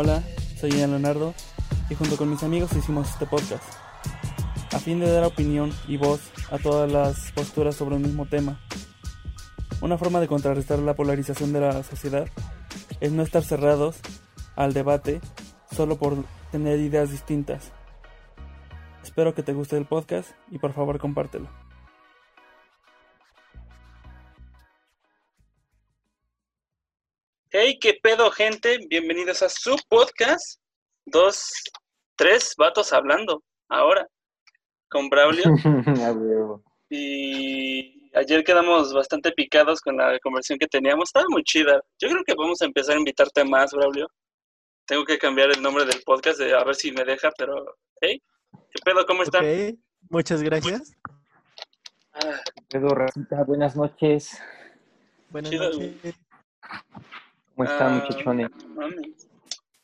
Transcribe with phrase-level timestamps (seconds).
[0.00, 0.22] Hola,
[0.60, 1.34] soy Ian Leonardo
[1.90, 3.64] y junto con mis amigos hicimos este podcast
[4.72, 6.20] a fin de dar opinión y voz
[6.52, 8.60] a todas las posturas sobre un mismo tema.
[9.80, 12.28] Una forma de contrarrestar la polarización de la sociedad
[13.00, 13.96] es no estar cerrados
[14.54, 15.20] al debate
[15.72, 16.14] solo por
[16.52, 17.72] tener ideas distintas.
[19.02, 21.48] Espero que te guste el podcast y por favor compártelo.
[27.60, 28.78] Hey, qué pedo, gente.
[28.88, 30.60] Bienvenidos a su podcast.
[31.04, 31.50] Dos,
[32.14, 34.06] tres vatos hablando ahora
[34.88, 35.42] con Braulio.
[36.88, 41.08] y ayer quedamos bastante picados con la conversación que teníamos.
[41.08, 41.82] Estaba muy chida.
[42.00, 44.06] Yo creo que vamos a empezar a invitarte más, Braulio.
[44.86, 48.80] Tengo que cambiar el nombre del podcast a ver si me deja, pero hey, ¿qué
[48.84, 49.04] pedo?
[49.04, 49.44] ¿Cómo están?
[50.08, 50.92] Muchas gracias.
[52.12, 52.40] Ah.
[52.68, 54.40] Pedro Racita, buenas noches.
[55.30, 56.14] Buenas noches.
[57.58, 58.50] ¿Cómo están, ah, muchachones?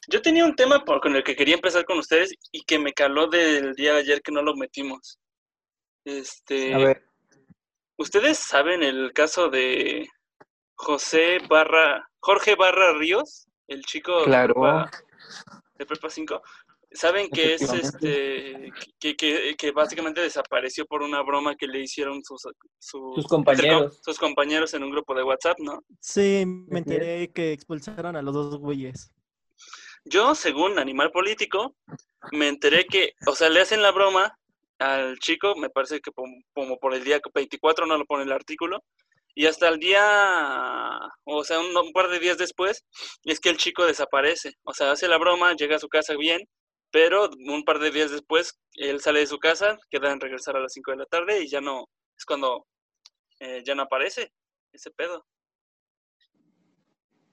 [0.07, 2.93] Yo tenía un tema por, con el que quería empezar con ustedes y que me
[2.93, 5.19] caló del día de ayer que no lo metimos.
[6.05, 6.73] Este.
[6.73, 7.05] A ver.
[7.97, 10.07] ¿Ustedes saben el caso de
[10.77, 14.55] José Barra, Jorge Barra Ríos, el chico claro.
[15.75, 16.43] de Prepa 5?
[16.95, 22.23] Saben que es este que, que, que, básicamente desapareció por una broma que le hicieron
[22.23, 22.43] sus,
[22.79, 24.01] sus compañeros.
[24.03, 25.83] sus compañeros en un grupo de WhatsApp, ¿no?
[26.01, 29.11] Sí, me enteré que expulsaron a los dos güeyes.
[30.05, 31.75] Yo, según Animal Político,
[32.31, 34.39] me enteré que, o sea, le hacen la broma
[34.79, 38.85] al chico, me parece que como por el día 24 no lo pone el artículo,
[39.35, 42.85] y hasta el día, o sea, un, un, par de días después,
[43.25, 44.53] es que el chico desaparece.
[44.63, 46.47] O sea, hace la broma, llega a su casa bien,
[46.95, 50.61] pero un par de días después él sale de su casa, queda en regresar a
[50.61, 52.69] las 5 de la tarde y ya no, es cuando
[53.41, 54.31] eh, ya no aparece
[54.73, 55.27] ese pedo.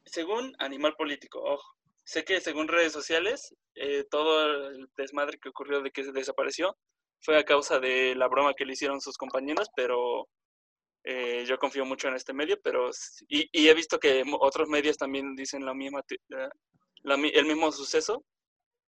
[0.03, 5.83] Según Animal Político, ojo, sé que según redes sociales, eh, todo el desmadre que ocurrió
[5.83, 6.75] de que se desapareció
[7.19, 10.27] fue a causa de la broma que le hicieron sus compañeros, pero
[11.03, 12.89] eh, yo confío mucho en este medio, pero
[13.27, 16.01] y, he visto que otros medios también dicen la misma,
[17.03, 18.25] el mismo suceso,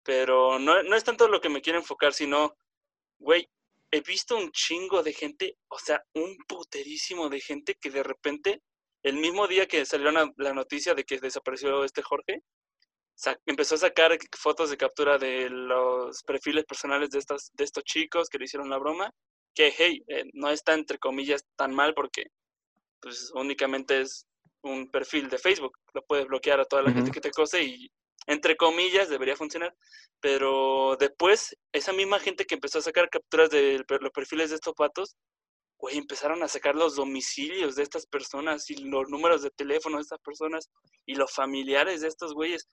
[0.02, 2.56] pero no, no es tanto lo que me quiero enfocar, sino,
[3.18, 3.48] güey,
[3.92, 8.62] he visto un chingo de gente, o sea, un puterísimo de gente que de repente,
[9.02, 12.42] el mismo día que salió la, noticia de que desapareció este Jorge,
[13.46, 18.28] empezó a sacar fotos de captura de los perfiles personales de, estas, de estos chicos
[18.28, 19.12] que le hicieron la broma,
[19.54, 22.26] que, hey, eh, no está entre comillas tan mal porque
[22.98, 24.26] pues únicamente es
[24.62, 27.90] un perfil de Facebook, lo puedes bloquear a toda la gente que te cose y
[28.26, 29.74] entre comillas, debería funcionar,
[30.20, 34.74] pero después esa misma gente que empezó a sacar capturas de los perfiles de estos
[34.74, 35.16] patos,
[35.78, 40.02] güey, empezaron a sacar los domicilios de estas personas y los números de teléfono de
[40.02, 40.70] estas personas
[41.06, 42.68] y los familiares de estos güeyes.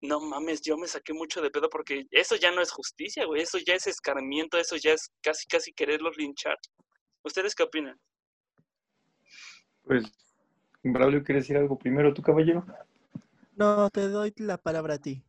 [0.00, 3.42] No mames, yo me saqué mucho de pedo porque eso ya no es justicia, güey,
[3.42, 6.56] eso ya es escarmiento, eso ya es casi, casi quererlos linchar.
[7.24, 8.00] ¿Ustedes qué opinan?
[9.84, 10.04] Pues,
[10.82, 12.64] Braulio, ¿quieres decir algo primero, tu caballero?
[13.56, 15.22] No, te doy la palabra a ti.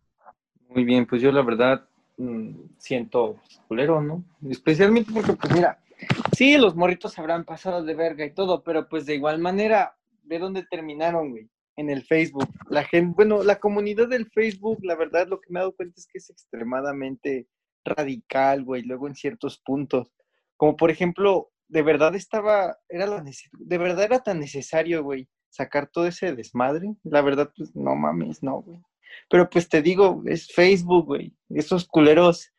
[0.70, 4.24] Muy bien, pues yo la verdad mm, siento culero, ¿no?
[4.50, 5.80] Especialmente porque, pues mira,
[6.36, 10.40] sí, los morritos habrán pasado de verga y todo, pero pues de igual manera, ¿de
[10.40, 11.50] dónde terminaron, güey?
[11.76, 12.48] En el Facebook.
[12.70, 15.96] La gente, bueno, la comunidad del Facebook, la verdad, lo que me he dado cuenta
[15.98, 17.48] es que es extremadamente
[17.84, 20.14] radical, güey, luego en ciertos puntos.
[20.56, 25.88] Como por ejemplo, de verdad estaba, era la de verdad era tan necesario, güey, sacar
[25.88, 26.96] todo ese desmadre.
[27.04, 28.80] La verdad, pues no mames, no, güey.
[29.30, 31.36] Pero pues te digo, es Facebook, güey.
[31.50, 32.50] Esos culeros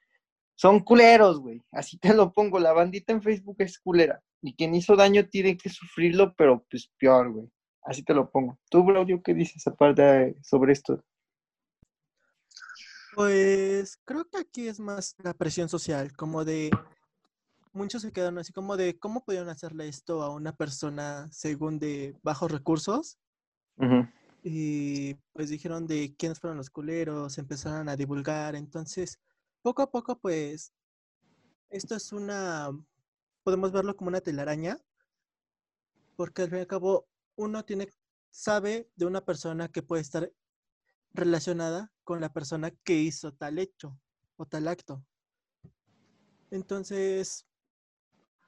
[0.54, 1.60] son culeros, güey.
[1.72, 2.60] Así te lo pongo.
[2.60, 4.22] La bandita en Facebook es culera.
[4.40, 7.50] Y quien hizo daño tiene que sufrirlo, pero pues peor, güey.
[7.82, 8.58] Así te lo pongo.
[8.70, 11.02] ¿Tú, Claudio, qué dices aparte sobre esto?
[13.14, 16.70] Pues creo que aquí es más la presión social, como de
[17.74, 22.16] muchos se quedaron así como de cómo pudieron hacerle esto a una persona según de
[22.22, 23.18] bajos recursos.
[24.42, 28.54] Y pues dijeron de quiénes fueron los culeros, empezaron a divulgar.
[28.54, 29.18] Entonces,
[29.62, 30.72] poco a poco, pues,
[31.70, 32.70] esto es una,
[33.42, 34.80] podemos verlo como una telaraña,
[36.16, 37.88] porque al fin y al cabo uno tiene,
[38.30, 40.30] sabe de una persona que puede estar
[41.12, 43.98] relacionada con la persona que hizo tal hecho
[44.36, 45.04] o tal acto.
[46.50, 47.46] Entonces,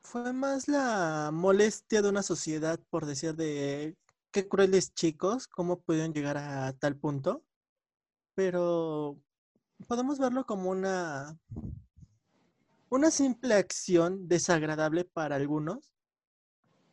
[0.06, 3.97] fue más la molestia de una sociedad por decir de
[4.31, 7.44] qué crueles chicos, cómo pudieron llegar a tal punto.
[8.35, 9.19] Pero
[9.88, 11.37] podemos verlo como una,
[12.88, 15.93] una simple acción desagradable para algunos,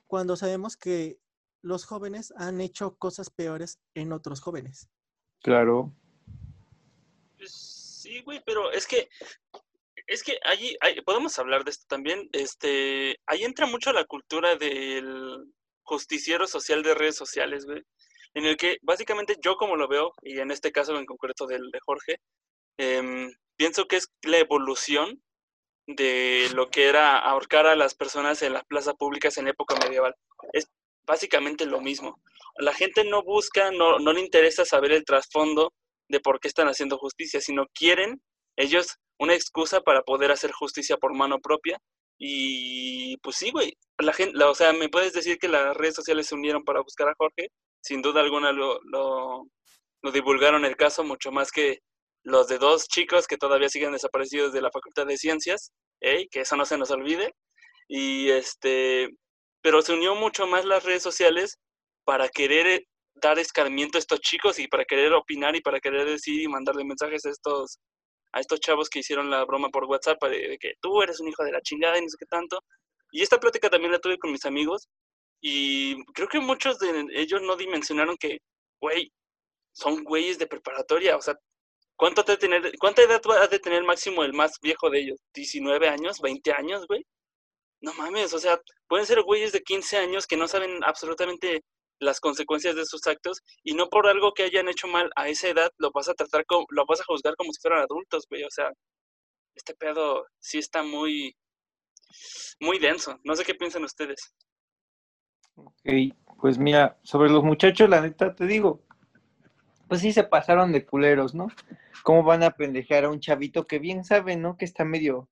[0.07, 1.19] cuando sabemos que
[1.62, 4.89] los jóvenes han hecho cosas peores en otros jóvenes.
[5.42, 5.94] Claro.
[7.38, 9.09] Pues sí, güey, pero es que
[10.08, 12.30] es que allí podemos hablar de esto también.
[12.32, 15.46] Este, ahí entra mucho la cultura del
[15.84, 17.66] justiciero social de redes sociales.
[18.34, 21.70] En el que básicamente yo como lo veo, y en este caso en concreto del
[21.72, 22.18] de Jorge,
[22.78, 25.22] em, pienso que es la evolución
[25.88, 30.16] de lo que era ahorcar a las personas en las plazas públicas en época medieval.
[30.54, 30.68] Es
[31.06, 32.22] básicamente lo mismo.
[32.58, 35.74] La gente no busca, no, no le interesa saber el trasfondo
[36.08, 38.22] de por qué están haciendo justicia, sino quieren
[38.56, 41.80] ellos una excusa para poder hacer justicia por mano propia.
[42.18, 46.27] Y pues sí, güey, la gente, o sea, me puedes decir que las redes sociales
[46.27, 47.50] se unieron para buscar a Jorge,
[47.81, 51.80] sin duda alguna lo, lo, divulgaron el caso mucho más que
[52.24, 55.71] los de dos chicos que todavía siguen desaparecidos de la Facultad de Ciencias,
[56.01, 56.27] ¿eh?
[56.31, 57.33] que eso no se nos olvide.
[57.88, 59.09] Y este,
[59.62, 61.57] pero se unió mucho más las redes sociales
[62.06, 62.86] para querer
[63.16, 66.83] dar escarmiento a estos chicos y para querer opinar y para querer decir y mandarle
[66.83, 67.80] mensajes a estos
[68.33, 71.44] a estos chavos que hicieron la broma por WhatsApp de, que tú eres un hijo
[71.44, 72.59] de la chingada y no sé qué tanto.
[73.12, 74.89] Y esta plática también la tuve con mis amigos
[75.39, 78.39] y creo que muchos de ellos no dimensionaron que,
[78.81, 79.12] güey,
[79.74, 81.35] son güeyes de preparatoria, o sea,
[81.95, 82.38] ¿cuánto te
[82.80, 85.19] ¿cuánta edad a de tener máximo el más viejo de ellos?
[85.35, 86.21] ¿19 años?
[86.21, 87.06] ¿20 años, güey?
[87.81, 91.63] No mames, o sea, pueden ser güeyes de 15 años que no saben absolutamente
[92.04, 95.50] las consecuencias de sus actos y no por algo que hayan hecho mal a esa
[95.50, 98.44] edad lo vas a tratar como, lo vas a juzgar como si fueran adultos, güey.
[98.44, 98.72] O sea,
[99.56, 101.36] este pedo sí está muy,
[102.60, 103.20] muy denso.
[103.24, 104.34] No sé qué piensan ustedes.
[105.56, 108.84] Ok, pues mira, sobre los muchachos, la neta te digo,
[109.88, 111.48] pues sí se pasaron de culeros, ¿no?
[112.04, 114.58] ¿Cómo van a pendejear a un chavito que bien sabe, ¿no?
[114.58, 115.30] Que está medio,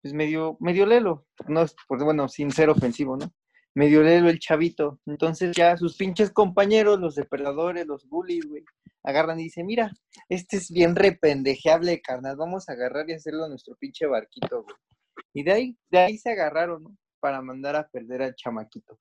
[0.00, 3.32] pues medio, medio lelo, no es, pues bueno, sin ser ofensivo, ¿no?
[3.74, 5.00] Medio lelo el chavito.
[5.06, 8.64] Entonces ya sus pinches compañeros, los depredadores, los bullies, güey,
[9.02, 9.92] agarran y dicen, mira,
[10.28, 14.76] este es bien rependejeable, carnal, vamos a agarrar y hacerlo a nuestro pinche barquito, güey.
[15.32, 16.96] Y de ahí, de ahí se agarraron, ¿no?
[17.20, 18.98] Para mandar a perder al chamaquito.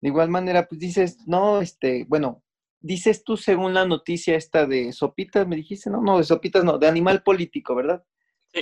[0.00, 2.42] De igual manera, pues dices, no, este, bueno,
[2.80, 6.78] dices tú según la noticia esta de Sopitas, me dijiste, no, no, de Sopitas no,
[6.78, 8.02] de Animal Político, ¿verdad?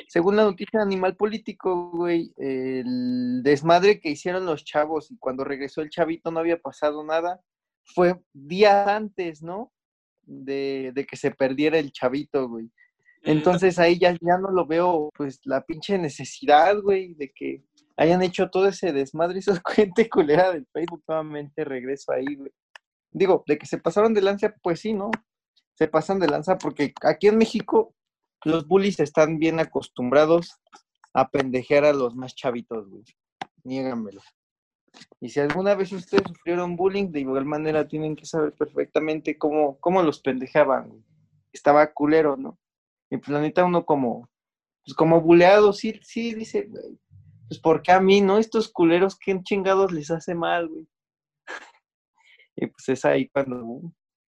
[0.09, 5.45] Según la noticia de Animal Político, güey, el desmadre que hicieron los chavos y cuando
[5.45, 7.41] regresó el chavito no había pasado nada,
[7.85, 9.73] fue días antes, ¿no?
[10.23, 12.71] De, que se perdiera el chavito, güey.
[13.23, 17.63] Entonces ahí ya, ya no lo veo, pues, la pinche necesidad, güey, de que
[17.97, 22.51] hayan hecho todo ese desmadre y esa gente culera del Facebook nuevamente regreso ahí, güey.
[23.11, 25.11] Digo, de que se pasaron de lanza, pues sí, ¿no?
[25.75, 27.95] Se pasan de lanza porque aquí en México
[28.45, 30.61] los bullies están bien acostumbrados
[31.15, 33.05] a pendejear a los más chavitos, güey.
[33.65, 34.21] Niégamelo.
[35.21, 39.79] Y si alguna vez ustedes sufrieron bullying, de igual manera tienen que saber perfectamente cómo,
[39.81, 41.03] cómo los pendejaban, güey.
[41.53, 42.59] Estaba culero, ¿no?
[43.11, 44.29] Y pues la neta uno como,
[44.85, 46.99] pues como buleado, sí, sí, dice, güey,
[47.49, 48.39] pues porque a mí, ¿no?
[48.39, 50.87] Estos culeros, ¿qué chingados les hace mal, güey?
[52.57, 53.93] y pues es ahí cuando uh,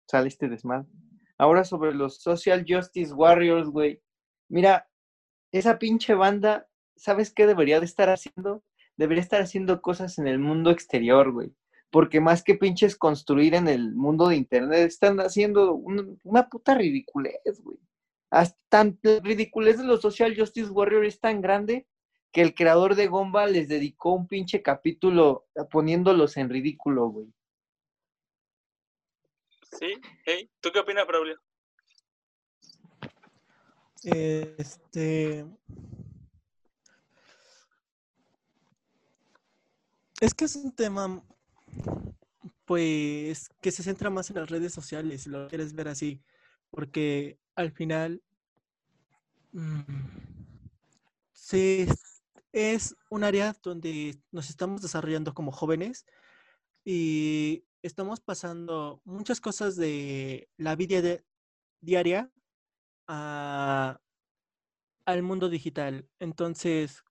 [0.09, 0.89] sale este desmadre.
[1.41, 3.99] Ahora sobre los Social Justice Warriors, güey.
[4.47, 4.87] Mira,
[5.51, 8.63] esa pinche banda, ¿sabes qué debería de estar haciendo?
[8.95, 11.51] Debería estar haciendo cosas en el mundo exterior, güey.
[11.89, 17.41] Porque más que pinches construir en el mundo de internet, están haciendo una puta ridiculez,
[17.63, 17.79] güey.
[18.29, 21.87] Hasta ridiculez de los Social Justice Warriors es tan grande
[22.31, 27.33] que el creador de Gomba les dedicó un pinche capítulo poniéndolos en ridículo, güey.
[29.77, 29.93] Sí,
[30.59, 31.39] ¿tú qué opinas, Braulio?
[34.03, 35.45] Este.
[40.19, 41.23] Es que es un tema,
[42.65, 46.21] pues, que se centra más en las redes sociales, si lo quieres ver así,
[46.69, 48.21] porque al final
[49.51, 49.81] mm,
[52.53, 56.05] es un área donde nos estamos desarrollando como jóvenes
[56.85, 61.19] y estamos pasando muchas cosas de la vida
[61.81, 62.31] diaria
[63.07, 63.99] al
[65.23, 66.07] mundo digital.
[66.19, 67.03] Entonces,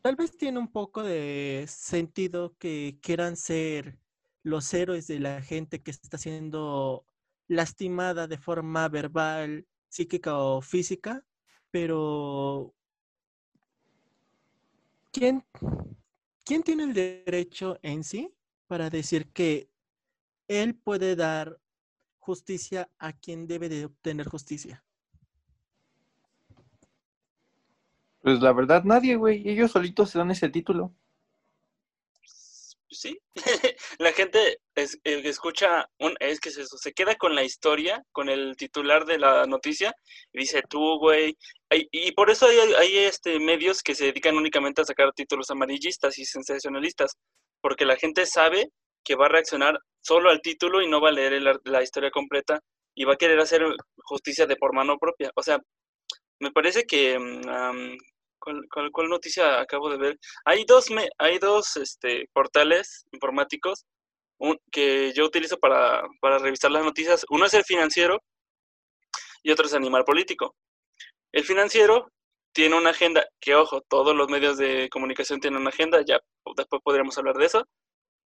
[0.00, 3.98] tal vez tiene un poco de sentido que quieran ser
[4.42, 7.04] los héroes de la gente que está siendo
[7.48, 11.24] lastimada de forma verbal, psíquica o física,
[11.70, 12.74] pero
[15.12, 15.44] ¿quién,
[16.44, 18.32] quién tiene el derecho en sí
[18.72, 19.68] para decir que
[20.48, 21.60] él puede dar
[22.20, 24.82] justicia a quien debe de obtener justicia?
[28.22, 29.46] Pues la verdad nadie, güey.
[29.46, 30.90] Ellos solitos se dan ese título.
[32.88, 33.20] sí,
[33.98, 38.56] la gente es, escucha, un, es que eso, se queda con la historia, con el
[38.56, 39.94] titular de la noticia,
[40.32, 41.36] y dice tú, güey.
[41.70, 46.18] Y, por eso hay, hay, este, medios que se dedican únicamente a sacar títulos amarillistas
[46.18, 47.18] y sensacionalistas,
[47.62, 48.68] porque la gente sabe
[49.04, 52.60] que va a reaccionar solo al título y no va a leer la historia completa
[52.94, 53.64] y va a querer hacer
[54.04, 55.30] justicia de por mano propia.
[55.36, 55.58] O sea,
[56.40, 57.96] me parece que mm,
[58.92, 60.18] ¿Cuál, noticia acabo de ver?
[60.44, 63.84] Hay dos, me, hay dos este, portales informáticos
[64.72, 67.24] que yo utilizo para, para revisar las noticias.
[67.30, 68.20] Uno es el financiero
[69.44, 70.56] y otro es Animal Político.
[71.32, 72.10] El financiero
[72.52, 76.20] tiene una agenda, que ojo, todos los medios de comunicación tienen una agenda, ya
[76.56, 77.66] después podríamos hablar de eso,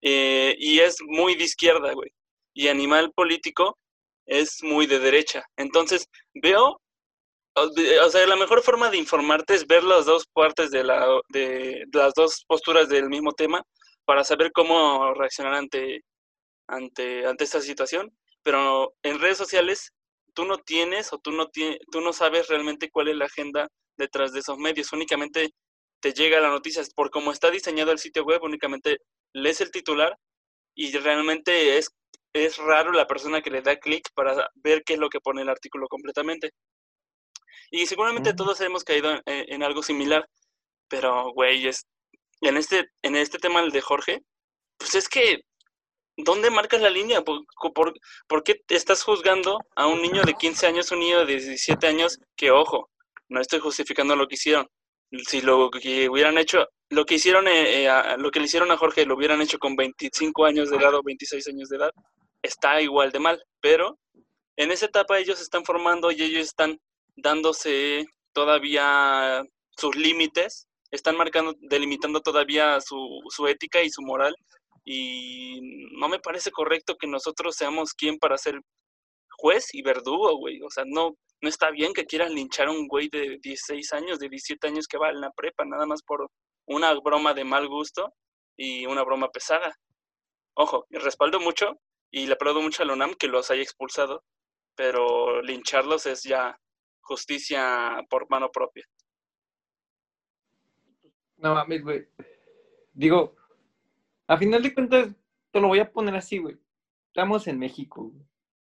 [0.02, 2.10] eh, y es muy de izquierda, güey.
[2.54, 3.78] Y Animal Político
[4.26, 5.44] es muy de derecha.
[5.56, 6.80] Entonces, veo
[7.56, 11.86] o sea, la mejor forma de informarte es ver las dos partes de, la, de,
[11.92, 13.62] las dos posturas del mismo tema
[14.04, 16.02] para saber cómo reaccionar ante,
[16.68, 18.14] ante, ante esta situación.
[18.42, 19.92] Pero en redes sociales
[20.34, 21.48] tú no tienes o tú no,
[21.90, 24.92] tú no sabes realmente cuál es la agenda detrás de esos medios.
[24.92, 25.50] Únicamente
[26.00, 26.82] te llega la noticia.
[26.94, 28.98] Por cómo está diseñado el sitio web, únicamente
[29.32, 30.16] lees el titular
[30.74, 31.90] y realmente es,
[32.32, 35.42] es raro la persona que le da clic para ver qué es lo que pone
[35.42, 36.52] el artículo completamente.
[37.70, 38.36] Y seguramente mm.
[38.36, 40.28] todos hemos caído en, algo similar,
[40.88, 41.86] pero, güey, es,
[42.42, 44.20] en, este, en este tema el de Jorge,
[44.78, 45.40] pues es que,
[46.16, 47.22] ¿dónde marcas la línea?
[47.22, 47.44] ¿Por,
[48.28, 52.18] por, qué estás juzgando a un niño de 15 años, un niño de 17 años,
[52.36, 52.90] que, ojo,
[53.28, 54.68] no estoy justificando lo que hicieron.
[55.26, 58.76] Si lo que hubieran hecho, lo que hicieron, eh, eh, lo que le hicieron a
[58.76, 61.90] Jorge, lo hubieran hecho con 25 años de edad o 26 años de edad,
[62.42, 63.42] está igual de mal.
[63.60, 63.98] Pero
[64.56, 66.78] en esa etapa ellos están formando y ellos están
[67.16, 69.42] dándose todavía
[69.76, 74.34] sus límites, están marcando, delimitando todavía su, su ética y su moral.
[74.84, 75.60] Y
[75.98, 78.60] no me parece correcto que nosotros seamos quien para ser
[79.36, 80.60] juez y verdugo, güey.
[80.62, 84.18] O sea, no, no está bien que quieran linchar a un güey de 16 años,
[84.18, 86.30] de 17 años que va en la prepa, nada más por
[86.66, 88.12] una broma de mal gusto
[88.56, 89.74] y una broma pesada.
[90.54, 91.78] Ojo, respaldo mucho
[92.10, 94.24] y le aplaudo mucho a Lonam que los haya expulsado,
[94.74, 96.58] pero lincharlos es ya
[97.02, 98.84] justicia por mano propia.
[101.36, 102.08] No mames, güey.
[102.92, 103.36] Digo,
[104.26, 105.08] a final de cuentas,
[105.52, 106.56] te lo voy a poner así, güey.
[107.08, 108.10] Estamos en México,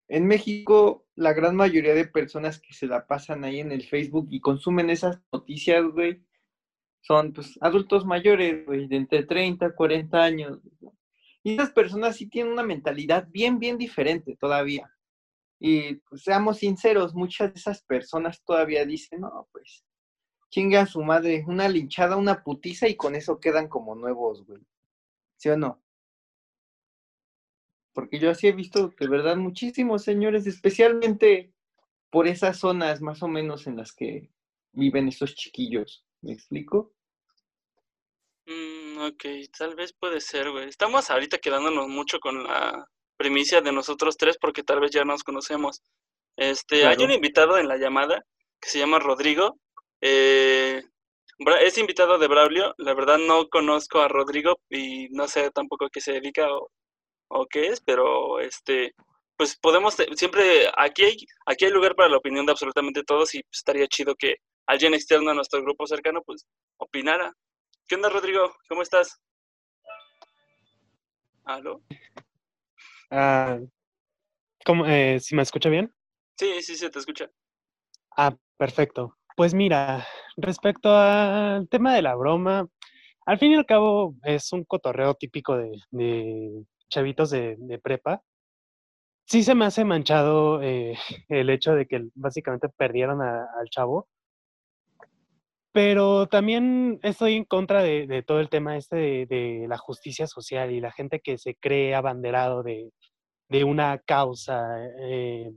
[0.09, 4.29] En México, la gran mayoría de personas que se la pasan ahí en el Facebook
[4.31, 6.23] y consumen esas noticias, güey,
[7.01, 10.61] son pues adultos mayores, güey, de entre 30 40 años.
[11.43, 14.91] Y esas personas sí tienen una mentalidad bien, bien diferente todavía.
[15.59, 19.85] Y pues, seamos sinceros, muchas de esas personas todavía dicen, no, pues,
[20.51, 24.63] chinga a su madre, una linchada, una putiza y con eso quedan como nuevos, güey.
[25.37, 25.83] ¿Sí o no?
[27.97, 31.55] Porque yo así he visto de verdad muchísimos señores, especialmente
[32.11, 34.29] por esas zonas más o menos en las que
[34.73, 36.05] viven esos chiquillos.
[36.21, 36.93] ¿Me explico?
[38.45, 39.25] Mm, ok,
[39.59, 40.69] tal vez puede ser, güey.
[40.69, 42.87] Estamos ahorita quedándonos mucho con la
[43.17, 45.81] primicia de nosotros tres porque tal vez ya nos conocemos.
[46.37, 48.27] Este, hay un invitado en la llamada
[48.61, 49.59] que se llama Rodrigo.
[50.03, 50.83] Eh,
[51.63, 52.75] es invitado de Braulio.
[52.77, 56.71] La verdad no conozco a Rodrigo y no sé tampoco a qué se dedica o,
[57.29, 58.95] o qué es, pero este,
[59.37, 61.17] pues podemos siempre aquí hay
[61.47, 65.31] aquí hay lugar para la opinión de absolutamente todos y estaría chido que alguien externo
[65.31, 66.47] a nuestro grupo cercano pues
[66.79, 67.33] opinara.
[67.87, 68.53] ¿Qué onda, Rodrigo?
[68.69, 69.21] ¿Cómo estás?
[71.45, 71.81] ¿Aló?
[73.11, 73.59] Ah,
[74.87, 75.95] eh, ¿Si me escucha bien?
[76.37, 77.31] Sí, sí, se te escucha.
[78.17, 79.17] Ah, perfecto.
[79.37, 80.05] Pues mira,
[80.37, 82.67] respecto al tema de la broma,
[83.27, 88.23] al fin y al cabo es un cotorreo típico de, chavitos de, prepa.
[89.27, 90.97] Sí se me hace manchado eh,
[91.29, 94.09] el hecho de que básicamente perdieron al chavo,
[95.73, 100.81] pero también estoy en contra de, todo el tema este de, la justicia social y
[100.81, 102.93] la gente que se cree abanderado de,
[103.65, 105.53] una causa eh,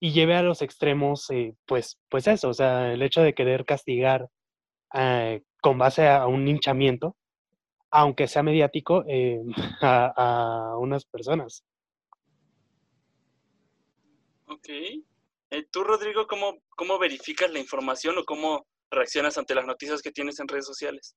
[0.00, 3.64] y lleve a los extremos, eh, pues, pues eso, o sea, el hecho de querer
[3.64, 4.28] castigar
[5.60, 7.16] con base a un hinchamiento,
[7.92, 9.04] aunque sea mediático,
[9.82, 11.64] a, a, unas personas.
[14.46, 14.68] Ok.
[15.70, 20.40] ¿Tú, Rodrigo, cómo, cómo verificas la información o cómo reaccionas ante las noticias que tienes
[20.40, 21.14] en redes sociales?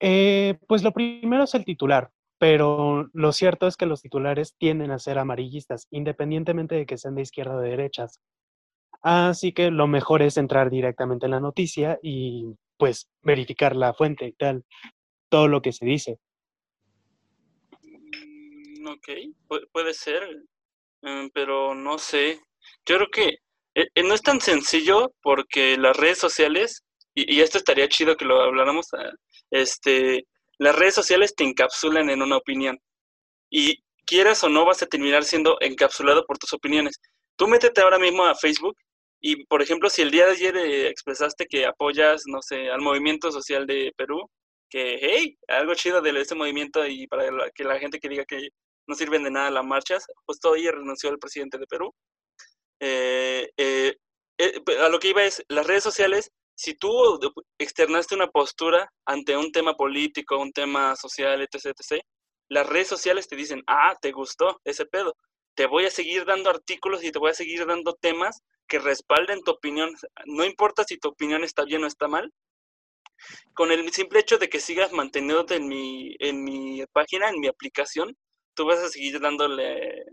[0.00, 4.92] Eh, pues lo primero es el titular, pero lo cierto es que los titulares tienden
[4.92, 8.20] a ser amarillistas, independientemente de que sean de izquierda o de derechas.
[9.02, 14.26] Así que lo mejor es entrar directamente en la noticia y pues verificar la fuente
[14.26, 14.64] y tal,
[15.28, 16.18] todo lo que se dice.
[18.86, 19.08] Ok,
[19.72, 20.22] puede ser,
[21.02, 22.40] em, pero no sé.
[22.86, 23.28] Yo creo que
[23.74, 28.24] eh, eh, no es tan sencillo porque las redes sociales, y, esto estaría chido que
[28.24, 29.12] lo habláramos, ah,
[29.50, 30.26] este,
[30.58, 32.78] las redes sociales te encapsulan en una opinión.
[33.50, 37.00] Y quieras o no, vas a terminar siendo encapsulado por tus opiniones.
[37.36, 38.76] Tú métete ahora mismo a Facebook
[39.20, 42.80] y, por ejemplo, si el día de ayer eh, expresaste que apoyas, no sé, al
[42.80, 44.28] movimiento social de Perú,
[44.68, 48.48] que, hey, algo chido de este movimiento y para que la gente que diga que
[48.86, 51.94] no sirven de nada las marchas, justo hoy renunció el presidente de Perú.
[52.80, 53.96] Eh, eh,
[54.80, 56.90] a lo que iba es, las redes sociales, si tú
[57.58, 62.02] externaste una postura ante un tema político, un tema social, etc., etc.,
[62.50, 65.14] las redes sociales te dicen, ah, te gustó ese pedo,
[65.54, 69.42] te voy a seguir dando artículos y te voy a seguir dando temas que respalden
[69.42, 69.90] tu opinión.
[70.26, 72.32] No importa si tu opinión está bien o está mal.
[73.54, 77.48] Con el simple hecho de que sigas manteniéndote en mi, en mi página, en mi
[77.48, 78.16] aplicación,
[78.54, 80.04] tú vas a seguir dándole,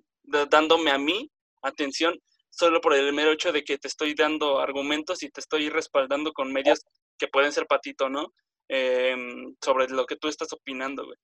[0.50, 1.32] dándome a mí
[1.62, 2.20] atención
[2.50, 6.32] solo por el mero hecho de que te estoy dando argumentos y te estoy respaldando
[6.32, 6.86] con medios
[7.18, 8.34] que pueden ser patito, ¿no?
[8.68, 11.18] Em, sobre lo que tú estás opinando, güey.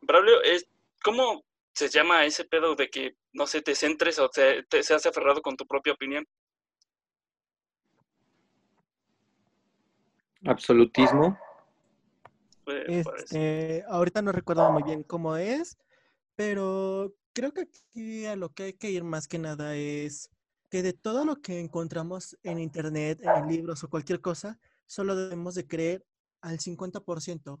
[0.00, 0.66] Braulio, es,
[1.02, 5.06] ¿cómo se llama ese pedo de que, no sé, te centres o te, te seas
[5.06, 6.26] aferrado con tu propia opinión?
[10.44, 11.38] Absolutismo.
[12.66, 15.78] Este, ahorita no recuerdo muy bien cómo es,
[16.36, 20.30] pero creo que aquí a lo que hay que ir más que nada es
[20.70, 25.54] que de todo lo que encontramos en internet, en libros o cualquier cosa, solo debemos
[25.54, 26.06] de creer
[26.40, 27.60] al 50%.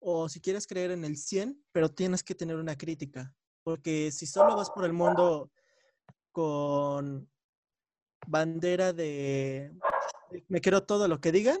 [0.00, 3.34] O si quieres creer en el 100, pero tienes que tener una crítica.
[3.64, 5.50] Porque si solo vas por el mundo
[6.32, 7.28] con
[8.26, 9.72] bandera de
[10.48, 11.58] me quiero todo lo que digan,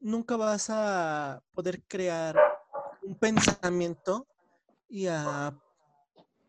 [0.00, 2.36] nunca vas a poder crear
[3.02, 4.26] un pensamiento
[4.88, 5.56] y a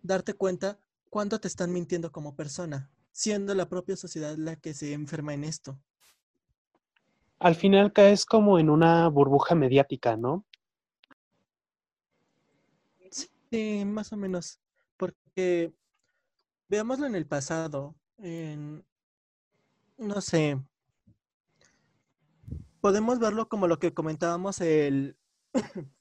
[0.02, 0.78] darte cuenta
[1.10, 5.44] cuándo te están mintiendo como persona, siendo la propia sociedad la que se enferma en
[5.44, 5.80] esto.
[7.40, 10.46] Al final caes como en una burbuja mediática, ¿no?
[13.52, 14.60] Sí, más o menos.
[14.98, 15.74] Porque
[16.68, 18.84] veámoslo en el pasado, en,
[19.98, 20.58] no sé,
[22.86, 25.18] podemos verlo como lo que comentábamos el,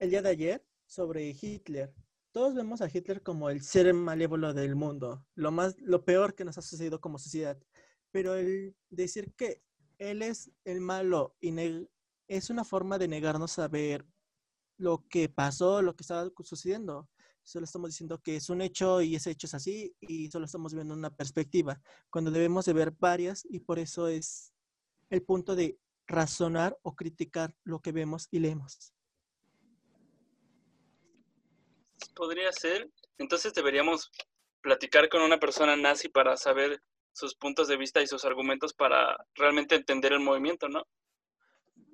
[0.00, 1.94] el día de ayer sobre Hitler
[2.32, 6.44] todos vemos a Hitler como el ser malévolo del mundo, lo más, lo peor que
[6.44, 7.56] nos ha sucedido como sociedad.
[8.10, 9.62] Pero el decir que
[9.98, 11.54] él es el malo y
[12.26, 14.04] es una forma de negarnos a ver
[14.76, 17.08] lo que pasó, lo que estaba sucediendo.
[17.44, 20.74] Solo estamos diciendo que es un hecho y ese hecho es así y solo estamos
[20.74, 24.52] viendo una perspectiva, cuando debemos de ver varias y por eso es
[25.10, 28.94] el punto de razonar o criticar lo que vemos y leemos.
[32.14, 32.90] podría ser.
[33.18, 34.10] Entonces deberíamos
[34.62, 36.80] platicar con una persona nazi para saber
[37.12, 40.84] sus puntos de vista y sus argumentos para realmente entender el movimiento, ¿no?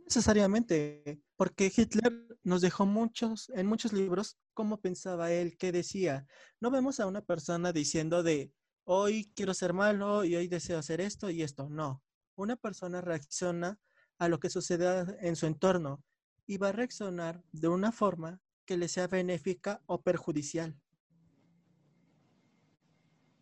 [0.05, 6.27] Necesariamente, porque Hitler nos dejó muchos, en muchos libros, cómo pensaba él, qué decía.
[6.59, 8.53] No vemos a una persona diciendo de
[8.85, 11.68] hoy quiero ser malo y hoy deseo hacer esto y esto.
[11.68, 12.03] No.
[12.35, 13.79] Una persona reacciona
[14.20, 16.04] a lo que sucede en su entorno
[16.46, 20.76] y va a reaccionar de una forma que le sea benéfica o perjudicial.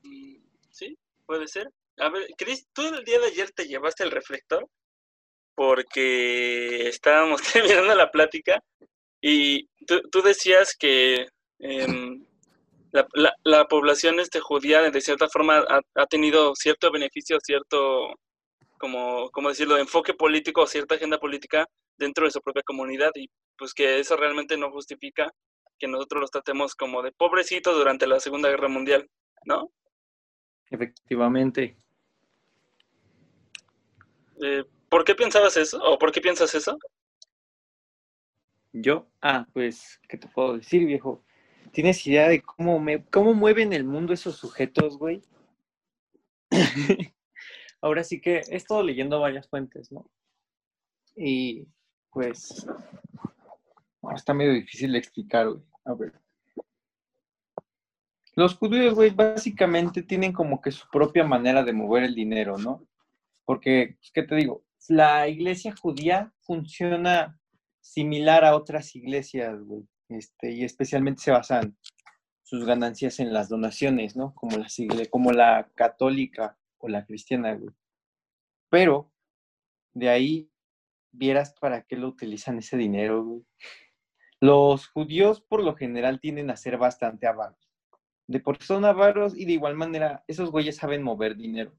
[0.04, 0.36] Mm,
[0.70, 1.70] sí, puede ser.
[1.98, 4.68] A ver, Cris, ¿tú el día de ayer te llevaste el reflector?
[5.56, 8.62] Porque estábamos terminando la plática
[9.20, 11.26] y tú, decías que
[11.58, 12.24] em,
[13.42, 15.64] la, población este, judía de cierta forma
[15.96, 18.14] ha, tenido cierto beneficio, cierto,
[18.78, 23.28] como, como decirlo, enfoque político o cierta agenda política dentro de su propia comunidad y
[23.56, 25.32] pues que eso realmente no justifica
[25.78, 29.08] que nosotros los tratemos como de pobrecitos durante la Segunda Guerra Mundial,
[29.44, 29.70] ¿no?
[30.70, 31.76] Efectivamente.
[34.42, 35.78] Eh, ¿Por qué pensabas eso?
[35.82, 36.78] ¿O por qué piensas eso?
[38.72, 41.24] Yo, ah, pues, ¿qué te puedo decir, viejo?
[41.72, 45.22] ¿Tienes idea de cómo, me, cómo mueven el mundo esos sujetos, güey?
[47.80, 50.10] Ahora sí que he estado leyendo varias fuentes, ¿no?
[51.16, 51.66] Y
[52.10, 52.66] pues
[54.14, 55.62] está medio difícil de explicar, güey.
[55.84, 56.12] A ver.
[58.34, 62.86] Los judíos, güey, básicamente tienen como que su propia manera de mover el dinero, ¿no?
[63.44, 64.64] Porque, pues, ¿qué te digo?
[64.88, 67.38] La iglesia judía funciona
[67.80, 69.82] similar a otras iglesias, güey.
[70.08, 71.76] Este, y especialmente se basan
[72.42, 74.34] sus ganancias en las donaciones, ¿no?
[74.34, 74.56] Como
[75.10, 77.74] como la católica o la cristiana, güey.
[78.70, 79.12] Pero
[79.94, 80.50] de ahí
[81.12, 83.42] vieras para qué lo utilizan ese dinero, güey.
[84.40, 87.68] Los judíos por lo general tienden a ser bastante avaros.
[88.28, 91.72] De por son avaros y de igual manera esos güeyes saben mover dinero.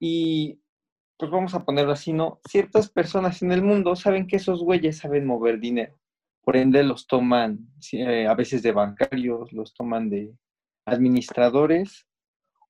[0.00, 0.60] Y
[1.16, 2.40] pues vamos a ponerlo así, ¿no?
[2.48, 5.98] Ciertas personas en el mundo saben que esos güeyes saben mover dinero.
[6.42, 10.34] Por ende los toman eh, a veces de bancarios, los toman de
[10.86, 12.06] administradores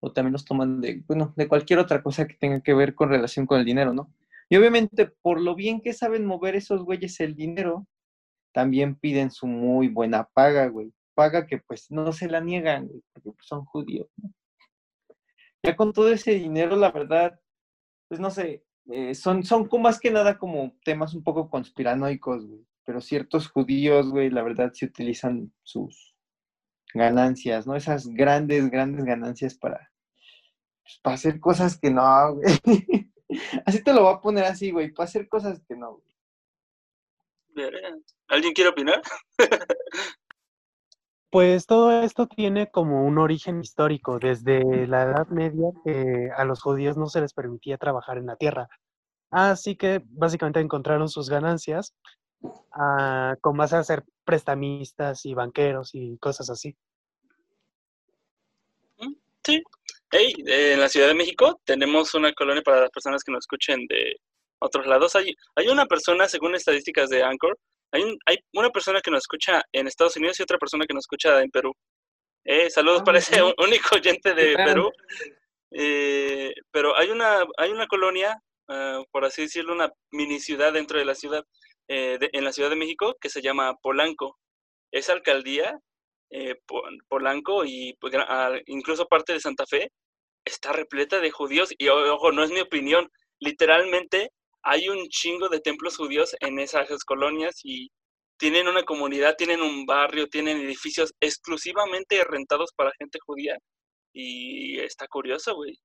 [0.04, 3.08] o también los toman de, bueno, de cualquier otra cosa que tenga que ver con
[3.08, 4.12] relación con el dinero, ¿no?
[4.50, 7.86] Y obviamente por lo bien que saben mover esos güeyes el dinero,
[8.52, 10.92] también piden su muy buena paga, güey.
[11.14, 14.30] Paga que pues no se la niegan, güey, porque pues, son judíos, ¿no?
[15.62, 17.40] Ya con todo ese dinero, la verdad,
[18.08, 22.66] pues no sé, eh, son, son más que nada como temas un poco conspiranoicos, güey.
[22.84, 26.14] Pero ciertos judíos, güey, la verdad sí utilizan sus
[26.92, 27.74] ganancias, ¿no?
[27.74, 29.90] Esas grandes, grandes ganancias para,
[30.84, 32.44] pues, para hacer cosas que no, güey.
[33.66, 36.14] así te lo voy a poner así, güey, para hacer cosas que no, güey.
[38.28, 39.02] ¿Alguien quiere opinar?
[41.30, 44.20] Pues todo esto tiene como un origen histórico.
[44.20, 48.36] Desde la Edad Media que a los judíos no se les permitía trabajar en la
[48.36, 48.68] tierra.
[49.32, 51.92] Así que básicamente encontraron sus ganancias
[52.70, 56.76] ah, con base a ser prestamistas y banqueros y cosas así.
[58.98, 59.64] Mm, sí.
[60.16, 63.84] Hey, en la Ciudad de México tenemos una colonia para las personas que nos escuchen
[63.88, 64.14] de
[64.60, 65.16] otros lados.
[65.16, 67.58] Hay, hay una persona, según estadísticas de Anchor,
[67.90, 71.02] hay, hay una persona que nos escucha en Estados Unidos y otra persona que nos
[71.02, 71.72] escucha en Perú.
[72.44, 74.88] Eh, saludos ah, para ese único oyente de Perú.
[75.72, 80.96] Eh, pero hay una, hay una colonia, ah, por así decirlo, una mini ciudad dentro
[80.96, 81.42] de la ciudad,
[81.88, 84.38] eh, en la Ciudad de México, que se llama Polanco.
[84.92, 85.76] Esa alcaldía,
[87.08, 88.14] Polanco y pues,
[88.66, 89.90] incluso parte de Santa Fe,
[90.44, 91.70] está repleta de judíos.
[91.78, 94.30] Y ojo, no es mi opinión, literalmente
[94.62, 97.90] hay un chingo de templos judíos en esas colonias y
[98.38, 103.58] tienen una comunidad, tienen un barrio, tienen edificios exclusivamente rentados para gente judía.
[104.12, 105.78] Y está curioso, güey.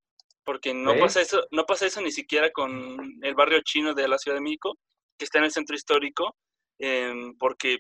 [0.45, 4.17] Porque no pasa eso, no pasa eso ni siquiera con el barrio chino de la
[4.17, 4.76] Ciudad de México,
[5.17, 6.36] que está en el centro histórico,
[6.80, 7.80] em, porque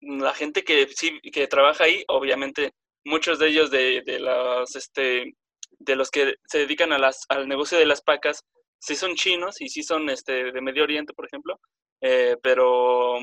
[0.00, 2.72] la gente que sí que trabaja ahí, obviamente,
[3.04, 5.32] muchos de ellos de, de los este
[5.78, 8.44] de los que se dedican a las, al negocio de las pacas,
[8.78, 11.60] sí son chinos y sí son este, de Medio Oriente, por ejemplo,
[12.00, 13.18] eh, pero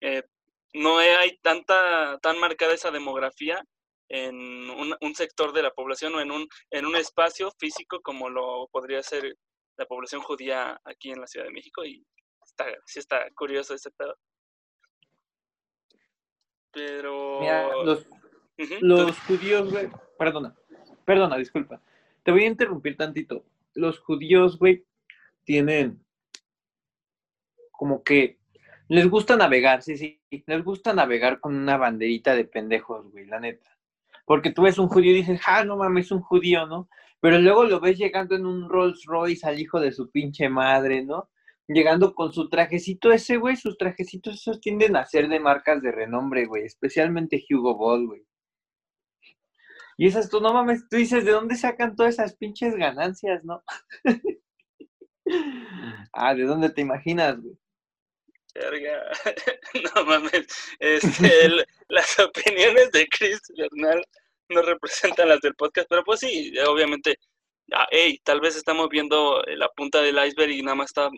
[0.00, 0.22] eh,
[0.72, 3.64] no hay tanta, tan marcada esa demografía
[4.08, 8.68] en un, sector de la población o en un, en un espacio físico como lo
[8.70, 9.36] podría ser
[9.76, 12.04] la población judía aquí en la Ciudad de México y
[12.44, 14.16] está, sí está curioso ese pedo.
[16.70, 17.84] Pero...
[17.84, 18.06] los,
[18.80, 20.54] los judíos, güey, perdona,
[21.04, 21.80] perdona, disculpa,
[22.22, 24.84] te voy a interrumpir tantito los judíos, güey,
[25.44, 26.00] tienen
[27.72, 28.38] como que
[28.88, 33.40] les gusta navegar, sí, sí, les gusta navegar con una banderita de pendejos, güey, la
[33.40, 33.70] neta.
[34.26, 36.88] Porque tú ves un judío y dices, ah, no mames, es un judío, ¿no?
[37.20, 41.02] Pero luego lo ves llegando en un Rolls Royce al hijo de su pinche madre,
[41.04, 41.30] ¿no?
[41.66, 45.92] Llegando con su trajecito ese, güey, sus trajecitos esos tienden a ser de marcas de
[45.92, 48.22] renombre, güey, especialmente Hugo Boss, güey.
[49.96, 53.62] Y esas, tú no mames, tú dices, ¿de dónde sacan todas esas pinches ganancias, no?
[56.12, 57.56] ah, ¿de dónde te imaginas, güey?
[59.94, 60.46] No mames.
[60.78, 61.48] Este,
[61.88, 64.04] las opiniones de Chris Bernal
[64.48, 67.16] no representan las del podcast, pero pues sí, obviamente,
[67.72, 71.08] ah, hey, tal vez estamos viendo la punta del iceberg y nada más está...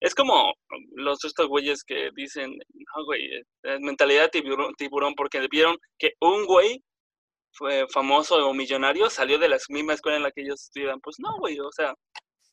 [0.00, 0.52] Es como
[0.96, 3.30] los estos güeyes que dicen, no, güey,
[3.80, 6.82] mentalidad tiburón, tiburón, porque vieron que un güey
[7.90, 11.00] famoso o millonario salió de la misma escuela en la que ellos estudian.
[11.00, 11.94] Pues no, güey, o sea,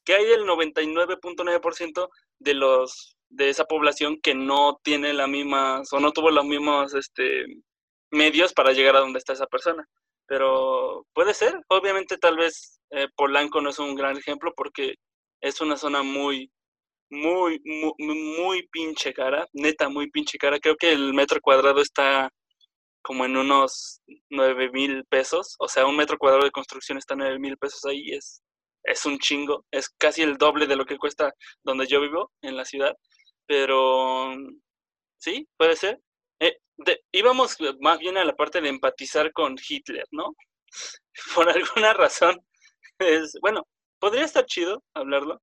[0.04, 2.10] ¿qué hay del 99.9%
[2.40, 6.96] de los de esa población que no tiene la misma o no tuvo los mismos
[6.96, 7.46] este
[8.12, 9.86] medios para llegar a donde está esa persona?
[10.28, 14.96] Pero puede ser, obviamente tal vez eh, Polanco no es un gran ejemplo porque
[15.42, 16.52] es una zona muy
[17.12, 20.60] muy, muy, muy pinche cara, neta, muy pinche cara.
[20.60, 22.30] Creo que el metro cuadrado está
[23.02, 27.40] como en unos 9 mil pesos, o sea, un metro cuadrado de construcción está 9
[27.40, 28.42] mil pesos ahí, es,
[28.84, 31.34] es un chingo, es casi el doble de lo que cuesta
[31.64, 32.96] donde yo vivo, en la ciudad,
[33.48, 34.34] pero
[35.18, 36.00] sí, puede ser.
[36.40, 36.58] Eh,
[37.12, 40.36] íbamos más bien a la parte de empatizar con Hitler, ¿no?
[41.36, 42.40] Por alguna razón,
[43.00, 43.68] es, bueno,
[44.00, 45.42] podría estar chido hablarlo,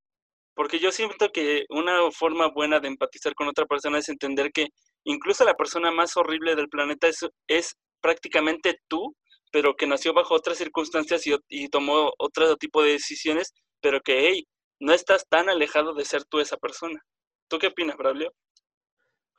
[0.55, 4.69] porque yo siento que una forma buena de empatizar con otra persona es entender que
[5.07, 9.17] incluso la persona más horrible del planeta es, es prácticamente tú,
[9.53, 14.47] pero que nació bajo otras circunstancias y, tomó otro tipo de decisiones, pero que, hey,
[14.81, 17.01] no estás tan alejado de ser tú esa persona.
[17.49, 18.33] ¿Tú qué opinas, Braulio?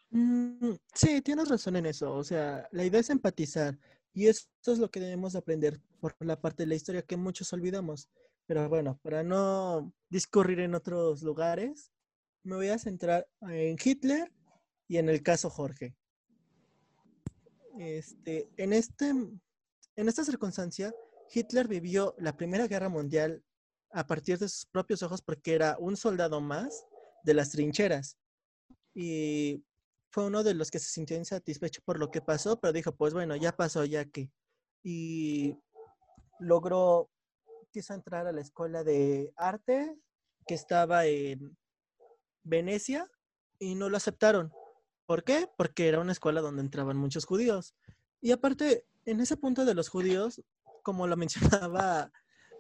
[0.10, 2.14] Mm, sí, tienes razón en eso.
[2.14, 3.78] O sea, la idea es empatizar.
[4.14, 7.52] Y eso es lo que debemos aprender por la parte de la historia que muchos
[7.52, 8.10] olvidamos.
[8.48, 11.92] Pero bueno, para no discurrir en otros lugares,
[12.44, 14.32] me voy a centrar en Hitler
[14.88, 15.96] y en el caso Jorge.
[17.78, 20.94] Este, en, este, en esta circunstancia,
[21.32, 23.44] Hitler vivió la Primera Guerra Mundial
[23.92, 26.86] a partir de sus propios ojos porque era un soldado más
[27.24, 28.18] de las trincheras.
[28.94, 29.64] Y
[30.12, 33.14] fue uno de los que se sintió insatisfecho por lo que pasó, pero dijo, pues
[33.14, 34.32] bueno, ya pasó, ya que.
[34.84, 35.56] Y
[36.40, 37.10] logró,
[37.72, 39.96] quiso entrar a la escuela de arte
[40.48, 41.58] que estaba en
[42.44, 43.10] Venecia
[43.60, 44.52] y no lo aceptaron.
[45.08, 45.50] ¿Por qué?
[45.58, 47.74] Porque era una escuela donde entraban muchos judíos.
[48.22, 50.44] Y aparte, en ese punto de los judíos,
[50.84, 52.12] como lo mencionaba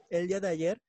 [0.10, 0.82] el día de ayer,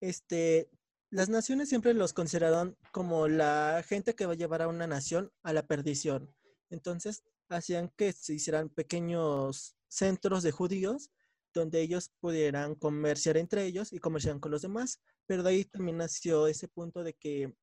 [0.00, 0.68] este,
[1.10, 5.32] las naciones siempre los consideraron como la gente que va a llevar a una nación
[5.42, 6.34] a la perdición.
[6.68, 11.10] Entonces, hacían que se hicieran pequeños centros de judíos
[11.54, 15.00] donde ellos pudieran comerciar entre ellos y comerciar con los demás.
[15.24, 17.54] Pero de ahí también nació ese punto de que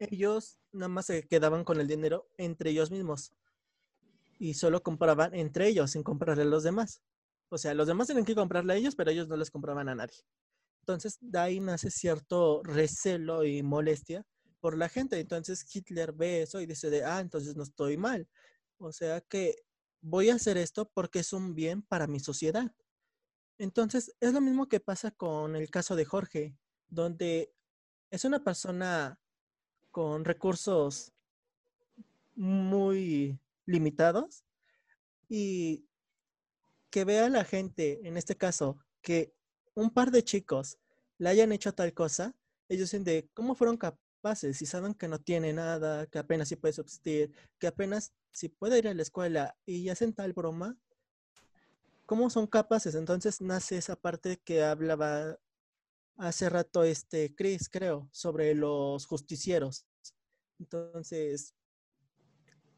[0.00, 3.32] ellos nada más se quedaban con el dinero entre ellos mismos
[4.38, 7.02] y solo compraban entre ellos sin comprarle a los demás.
[7.50, 9.94] O sea, los demás tenían que comprarle a ellos, pero ellos no les compraban a
[9.94, 10.16] nadie.
[10.82, 14.24] Entonces, de ahí nace cierto recelo y molestia
[14.60, 15.20] por la gente.
[15.20, 18.28] Entonces, Hitler ve eso y dice de, ah, entonces no estoy mal.
[18.78, 19.56] O sea que
[20.00, 22.72] voy a hacer esto porque es un bien para mi sociedad.
[23.58, 26.56] Entonces, es lo mismo que pasa con el caso de Jorge,
[26.88, 27.52] donde
[28.10, 29.19] es una persona
[29.90, 31.12] con recursos
[32.34, 34.44] muy limitados
[35.28, 35.84] y
[36.90, 39.32] que vea la gente, en este caso, que
[39.74, 40.78] un par de chicos
[41.18, 42.34] le hayan hecho tal cosa,
[42.68, 46.56] ellos dicen de cómo fueron capaces, si saben que no tiene nada, que apenas sí
[46.56, 50.76] puede subsistir, que apenas si puede ir a la escuela y hacen tal broma,
[52.06, 52.94] ¿cómo son capaces?
[52.94, 55.38] Entonces nace esa parte que hablaba
[56.20, 59.86] hace rato este Chris, creo, sobre los justicieros.
[60.58, 61.54] Entonces,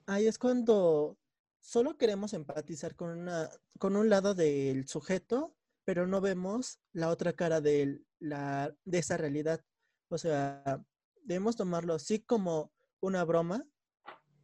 [0.07, 1.19] ahí es cuando
[1.61, 7.33] solo queremos empatizar con, una, con un lado del sujeto, pero no vemos la otra
[7.33, 9.65] cara de, la, de esa realidad.
[10.09, 10.85] O sea,
[11.25, 13.67] debemos tomarlo así como una broma,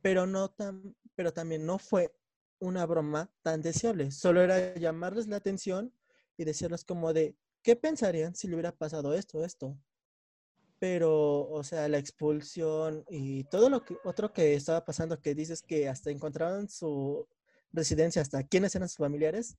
[0.03, 2.13] pero, no tan, pero también no fue
[2.59, 4.11] una broma tan deseable.
[4.11, 5.95] Solo era llamarles la atención
[6.37, 7.37] y decirles como de,
[7.69, 9.79] ¿qué pensarían si le hubiera pasado esto, esto?
[10.79, 15.61] Pero, o sea, la expulsión y todo lo que otro que estaba pasando, que dices
[15.61, 17.29] que hasta encontraron su
[17.71, 19.59] residencia, hasta quiénes eran sus familiares,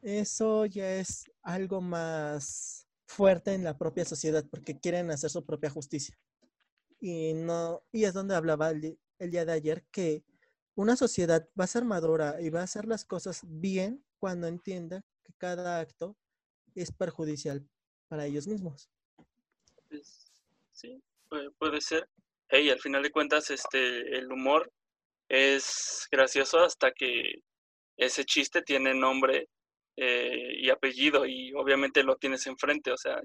[0.00, 5.68] eso ya es algo más fuerte en la propia sociedad porque quieren hacer su propia
[5.68, 6.18] justicia.
[7.00, 10.24] Y no, y es donde hablaba el, el día de ayer que
[10.74, 15.04] una sociedad va a ser madura y va a hacer las cosas bien cuando entienda
[15.22, 16.16] que cada acto
[16.74, 17.66] es perjudicial
[18.08, 18.88] para ellos mismos.
[20.72, 21.02] Sí,
[21.58, 22.08] puede, ser.
[22.50, 24.70] Y al final de cuentas, este, el humor
[25.28, 27.42] es gracioso hasta que
[27.96, 29.48] ese chiste tiene nombre
[29.96, 32.92] eh, y apellido y obviamente lo tienes enfrente.
[32.92, 33.20] O sea,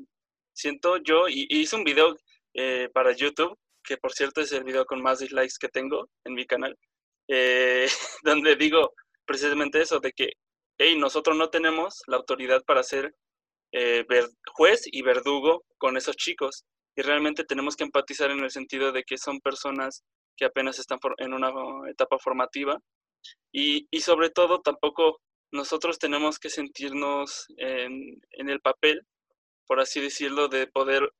[0.53, 2.15] siento yo, y, hice un video
[2.53, 6.33] eh, para YouTube, que por cierto es el video con más dislikes que tengo en
[6.33, 6.77] mi canal,
[7.27, 7.87] eh,
[8.23, 8.93] donde digo
[9.25, 10.33] precisamente eso, de que,
[10.77, 13.13] hey, nosotros no tenemos la autoridad para ser
[13.71, 14.05] eh,
[14.53, 16.65] juez y verdugo con esos chicos.
[16.95, 20.03] Y realmente tenemos que empatizar en el sentido de que son personas
[20.35, 21.51] que apenas están en una
[21.89, 22.79] etapa formativa.
[23.51, 25.19] Y, y sobre todo, tampoco
[25.51, 29.01] nosotros tenemos que sentirnos en, en, el papel,
[29.67, 31.11] por así decirlo, de poder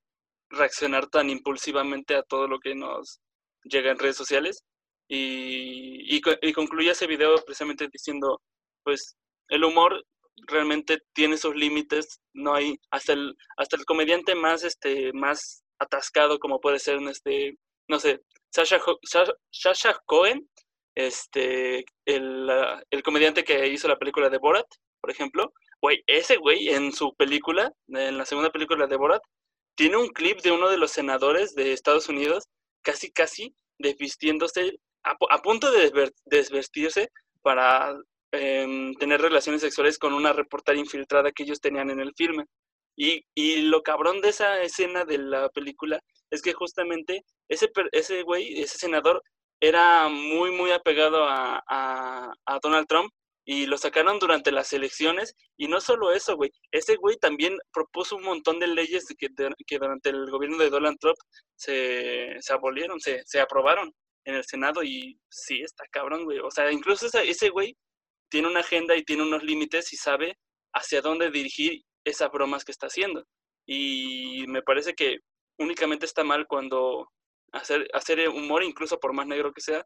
[0.50, 3.20] reaccionar tan impulsivamente a todo lo que nos
[3.64, 4.64] llega en redes sociales.
[5.08, 8.42] Y, y, y ese video precisamente diciendo,
[8.84, 9.18] pues
[9.50, 10.06] el humor
[10.47, 16.39] realmente tiene sus límites, no hay hasta el hasta el comediante más este más atascado
[16.39, 17.58] como puede ser este
[17.89, 18.21] no sé,
[18.52, 18.80] Sasha,
[19.52, 20.47] Sasha, Cohen,
[20.95, 22.49] este el,
[22.91, 24.67] el, comediante que hizo la película de Borat,
[25.02, 29.21] por ejemplo, güey, ese güey en su película, en la segunda película de Borat,
[29.75, 32.45] tiene un clip de uno de los senadores de Estados Unidos
[32.84, 37.10] casi casi desvistiéndose a, a punto de desvestirse
[37.41, 37.95] para
[38.32, 42.46] Em, tener relaciones sexuales con una reportera infiltrada que ellos tenían en el filme.
[42.96, 48.24] Y, y, lo cabrón de esa escena de la película es que justamente ese, ese
[48.24, 49.24] güey, ese senador,
[49.60, 53.12] era muy, muy apegado a, a, Donald Trump
[53.46, 55.36] y lo sacaron durante las elecciones.
[55.58, 59.28] Y no solo eso, güey, ese güey también propuso un montón de leyes que,
[59.65, 61.18] que durante el gobierno de Donald Trump
[61.56, 63.92] se, se abolieron, se, se aprobaron.
[64.26, 66.39] en el Senado y sí, está cabrón, güey.
[66.39, 67.76] O sea, incluso ese, ese güey
[68.30, 70.38] tiene una agenda y tiene unos límites y sabe
[70.74, 73.26] hacia dónde dirigir esas bromas que está haciendo.
[73.65, 75.20] Y me parece que
[75.58, 77.08] únicamente está mal cuando
[77.52, 79.86] hacer, hacer humor, incluso por más negro que sea,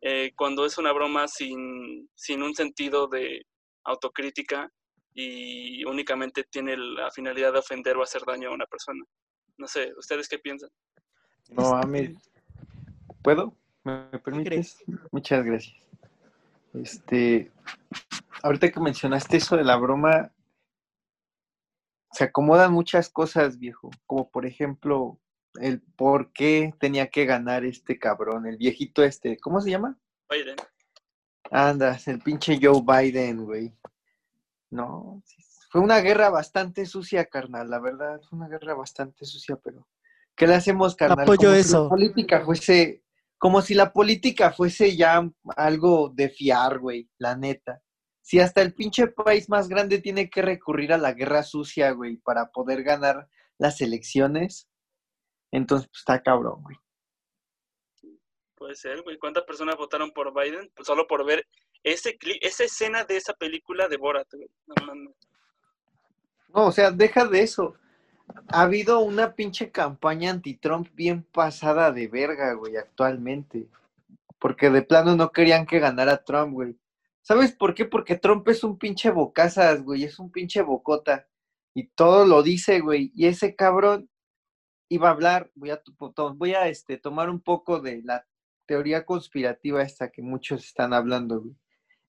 [0.00, 3.44] eh, cuando es una broma sin, sin un sentido de
[3.84, 4.70] autocrítica
[5.12, 9.04] y únicamente tiene la finalidad de ofender o hacer daño a una persona.
[9.58, 10.70] No sé, ¿ustedes qué piensan?
[11.50, 12.14] No, a mí...
[13.22, 13.54] ¿Puedo?
[13.84, 14.82] ¿Me permites?
[15.10, 15.89] Muchas gracias.
[16.74, 17.52] Este,
[18.42, 20.32] ahorita que mencionaste eso de la broma,
[22.12, 25.18] se acomodan muchas cosas, viejo, como por ejemplo
[25.60, 29.98] el por qué tenía que ganar este cabrón, el viejito este, ¿cómo se llama?
[30.28, 30.56] Biden.
[31.50, 33.74] Andas, el pinche Joe Biden, güey.
[34.70, 35.22] No,
[35.70, 39.86] fue una guerra bastante sucia, carnal, la verdad, fue una guerra bastante sucia, pero
[40.36, 41.22] ¿qué le hacemos, carnal?
[41.22, 41.84] Apoyo eso.
[41.84, 43.02] la política fuese,
[43.40, 45.26] como si la política fuese ya
[45.56, 47.80] algo de fiar, güey, la neta.
[48.20, 52.18] Si hasta el pinche país más grande tiene que recurrir a la guerra sucia, güey,
[52.18, 54.68] para poder ganar las elecciones,
[55.50, 56.76] entonces pues, está cabrón, güey.
[58.56, 59.16] Puede ser, güey.
[59.16, 60.70] ¿Cuántas personas votaron por Biden?
[60.76, 61.48] Pues solo por ver
[61.82, 64.50] ese esa escena de esa película de Borat, güey.
[64.66, 65.14] No, no,
[66.52, 67.74] no, o sea, deja de eso.
[68.48, 73.68] Ha habido una pinche campaña anti-Trump bien pasada de verga, güey, actualmente.
[74.38, 76.76] Porque de plano no querían que ganara Trump, güey.
[77.22, 77.84] ¿Sabes por qué?
[77.84, 81.26] Porque Trump es un pinche bocazas, güey, es un pinche bocota.
[81.74, 83.12] Y todo lo dice, güey.
[83.14, 84.08] Y ese cabrón
[84.88, 85.82] iba a hablar, voy a,
[86.34, 88.26] voy a este, tomar un poco de la
[88.66, 91.54] teoría conspirativa esta que muchos están hablando, güey.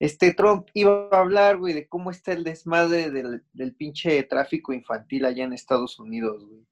[0.02, 4.74] Este Trump iba a hablar, güey, de cómo está el desmadre del, del pinche tráfico
[4.74, 6.66] infantil allá en Estados Unidos, güey.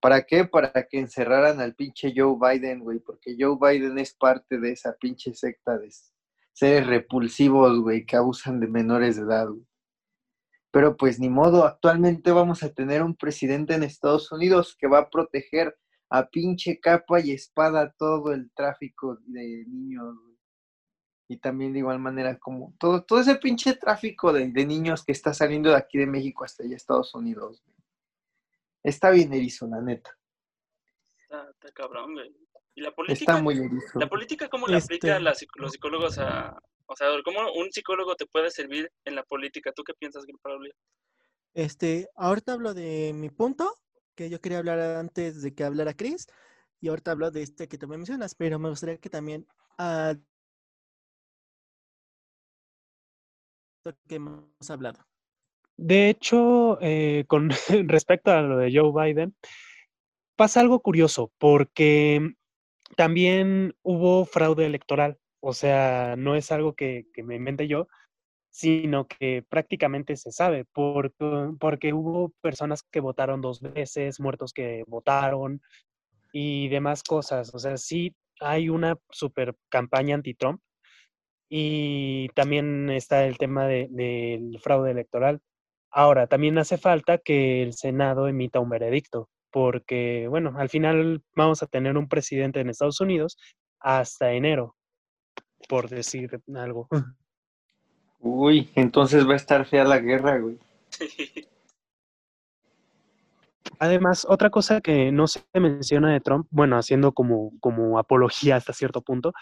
[0.00, 0.44] ¿Para qué?
[0.44, 4.96] Para que encerraran al pinche Joe Biden, güey, porque Joe Biden es parte de esa
[4.96, 5.88] pinche secta de
[6.52, 9.64] seres repulsivos, güey, que abusan de menores de edad, güey.
[10.72, 14.98] Pero pues ni modo, actualmente vamos a tener un presidente en Estados Unidos que va
[14.98, 15.78] a proteger
[16.10, 20.16] a pinche capa y espada todo el tráfico de niños,
[21.26, 25.32] Y también de igual manera como todo, todo ese pinche tráfico de, niños que está
[25.32, 27.62] saliendo de aquí de México hasta allá Estados Unidos.
[28.82, 30.16] Está bien erizo, la neta.
[31.18, 32.34] Está, cabrón, güey.
[32.74, 33.32] ¿Y la política?
[33.32, 33.98] Está muy erizo.
[33.98, 35.18] ¿La política cómo la este aplica
[35.56, 36.58] los psicólogos a...
[36.86, 39.72] O sea, ¿cómo un psicólogo te puede servir en la política?
[39.72, 40.68] ¿Tú qué piensas, Pablo?
[41.54, 43.74] Este, ahorita hablo de mi punto
[44.14, 46.26] que yo quería hablar antes de que hablara Chris.
[46.80, 49.46] Y ahorita hablo de este que tú me mencionas, pero me gustaría que también
[49.78, 50.14] uh,
[54.08, 55.04] que hemos hablado.
[55.76, 57.50] De hecho, eh, con
[57.88, 59.34] respecto a lo de Joe Biden,
[60.36, 62.34] pasa algo curioso, porque
[62.96, 65.18] también hubo fraude electoral.
[65.40, 67.88] O sea, no es algo que, que me inventé yo,
[68.50, 74.84] sino que prácticamente se sabe, porque, porque hubo personas que votaron dos veces, muertos que
[74.86, 75.60] votaron
[76.32, 77.52] y demás cosas.
[77.54, 80.60] O sea, sí hay una super campaña anti-Trump
[81.56, 85.40] y también está el tema del fraude electoral.
[85.88, 91.62] Ahora, también hace falta que el Senado emita un veredicto, porque, bueno, al final vamos
[91.62, 93.38] a tener un presidente en Estados Unidos
[93.78, 94.74] hasta enero,
[95.68, 96.88] por decir algo.
[98.18, 100.58] Uy, entonces va a estar fea la guerra, güey.
[103.78, 108.72] Además, otra cosa que no se menciona de Trump, bueno, haciendo como, como apología hasta
[108.72, 109.32] cierto punto,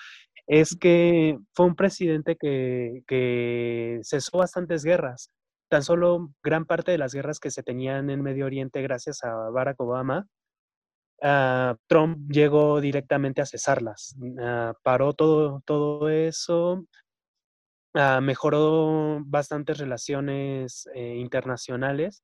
[0.46, 5.30] es que fue un presidente que, cesó bastantes guerras.
[5.70, 9.34] Tan solo gran parte de las guerras que se tenían en Medio Oriente gracias a
[9.50, 10.26] Barack Obama,
[11.22, 14.16] ah, Trump llegó directamente a cesarlas.
[14.40, 16.86] Ah, paró todo, todo eso,
[17.94, 22.22] Ah, mejoró bastantes relaciones eh, internacionales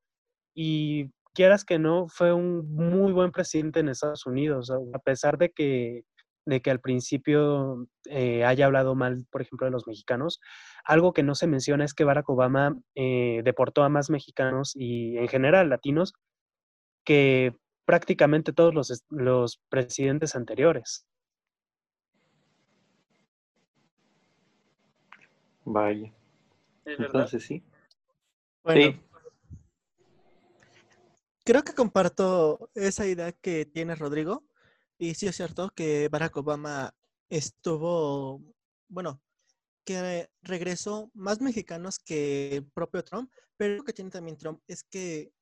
[0.54, 5.50] y quieras que no, fue un muy buen presidente en Estados Unidos, a pesar de
[5.50, 6.04] que,
[6.48, 10.40] de que al principio eh, haya hablado mal, por ejemplo, de los mexicanos.
[10.84, 15.18] Algo que no se menciona es que Barack Obama eh, deportó a más mexicanos y
[15.18, 16.14] en general latinos
[17.04, 21.06] que prácticamente todos los, los presidentes anteriores.
[25.66, 26.10] Vaya.
[26.86, 27.62] Entonces sí.
[28.64, 28.98] Bueno.
[31.44, 34.44] Creo que comparto esa idea que tiene Rodrigo.
[34.98, 36.92] Y sí es cierto que Barack Obama
[37.30, 38.42] estuvo,
[38.88, 39.22] bueno,
[39.84, 44.82] que regresó más mexicanos que el propio Trump, pero lo que tiene también Trump es
[44.82, 45.32] que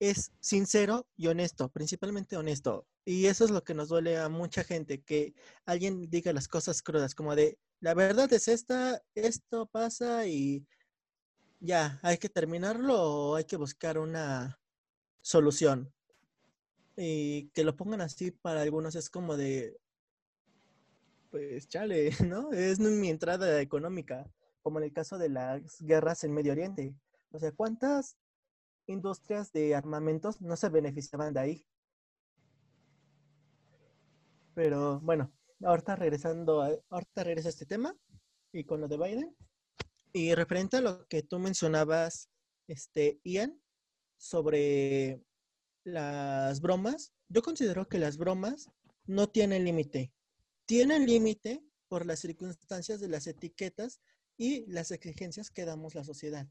[0.00, 2.86] es sincero y honesto, principalmente honesto.
[3.04, 5.34] Y eso es lo que nos duele a mucha gente, que
[5.64, 10.66] alguien diga las cosas crudas, como de, la verdad es esta, esto pasa y
[11.60, 14.60] ya, hay que terminarlo o hay que buscar una
[15.22, 15.93] solución.
[16.96, 19.76] Y que lo pongan así para algunos es como de,
[21.30, 22.52] pues chale, ¿no?
[22.52, 24.30] Es mi entrada económica,
[24.62, 26.94] como en el caso de las guerras en Medio Oriente.
[27.32, 28.16] O sea, ¿cuántas
[28.86, 31.66] industrias de armamentos no se beneficiaban de ahí?
[34.54, 35.32] Pero bueno,
[35.64, 37.96] ahorita regresando, a, ahorita regresa este tema
[38.52, 39.36] y con lo de Biden.
[40.12, 42.30] Y referente a lo que tú mencionabas,
[42.68, 43.60] este, Ian,
[44.16, 45.20] sobre
[45.84, 48.70] las bromas, yo considero que las bromas
[49.06, 50.12] no tienen límite.
[50.66, 54.00] Tienen límite por las circunstancias de las etiquetas
[54.36, 56.48] y las exigencias que damos la sociedad.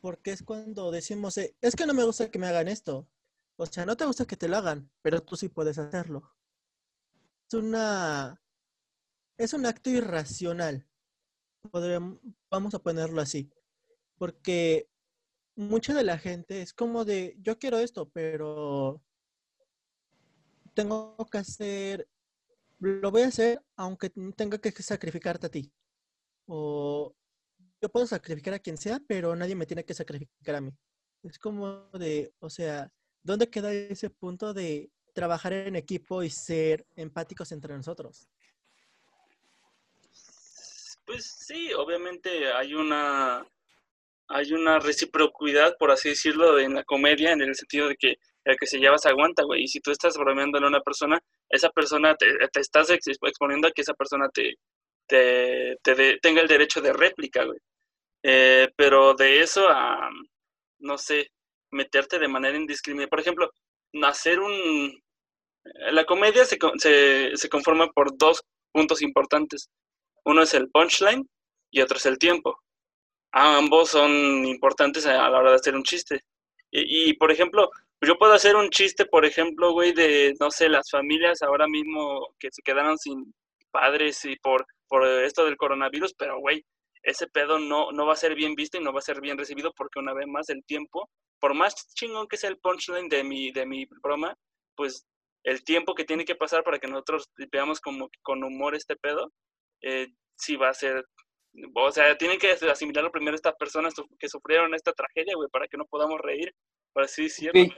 [0.00, 3.08] Porque es cuando decimos, eh, es que no me gusta que me hagan esto.
[3.56, 6.34] O sea, no te gusta que te lo hagan, pero tú sí puedes hacerlo.
[7.46, 8.42] Es una
[9.36, 10.88] es un acto irracional.
[12.50, 13.50] Vamos a ponerlo así.
[14.16, 14.88] Porque
[15.54, 19.02] mucha de la gente es como de, yo quiero esto, pero
[20.74, 22.08] tengo que hacer,
[22.78, 25.72] lo voy a hacer aunque tenga que sacrificarte a ti.
[26.46, 27.14] O
[27.80, 30.72] yo puedo sacrificar a quien sea, pero nadie me tiene que sacrificar a mí.
[31.22, 32.92] Es como de, o sea,
[33.22, 38.28] ¿dónde queda ese punto de trabajar en equipo y ser empáticos entre nosotros?
[41.04, 43.46] Pues sí, obviamente hay una
[44.32, 48.56] hay una reciprocidad, por así decirlo, en la comedia, en el sentido de que el
[48.56, 49.64] que se lleva se aguanta, güey.
[49.64, 52.26] Y si tú estás bromeando a una persona, esa persona te,
[52.60, 54.54] estás exponiendo a que esa persona te,
[55.06, 57.58] te, tenga el derecho de réplica, güey.
[58.24, 60.08] Eh, pero de eso a,
[60.80, 61.30] no sé,
[61.70, 63.08] meterte de manera indiscriminada.
[63.08, 63.50] Por ejemplo,
[64.02, 65.00] hacer un...
[65.92, 69.70] La comedia se, se, se conforma por dos puntos importantes.
[70.24, 71.28] Uno es el punchline
[71.70, 72.58] y otro es el tiempo.
[73.32, 76.22] Ambos son importantes a la hora de hacer un chiste.
[76.70, 77.70] Y, por ejemplo,
[78.00, 82.34] yo puedo hacer un chiste, por ejemplo, güey, de, no sé, las familias ahora mismo
[82.38, 83.34] que se quedaron sin
[83.70, 86.64] padres y por, por esto del coronavirus, pero, güey,
[87.02, 89.36] ese pedo no, no va a ser bien visto y no va a ser bien
[89.36, 91.10] recibido porque una vez más el tiempo,
[91.40, 94.36] por más chingón que sea el punchline de mi, de mi broma,
[94.76, 95.04] pues
[95.44, 99.32] el tiempo que tiene que pasar para que nosotros veamos como con humor este pedo,
[99.82, 101.04] eh, sí va a ser,
[101.74, 105.76] o sea, tienen que asimilarlo primero estas personas que sufrieron esta tragedia, güey, para que
[105.76, 106.54] no podamos reír,
[106.92, 107.74] para así decirlo.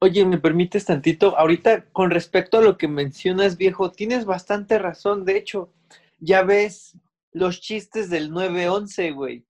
[0.00, 1.38] Oye, ¿me permites tantito?
[1.38, 5.24] Ahorita, con respecto a lo que mencionas, viejo, tienes bastante razón.
[5.24, 5.72] De hecho,
[6.18, 6.98] ya ves
[7.30, 9.46] los chistes del 9-11, güey.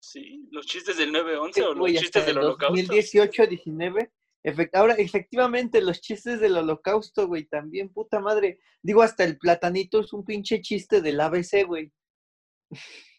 [0.00, 2.94] Sí, los chistes del 9-11 o los chistes del holocausto.
[4.44, 8.60] 2018-19 ahora, efectivamente, los chistes del holocausto, güey, también, puta madre.
[8.82, 11.90] Digo, hasta el platanito es un pinche chiste del ABC, güey.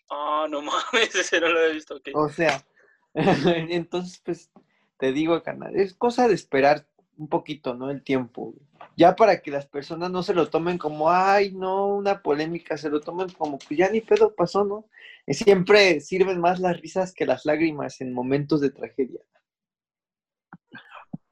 [0.09, 1.99] Ah, no mames, ese no lo he visto.
[2.13, 2.63] O sea,
[3.13, 4.51] entonces, pues,
[4.99, 7.89] te digo, canal, es cosa de esperar un poquito, ¿no?
[7.89, 8.65] El tiempo, güey.
[8.97, 12.89] Ya para que las personas no se lo tomen como, ay, no, una polémica, se
[12.89, 14.85] lo tomen como, pues ya ni pedo pasó, ¿no?
[15.27, 19.19] Siempre sirven más las risas que las lágrimas en momentos de tragedia.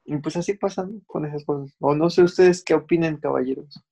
[0.04, 1.74] Y pues así pasan con esas cosas.
[1.80, 3.82] O no sé ustedes qué opinen, caballeros.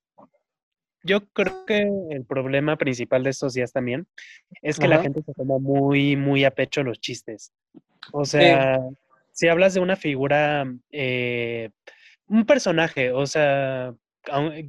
[1.04, 4.06] Yo creo que el problema principal de estos días también
[4.60, 7.52] es que la gente se toma muy, muy a pecho los chistes.
[8.12, 8.78] O sea,
[9.32, 11.70] si hablas de una figura, eh,
[12.26, 13.94] un personaje, o sea,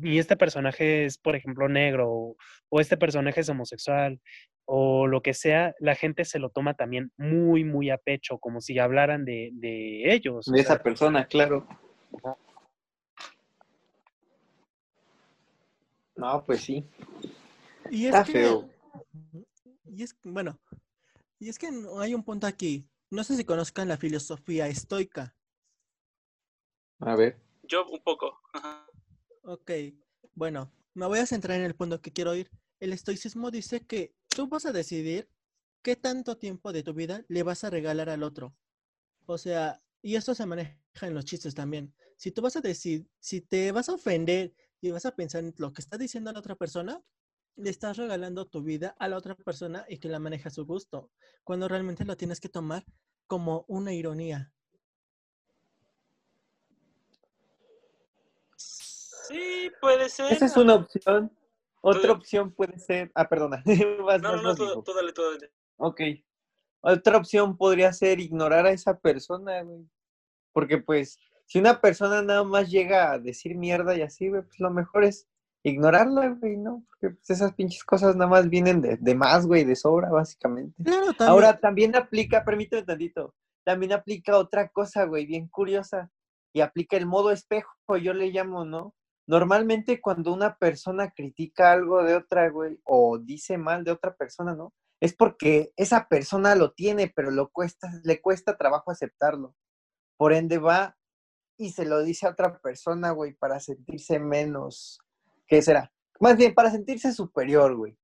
[0.02, 2.36] y este personaje es, por ejemplo, negro,
[2.70, 4.20] o este personaje es homosexual,
[4.66, 8.62] o lo que sea, la gente se lo toma también muy, muy a pecho, como
[8.62, 9.52] si hablaran de,
[10.14, 10.46] ellos.
[10.46, 11.68] De esa persona, claro.
[16.16, 16.86] No, pues sí.
[17.90, 18.70] Y es Está feo.
[19.86, 20.60] Y es, bueno,
[21.40, 22.88] y es que hay un punto aquí.
[23.10, 25.36] No sé si conozcan la filosofía estoica.
[27.00, 27.38] A ver.
[27.64, 28.40] Yo un poco.
[29.44, 29.72] Ok,
[30.36, 32.50] bueno, me voy a centrar en el punto que quiero ir.
[32.80, 35.30] El estoicismo dice que tú vas a decidir
[35.82, 38.56] qué tanto tiempo de tu vida le vas a regalar al otro.
[39.26, 41.94] O sea, y esto se maneja en los chistes también.
[42.18, 45.54] Si tú vas a decir, si te vas a ofender y vas a pensar en
[45.58, 47.02] lo que está diciendo la otra persona,
[47.56, 50.66] le estás regalando tu vida a la otra persona y que la maneja a su
[50.66, 51.12] gusto,
[51.44, 52.86] cuando realmente lo tienes que tomar
[53.28, 54.52] como una ironía.
[58.58, 60.34] Sí, puede ser.
[60.34, 61.32] Esa es una opción.
[61.86, 63.12] Otra opción puede ser.
[63.14, 63.62] Ah, perdona.
[63.66, 65.52] no, no, no, todo, dale, todo dale.
[65.78, 66.02] Ok.
[66.82, 69.86] otra opción podría ser ignorar a esa persona, güey.
[70.54, 74.60] Porque pues, si una persona nada más llega a decir mierda y así, güey, pues
[74.60, 75.28] lo mejor es
[75.64, 76.86] ignorarla, güey, ¿no?
[76.88, 80.82] Porque pues, esas pinches cosas nada más vienen de, de más, güey, de sobra, básicamente.
[81.20, 86.10] Ahora también aplica, permíteme tantito, también aplica otra cosa, güey, bien curiosa.
[86.56, 88.94] Y aplica el modo espejo, yo le llamo, ¿no?
[89.26, 94.54] Normalmente cuando una persona critica algo de otra, güey, o dice mal de otra persona,
[94.54, 94.74] ¿no?
[95.00, 99.56] Es porque esa persona lo tiene, pero lo cuesta, le cuesta trabajo aceptarlo.
[100.18, 100.98] Por ende va
[101.58, 105.00] y se lo dice a otra persona, güey, para sentirse menos.
[105.48, 105.92] ¿Qué será?
[106.20, 107.98] Más bien, para sentirse superior, güey.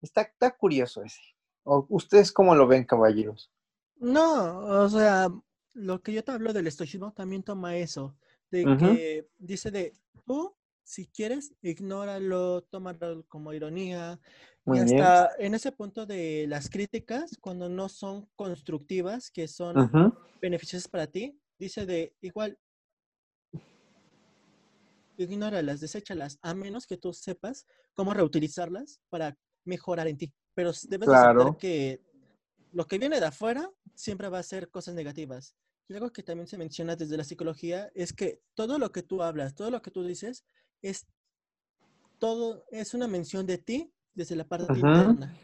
[0.00, 1.20] Está, curioso ese.
[1.64, 3.52] ¿O ¿Ustedes cómo lo ven, caballeros?
[3.96, 5.28] No, o sea,
[5.74, 8.16] lo que yo te hablo del estoicismo también toma eso,
[8.52, 9.92] de que dice de
[10.26, 14.20] tú, si quieres, ignóralo, tómalo como ironía.
[14.66, 19.90] y hasta en ese punto de las críticas, cuando no son constructivas, que son
[20.40, 22.58] beneficiosas para ti, dice de igual,
[25.16, 30.32] ignóralas, deséchalas, a menos que tú sepas cómo reutilizarlas para mejorar en ti.
[30.54, 32.00] Pero debes saber que
[32.72, 35.54] lo que viene de afuera siempre va a ser cosas negativas.
[35.92, 39.22] Y algo que también se menciona desde la psicología es que todo lo que tú
[39.22, 40.46] hablas, todo lo que tú dices,
[40.80, 41.06] es
[42.18, 45.36] todo, es una mención de ti desde la parte interna.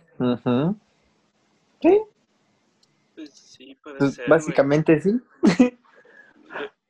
[1.82, 2.00] Sí.
[3.14, 4.26] Pues sí, puede pues ser.
[4.26, 5.10] Básicamente sí.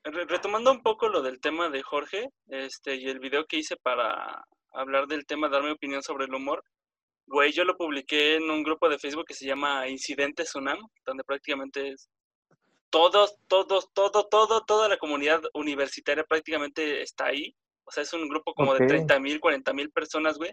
[0.04, 4.46] retomando un poco lo del tema de Jorge, este, y el video que hice para
[4.72, 6.62] hablar del tema, dar mi opinión sobre el humor,
[7.26, 11.24] güey, yo lo publiqué en un grupo de Facebook que se llama Incidente Sunam, donde
[11.24, 12.08] prácticamente es
[12.90, 17.54] todos, todos, todo, todo, toda la comunidad universitaria prácticamente está ahí.
[17.84, 20.52] O sea, es un grupo como de 30 mil, 40 mil personas, güey.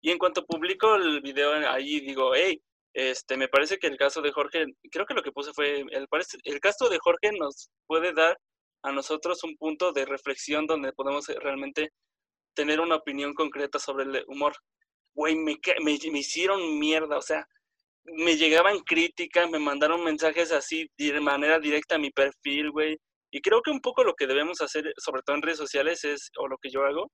[0.00, 2.62] Y en cuanto publico el video ahí, digo, hey,
[2.94, 6.06] este, me parece que el caso de Jorge, creo que lo que puse fue, el,
[6.44, 8.38] el caso de Jorge nos puede dar
[8.82, 11.92] a nosotros un punto de reflexión donde podemos realmente
[12.54, 14.54] tener una opinión concreta sobre el humor.
[15.14, 17.46] Güey, me, me, me hicieron mierda, o sea,
[18.14, 22.98] me llegaban críticas, me mandaron mensajes así de manera directa a mi perfil, güey.
[23.30, 26.30] Y creo que un poco lo que debemos hacer, sobre todo en redes sociales, es,
[26.38, 27.10] o lo que yo hago,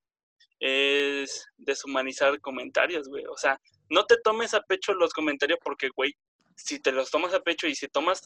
[0.60, 3.24] es deshumanizar comentarios, güey.
[3.26, 3.58] O sea,
[3.90, 6.14] no te tomes a pecho los comentarios porque, güey,
[6.56, 8.22] si te los tomas a pecho y si tomas...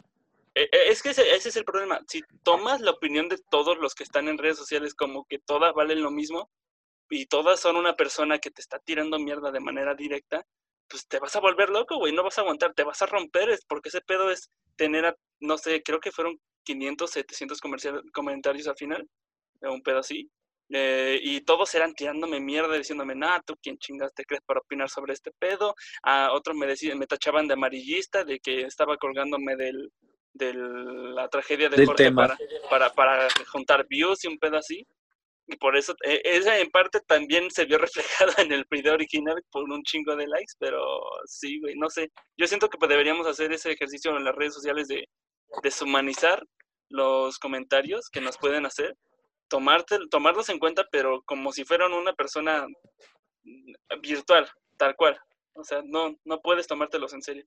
[0.55, 2.01] E, e, es que ese, ese es el problema.
[2.09, 5.73] Si tomas la opinión de todos los que están en redes sociales como que todas
[5.75, 6.51] valen lo mismo
[7.09, 10.45] y todas son una persona que te está tirando mierda de manera directa,
[10.89, 13.51] pues te vas a volver loco, güey, no vas a aguantar, te vas a romper,
[13.51, 17.61] es porque ese pedo es tener, no sé, creo que fueron 500, 700
[18.13, 19.09] comentarios al final,
[19.63, 20.31] un pedo así,
[20.71, 24.89] eh, y todos eran tirándome mierda, diciéndome, nah, tú quién chingas te crees para opinar
[24.89, 29.57] sobre este pedo, a otros me decían, me tachaban de amarillista, de que estaba colgándome
[29.57, 29.93] del,
[30.33, 32.37] de la tragedia de Jorge para,
[32.69, 34.85] para, para juntar views y un pedo así,
[35.49, 37.79] y por eso, e, esa en parte también se vio
[38.29, 40.83] reflejada en el video original por un chingo de likes, pero
[41.27, 42.11] sí, güey, no sé.
[42.37, 45.09] Yo siento que pues, deberíamos hacer ese ejercicio en las redes sociales de
[45.63, 46.43] deshumanizar
[46.89, 48.97] los comentarios que nos pueden hacer,
[49.49, 52.67] tomarte, tomarlos en cuenta, pero como si fueran una persona
[54.03, 55.19] virtual, tal cual.
[55.55, 57.47] O sea, no, no puedes tomártelos en serio.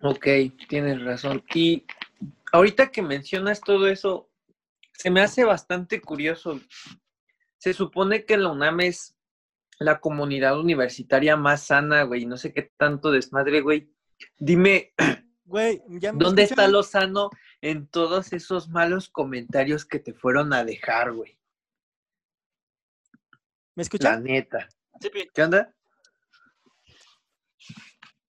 [0.00, 0.26] Ok,
[0.68, 1.42] tienes razón.
[1.54, 1.84] Y
[2.52, 4.27] ahorita que mencionas todo eso,
[4.98, 6.60] se me hace bastante curioso.
[7.56, 9.16] Se supone que la UNAM es
[9.78, 12.26] la comunidad universitaria más sana, güey.
[12.26, 13.94] No sé qué tanto desmadre, güey.
[14.38, 14.92] Dime,
[15.44, 15.80] güey,
[16.14, 17.30] ¿dónde está lo sano
[17.60, 21.38] en todos esos malos comentarios que te fueron a dejar, güey?
[23.76, 24.14] ¿Me escuchas?
[24.14, 24.68] La neta.
[25.32, 25.72] ¿Qué onda?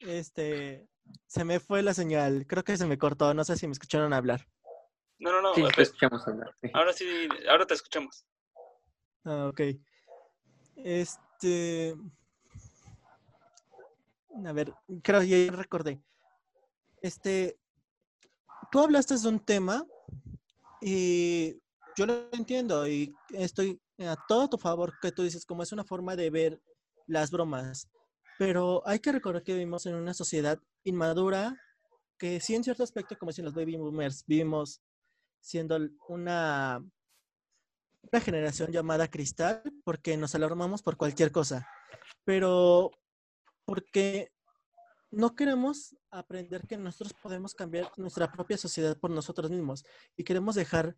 [0.02, 0.88] Este,
[1.26, 2.46] se me fue la señal.
[2.46, 3.34] Creo que se me cortó.
[3.34, 4.46] No sé si me escucharon hablar.
[5.20, 5.54] No, no, no.
[5.54, 6.56] Sí, te escuchamos hablar.
[6.74, 8.26] Ahora sí, ahora te escuchamos.
[9.26, 9.62] Ah, ok.
[10.78, 11.96] Este.
[14.46, 16.02] A ver, creo que ya recordé.
[17.02, 17.60] Este.
[18.72, 19.86] Tú hablaste de un tema
[20.82, 21.60] y
[21.98, 25.84] yo lo entiendo y estoy a todo tu favor que tú dices, como es una
[25.84, 26.62] forma de ver
[27.08, 27.90] las bromas.
[28.38, 31.58] Pero hay que recordar que vivimos en una sociedad inmadura
[32.18, 34.82] que sí en cierto aspecto, como si los baby boomers, vivimos
[35.40, 35.78] siendo
[36.08, 36.84] una,
[38.12, 41.68] una generación llamada cristal porque nos alarmamos por cualquier cosa,
[42.24, 42.92] pero
[43.66, 44.32] porque
[45.12, 49.86] no queremos aprender que nosotros podemos cambiar nuestra propia sociedad por nosotros mismos
[50.16, 50.96] y queremos dejar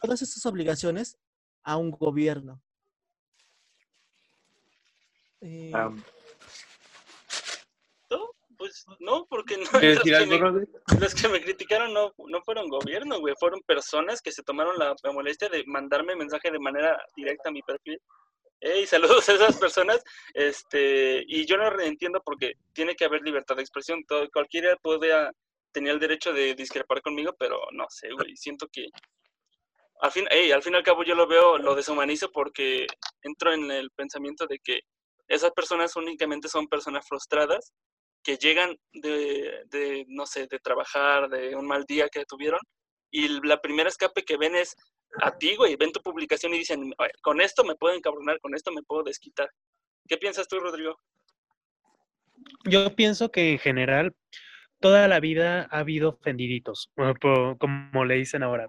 [0.00, 1.18] todas esas obligaciones
[1.62, 2.62] a un gobierno.
[5.40, 5.72] Eh,
[8.68, 13.18] pues no, porque no, los, que me, los que me criticaron no, no fueron gobierno,
[13.20, 17.52] güey, fueron personas que se tomaron la, molestia de mandarme mensaje de manera directa a
[17.52, 18.00] mi perfil.
[18.60, 20.02] Hey, saludos a esas personas,
[20.34, 25.12] este, y yo no entiendo porque tiene que haber libertad de expresión, todo, cualquiera puede,
[25.72, 28.86] tenía el derecho de discrepar conmigo, pero no sé, güey, siento que
[30.00, 32.86] al fin, hey, al fin y al cabo yo lo veo, lo deshumanizo porque
[33.22, 34.80] entro en el pensamiento de que
[35.28, 37.72] esas personas únicamente son personas frustradas
[38.28, 42.60] que llegan de, de, no sé, de trabajar, de un mal día que tuvieron,
[43.10, 44.76] y la primera escape que ven es
[45.22, 48.70] a ti, güey, ven tu publicación y dicen, con esto me puedo encabronar, con esto
[48.70, 49.48] me puedo desquitar.
[50.06, 51.00] ¿Qué piensas tú, Rodrigo?
[52.64, 54.14] Yo pienso que en general
[54.78, 56.92] toda la vida ha habido ofendiditos,
[57.58, 58.68] como le dicen ahora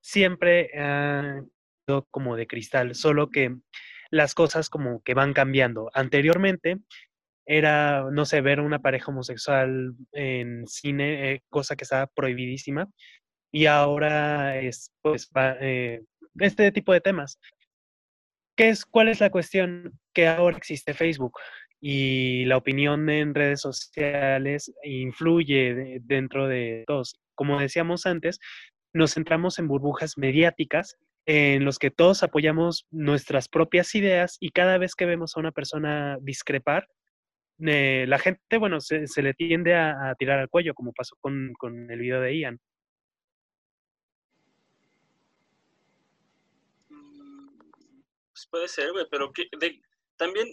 [0.00, 1.44] siempre ha
[1.86, 3.54] sido como de cristal, solo que
[4.10, 5.90] las cosas como que van cambiando.
[5.94, 6.78] Anteriormente
[7.46, 12.88] era, no sé, ver una pareja homosexual en cine, eh, cosa que estaba prohibidísima,
[13.52, 15.30] y ahora es, pues,
[15.60, 16.02] eh,
[16.40, 17.38] este tipo de temas.
[18.56, 19.98] ¿Qué es, ¿Cuál es la cuestión?
[20.14, 21.38] Que ahora existe Facebook
[21.80, 27.16] y la opinión en redes sociales influye dentro de todos.
[27.34, 28.38] Como decíamos antes,
[28.94, 34.78] nos centramos en burbujas mediáticas en los que todos apoyamos nuestras propias ideas y cada
[34.78, 36.88] vez que vemos a una persona discrepar,
[37.58, 41.54] eh, la gente, bueno, se, le tiende a, tirar al cuello, como pasó con,
[41.90, 42.60] el video de Ian.
[46.88, 49.44] Pues puede ser, güey, pero que,
[50.16, 50.52] también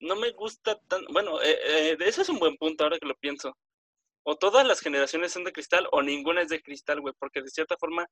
[0.00, 1.04] no me gusta tan...
[1.12, 1.58] Bueno, eh,
[1.92, 3.56] eh, eso es un buen punto ahora que lo pienso
[4.28, 7.48] o todas las generaciones son de cristal o ninguna es de cristal, güey, porque de
[7.48, 8.06] cierta forma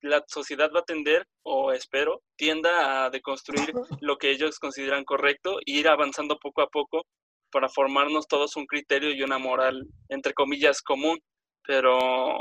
[0.00, 5.60] la sociedad va a tender, o espero, tienda a deconstruir lo que ellos consideran correcto
[5.60, 7.06] e ir avanzando poco a poco
[7.50, 11.18] para formarnos todos un criterio y una moral, entre comillas, común.
[11.66, 12.38] Pero,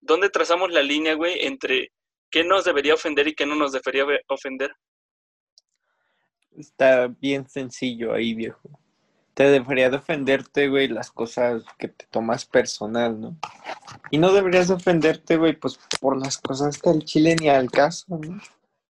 [0.00, 1.90] ¿dónde trazamos la línea, güey, entre
[2.30, 4.72] qué nos debería ofender y qué no nos debería ofender?
[6.56, 8.78] Está bien sencillo ahí, viejo
[9.34, 13.36] te debería defenderte, güey, las cosas que te tomas personal, ¿no?
[14.10, 18.16] Y no deberías defenderte, güey, pues por las cosas que al chile ni al caso,
[18.16, 18.40] ¿no?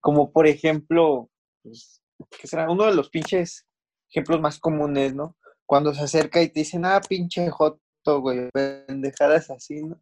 [0.02, 1.30] Como por ejemplo,
[1.64, 3.66] pues, que será uno de los pinches
[4.10, 5.38] ejemplos más comunes, ¿no?
[5.66, 10.00] Cuando se acerca y te dicen, ah, pinche joto, güey, pendejadas así, ¿no?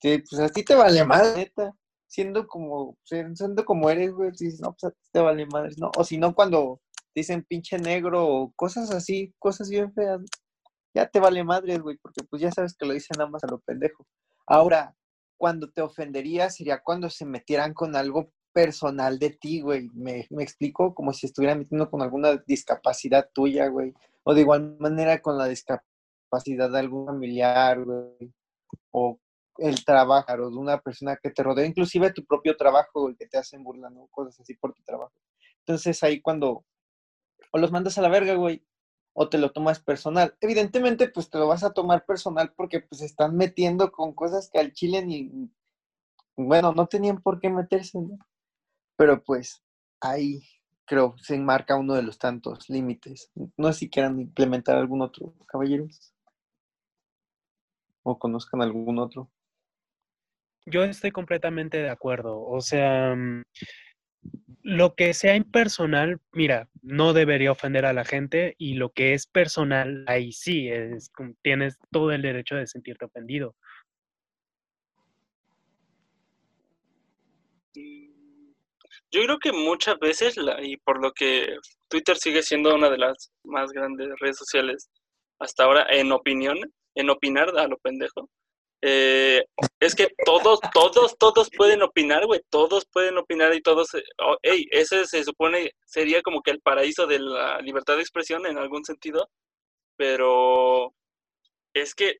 [0.00, 1.74] Que pues a ti te vale más, neta.
[2.06, 5.90] Siendo como, siendo como eres, güey, dices, no, pues a ti te vale madre, ¿no?
[5.96, 6.80] O si no, cuando
[7.14, 10.20] dicen pinche negro o cosas así, cosas bien feas,
[10.94, 13.48] ya te vale madres, güey, porque pues ya sabes que lo dicen nada más a
[13.48, 14.06] lo pendejo.
[14.46, 14.94] Ahora,
[15.36, 19.88] cuando te ofendería sería cuando se metieran con algo personal de ti, güey.
[19.94, 23.94] Me, me explico como si estuvieran metiendo con alguna discapacidad tuya, güey.
[24.28, 28.30] O de igual manera con la discapacidad de algún familiar, güey.
[28.90, 29.18] O
[29.56, 33.26] el trabajo o de una persona que te rodea, inclusive tu propio trabajo, güey, que
[33.26, 35.14] te hacen burlando cosas así por tu trabajo.
[35.60, 36.66] Entonces ahí cuando
[37.52, 38.62] o los mandas a la verga, güey,
[39.14, 40.36] o te lo tomas personal.
[40.42, 44.58] Evidentemente, pues te lo vas a tomar personal porque pues están metiendo con cosas que
[44.58, 45.50] al chile ni,
[46.36, 48.18] bueno, no tenían por qué meterse, ¿no?
[48.98, 49.64] Pero pues
[50.02, 50.42] ahí
[50.88, 53.30] creo se enmarca uno de los tantos límites.
[53.56, 56.12] No sé si quieran implementar algún otro, caballeros.
[58.02, 59.30] O conozcan algún otro.
[60.66, 62.40] Yo estoy completamente de acuerdo.
[62.42, 63.42] O sea, mm,
[64.62, 69.26] lo que sea impersonal, mira, no debería ofender a la gente y lo que es
[69.26, 71.10] personal, ahí sí, es,
[71.42, 73.54] tienes todo el derecho de sentirte ofendido.
[79.10, 81.56] Yo creo que muchas veces, y por lo que
[81.88, 84.90] Twitter sigue siendo una de las más grandes redes sociales
[85.40, 86.58] hasta ahora en opinión,
[86.94, 88.28] en opinar a lo pendejo,
[88.82, 89.44] eh,
[89.80, 94.36] es que todos, todos, todos pueden opinar, güey, todos pueden opinar y todos, eh, oh,
[94.42, 98.84] ese se supone sería como que el paraíso de la libertad de expresión en algún
[98.84, 99.28] sentido,
[99.96, 100.94] pero
[101.74, 102.18] es que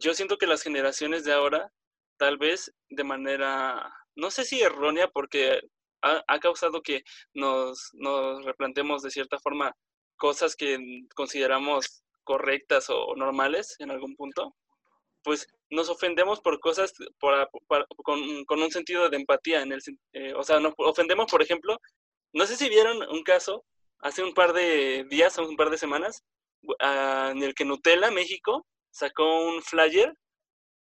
[0.00, 1.70] yo siento que las generaciones de ahora,
[2.18, 5.60] tal vez de manera, no sé si errónea, porque
[6.04, 7.02] ha, ha causado que
[7.32, 9.74] nos, nos replanteemos de cierta forma
[10.16, 10.78] cosas que
[11.14, 14.54] consideramos correctas o normales en algún punto
[15.24, 19.62] pues nos ofendemos por cosas con, un sentido de empatía.
[19.62, 19.80] En el,
[20.12, 21.78] eh, o sea, nos ofendemos, por ejemplo,
[22.32, 23.64] no sé si vieron un caso
[24.00, 26.22] hace un par de días o un par de semanas
[26.80, 30.14] ah, en el que Nutella México sacó un flyer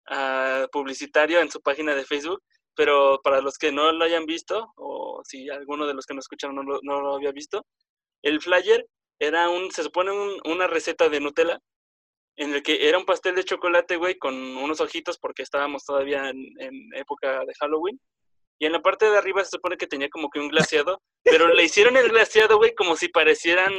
[0.08, 2.42] ah, publicitario en su página de Facebook,
[2.74, 6.24] pero para los que no lo hayan visto, o si alguno de los que nos
[6.24, 7.64] escucharon no lo, había visto,
[8.22, 8.86] el flyer
[9.18, 10.12] era un, se supone
[10.44, 11.58] una receta de Nutella
[12.36, 16.30] en el que era un pastel de chocolate, güey, con unos ojitos porque estábamos todavía
[16.30, 16.54] en,
[16.94, 18.00] época de Halloween.
[18.58, 21.48] Y en la parte de arriba se supone que tenía como que un glaseado, pero
[21.48, 23.72] le hicieron el glaseado, güey, como si parecieran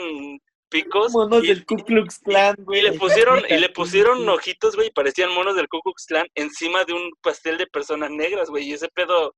[0.70, 1.14] picos.
[1.14, 2.80] Monos del Ku Klux Klan, güey.
[2.80, 6.28] Y le pusieron, y le pusieron ojitos, güey, y parecían monos del Ku Klux Klan
[6.36, 8.70] encima de un pastel de personas negras, güey.
[8.70, 9.36] Y ese pedo,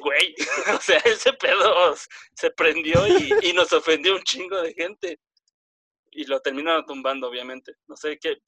[0.00, 0.34] güey,
[0.78, 1.94] o sea, ese pedo
[2.34, 5.20] se prendió y, nos ofendió un chingo de gente
[6.10, 7.74] y lo terminaron tumbando, obviamente.
[7.86, 8.38] No sé qué.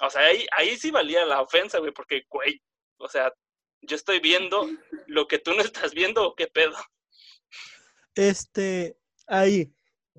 [0.00, 2.62] O sea, ahí, ahí sí valía la ofensa, güey, porque, güey,
[2.98, 3.32] o sea,
[3.82, 4.68] yo estoy viendo
[5.06, 6.76] lo que tú no estás viendo, ¿o qué pedo?
[8.14, 9.72] Este, ahí,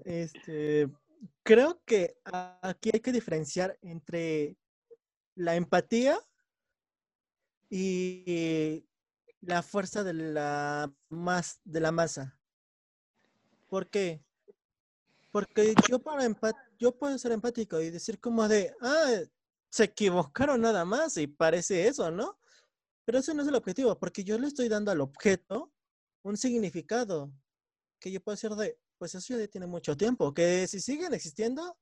[0.05, 0.87] este,
[1.43, 2.15] creo que
[2.61, 4.57] aquí hay que diferenciar entre
[5.35, 6.19] la empatía
[7.69, 8.85] y
[9.41, 12.39] la fuerza de la, más, de la masa.
[13.67, 14.23] ¿Por qué?
[15.31, 16.27] Porque yo para
[16.77, 19.21] yo puedo ser empático y decir como de, ah,
[19.69, 22.37] se equivocaron nada más y parece eso, ¿no?
[23.05, 25.71] Pero ese no es el objetivo, porque yo le estoy dando al objeto
[26.23, 27.31] un significado
[27.99, 31.77] que yo puedo decir de, pues eso ya tiene mucho tiempo, que si siguen existiendo,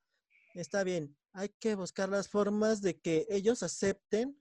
[0.53, 1.18] está bien.
[1.34, 4.39] Hay que buscar las formas de que ellos acepten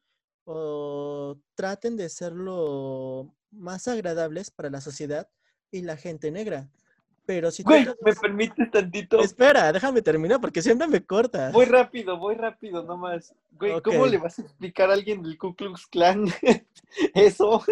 [0.51, 5.29] o traten de serlo más agradables para la sociedad
[5.71, 6.71] y la gente negra.
[7.27, 9.21] Pero si Güey, ¿me permites tantito?
[9.21, 11.51] Espera, déjame terminar porque siempre me corta.
[11.51, 13.35] Voy rápido, voy rápido nomás.
[13.51, 16.25] Güey, ¿cómo le vas a explicar a alguien del Ku Klux Klan
[17.15, 17.63] eso?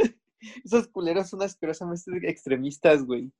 [0.62, 3.33] Esos culeros son asquerosamente extremistas, güey.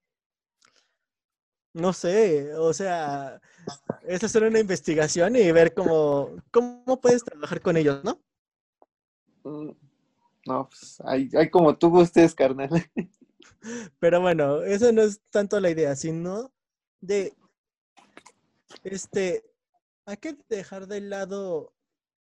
[1.75, 3.39] No sé, o sea,
[4.07, 8.23] es hacer una investigación y ver cómo, cómo puedes trabajar con ellos, ¿no?
[10.47, 12.71] No, pues hay, hay como tú gustes, carnal.
[13.99, 16.53] Pero bueno, eso no es tanto la idea, sino
[17.01, 17.35] de,
[18.85, 19.45] este,
[20.05, 21.73] hay que dejar de lado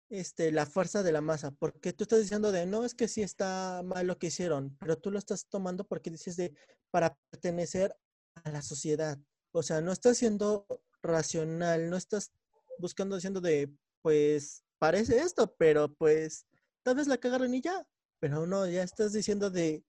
[0.09, 3.21] este, la fuerza de la masa, porque tú estás diciendo de, no, es que sí
[3.21, 6.53] está mal lo que hicieron, pero tú lo estás tomando porque dices de,
[6.91, 7.95] para pertenecer
[8.43, 9.17] a la sociedad.
[9.51, 10.65] O sea, no estás siendo
[11.01, 12.31] racional, no estás
[12.79, 13.71] buscando diciendo de,
[14.01, 16.45] pues, parece esto, pero pues,
[16.83, 17.87] tal vez la cagaron y ya.
[18.19, 19.83] Pero no, ya estás diciendo de,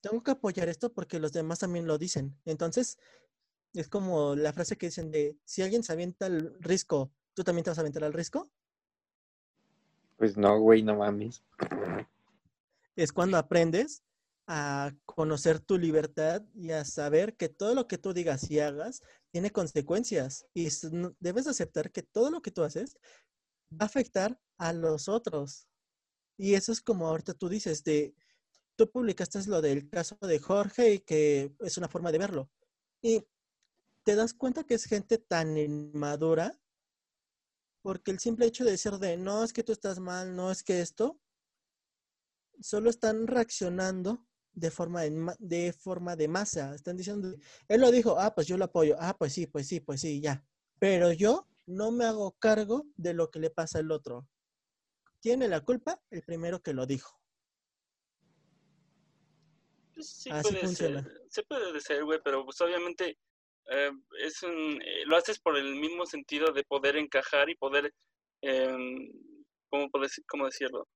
[0.00, 2.38] tengo que apoyar esto porque los demás también lo dicen.
[2.44, 2.98] Entonces,
[3.72, 7.64] es como la frase que dicen de, si alguien se avienta al risco, ¿tú también
[7.64, 8.50] te vas a aventar al risco?
[10.16, 11.42] Pues no, güey, no mames.
[12.96, 14.04] Es cuando aprendes
[14.46, 19.02] a conocer tu libertad y a saber que todo lo que tú digas y hagas
[19.30, 20.68] tiene consecuencias y
[21.18, 22.98] debes aceptar que todo lo que tú haces
[23.74, 25.68] va a afectar a los otros.
[26.36, 28.14] Y eso es como ahorita tú dices de
[28.76, 32.50] tú publicaste lo del caso de Jorge y que es una forma de verlo.
[33.02, 33.24] Y
[34.04, 36.58] te das cuenta que es gente tan inmadura
[37.82, 40.62] porque el simple hecho de decir de no es que tú estás mal, no es
[40.62, 41.20] que esto,
[42.60, 46.74] solo están reaccionando de forma de, de forma de masa.
[46.74, 47.34] Están diciendo,
[47.68, 50.20] él lo dijo, ah, pues yo lo apoyo, ah, pues sí, pues sí, pues sí,
[50.22, 50.42] ya.
[50.78, 54.28] Pero yo no me hago cargo de lo que le pasa al otro.
[55.20, 57.18] Tiene la culpa el primero que lo dijo.
[59.94, 63.16] Pues sí puede ser, se puede ser, güey, pero pues obviamente
[63.70, 67.94] eh, es un, eh, lo haces por el mismo sentido de poder encajar y poder,
[68.42, 68.76] eh,
[69.70, 69.88] ¿cómo,
[70.26, 70.88] ¿cómo decirlo?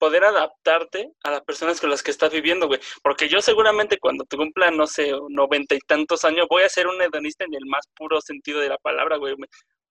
[0.00, 2.80] Poder adaptarte a las personas con las que estás viviendo, güey.
[3.02, 6.86] Porque yo seguramente cuando te cumpla, no sé, noventa y tantos años, voy a ser
[6.88, 9.36] un hedonista en el más puro sentido de la palabra, güey.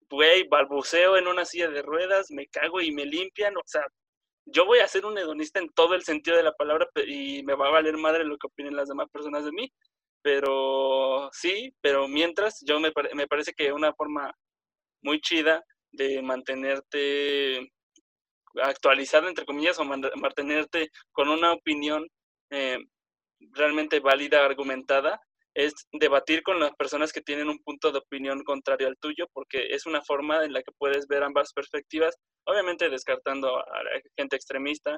[0.09, 3.85] Güey, balbuceo en una silla de ruedas, me cago y me limpian, o sea,
[4.45, 7.55] yo voy a ser un hedonista en todo el sentido de la palabra y me
[7.55, 9.71] va a valer madre lo que opinen las demás personas de mí.
[10.23, 14.33] Pero sí, pero mientras, yo me, me parece que una forma
[15.01, 17.71] muy chida de mantenerte
[18.63, 22.07] actualizado, entre comillas, o mantenerte con una opinión
[22.51, 22.77] eh,
[23.51, 25.19] realmente válida, argumentada,
[25.53, 29.67] es debatir con las personas que tienen un punto de opinión contrario al tuyo, porque
[29.71, 34.35] es una forma en la que puedes ver ambas perspectivas, obviamente descartando a la gente
[34.35, 34.97] extremista,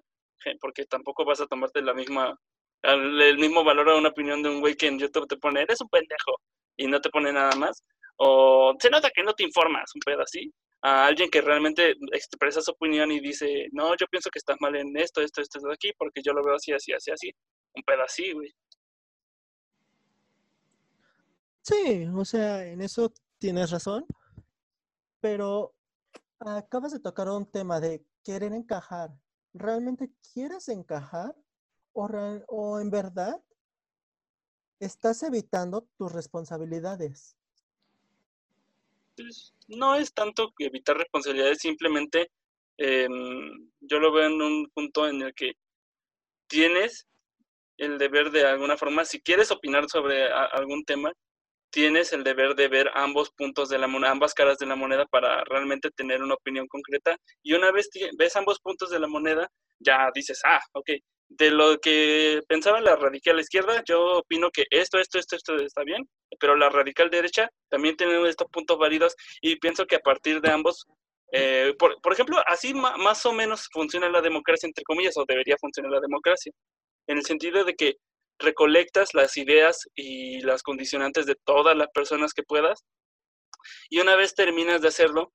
[0.59, 2.35] porque tampoco vas a tomarte la misma,
[2.83, 5.81] el mismo valor a una opinión de un güey que en YouTube te pone, eres
[5.81, 6.35] un pendejo,
[6.77, 7.83] y no te pone nada más,
[8.17, 10.51] o se nota que no te informas, un pedo así,
[10.81, 14.75] a alguien que realmente expresa su opinión y dice, no, yo pienso que estás mal
[14.75, 17.31] en esto, esto, esto, esto aquí, porque yo lo veo así, así, así, así,
[17.75, 18.53] un así, güey.
[21.61, 24.05] Sí, o sea, en eso tienes razón,
[25.19, 25.75] pero
[26.39, 29.11] acabas de tocar un tema de querer encajar.
[29.53, 31.35] ¿Realmente quieres encajar
[31.93, 32.07] o,
[32.47, 33.39] o en verdad
[34.79, 37.37] estás evitando tus responsabilidades?
[39.67, 42.29] No es tanto evitar responsabilidades, simplemente
[42.77, 45.53] em, yo lo veo en un punto en el que
[46.47, 47.07] tienes
[47.77, 51.11] el deber de alguna forma, si quieres opinar sobre algún tema,
[51.71, 55.05] tienes el deber de ver ambos puntos de la moneda, ambas caras de la moneda
[55.05, 57.17] para realmente tener una opinión concreta.
[57.41, 59.49] Y una vez ves ambos puntos de la moneda,
[59.79, 60.91] ya dices, ah, ok,
[61.37, 65.83] de lo que pensaba la radical izquierda, yo opino que esto, esto, esto, esto está
[65.83, 66.07] bien,
[66.39, 70.51] pero la radical derecha también tiene estos puntos válidos y pienso que a partir de
[70.51, 70.85] ambos,
[71.31, 75.57] eh, por, por, ejemplo, así más o menos funciona la democracia, entre comillas, o debería
[75.57, 76.51] funcionar la democracia,
[77.07, 77.95] en el sentido de que
[78.39, 82.83] recolectas las ideas y las condicionantes de todas las personas que puedas
[83.89, 85.31] y una vez terminas de hacerlo,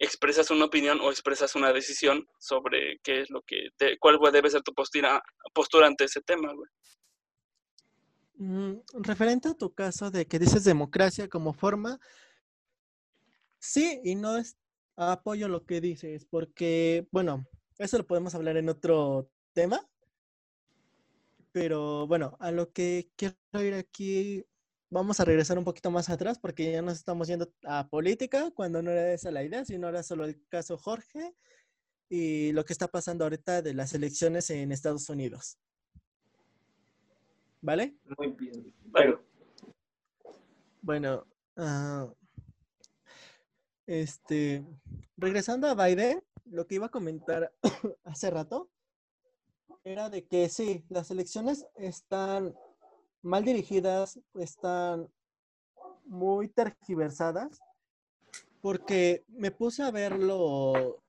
[0.00, 3.68] expresas una opinión o expresas una decisión sobre qué es lo que,
[4.00, 5.22] cuál debe ser tu postura,
[5.52, 6.52] postura ante ese tema,
[8.36, 12.00] mm, referente a tu caso de que dices democracia como forma,
[13.58, 14.56] sí y no es
[14.96, 17.46] apoyo lo que dices, porque, bueno,
[17.76, 19.86] eso lo podemos hablar en otro tema,
[21.52, 24.46] pero bueno, a lo que quiero ir aquí,
[24.90, 28.82] vamos a regresar un poquito más atrás porque ya nos estamos yendo a política cuando
[28.82, 31.34] no era esa la idea, sino era solo el caso Jorge
[32.08, 35.58] y lo que está pasando ahorita de las elecciones en Estados Unidos.
[37.62, 37.96] ¿Vale?
[38.18, 38.74] Muy bien.
[38.92, 39.24] Pero...
[40.82, 41.26] Bueno,
[41.56, 42.10] uh,
[43.86, 44.64] este,
[45.18, 47.52] regresando a Biden, lo que iba a comentar
[48.04, 48.70] hace rato
[49.84, 52.54] era de que sí, las elecciones están
[53.22, 55.08] mal dirigidas, están
[56.04, 57.60] muy tergiversadas,
[58.60, 61.02] porque me puse a verlo,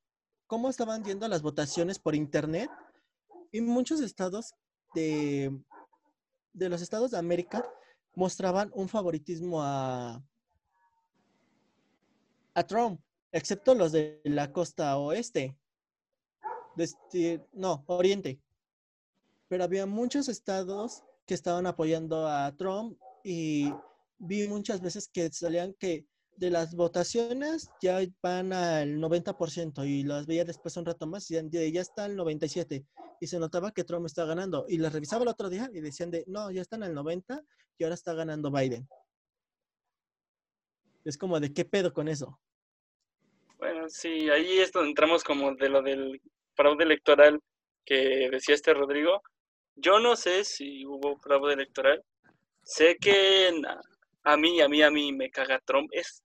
[0.47, 2.69] cómo estaban yendo las votaciones por internet
[3.51, 4.53] y muchos estados
[4.93, 5.57] de,
[6.53, 7.65] de los estados de América
[8.15, 10.21] mostraban un favoritismo a,
[12.53, 13.01] a Trump,
[13.31, 15.55] excepto los de la costa oeste.
[16.77, 18.39] Este, no, oriente
[19.51, 23.71] pero había muchos estados que estaban apoyando a Trump y
[24.17, 26.05] vi muchas veces que salían que
[26.35, 31.35] de las votaciones ya van al 90% y las veía después un rato más y
[31.71, 32.85] ya está el 97%
[33.21, 36.11] y se notaba que Trump está ganando y las revisaba el otro día y decían
[36.11, 37.41] de no, ya están al 90
[37.77, 38.85] y ahora está ganando Biden.
[41.05, 42.41] Es como de qué pedo con eso.
[43.57, 46.21] Bueno, sí, ahí es donde entramos como de lo del
[46.57, 47.39] fraude electoral
[47.85, 49.21] que decía este Rodrigo.
[49.75, 52.03] Yo no sé si hubo fraude electoral.
[52.63, 53.51] Sé que
[54.23, 55.89] a mí, a mí, a mí me caga Trump.
[55.91, 56.23] Es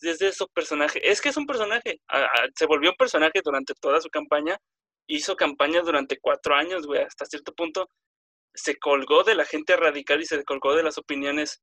[0.00, 1.02] desde esos personajes.
[1.04, 2.00] Es que es un personaje.
[2.54, 4.58] se volvió un personaje durante toda su campaña.
[5.06, 7.02] Hizo campaña durante cuatro años, güey.
[7.02, 7.88] Hasta cierto punto
[8.56, 11.60] se colgó de la gente radical y se colgó de las opiniones.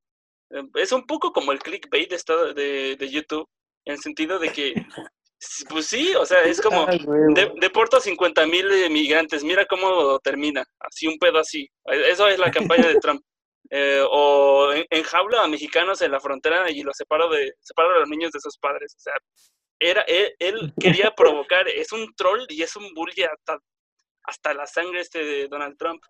[0.52, 3.50] Eh, es un poco como el clickbait de, de, de YouTube,
[3.86, 4.74] en el sentido de que
[5.70, 10.64] Pues sí, o sea, es como, de, deporto a 50 mil migrantes, mira cómo termina,
[10.80, 11.70] así un pedo así.
[11.86, 13.22] Eso es la campaña de Trump.
[13.76, 18.00] Eh, o en, jaula a mexicanos en la frontera y los separo de, separo a
[18.02, 18.94] los niños de sus padres.
[18.96, 19.14] O sea,
[19.80, 23.58] era, él, quería provocar, es un troll y es un bully hasta,
[24.26, 26.04] hasta la sangre este de Donald Trump.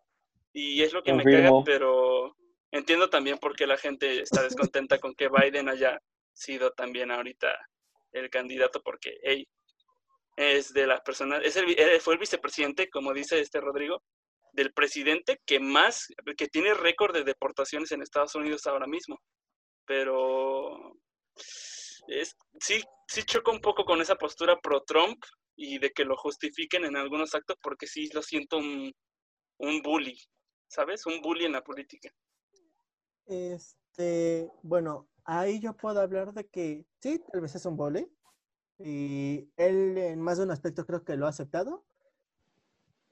[0.52, 2.36] Y es lo que me caga, pero
[2.72, 6.02] entiendo también por qué la gente está descontenta con que Biden haya
[6.34, 7.56] sido también ahorita
[8.14, 9.45] el candidato porque hey,
[10.36, 14.01] es de las personas, es el, eh, fue el vicepresidente, como dice este Rodrigo,
[14.53, 16.07] del presidente que más,
[16.38, 19.20] que tiene récord de deportaciones en Estados Unidos ahora mismo.
[19.86, 20.95] Pero
[22.07, 25.24] es, sí, sí choco un poco con esa postura pro Trump
[25.55, 28.91] y de que lo justifiquen en algunos actos porque sí lo siento un,
[29.57, 30.18] un bully,
[30.68, 31.05] ¿sabes?
[31.05, 32.09] Un bully en la política.
[33.26, 38.10] Este, bueno, ahí yo puedo hablar de que sí, tal vez es un vole.
[38.80, 41.86] Y él en más de un aspecto creo que lo ha aceptado.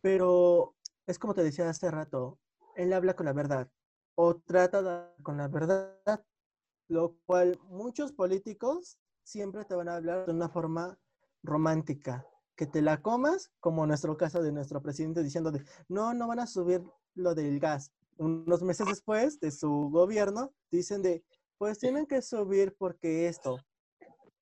[0.02, 2.40] Pero es como te decía hace rato,
[2.76, 3.70] él habla con la verdad
[4.16, 6.24] o trata con la verdad,
[6.88, 10.98] lo cual muchos políticos siempre te van a hablar de una forma
[11.44, 16.28] romántica, que te la comas, como nuestro caso de nuestro presidente diciendo de, no, no
[16.28, 16.84] van a subir
[17.16, 17.92] lo del gas.
[18.18, 21.24] Unos meses después de su gobierno, dicen de,
[21.62, 23.60] pues tienen que subir porque esto.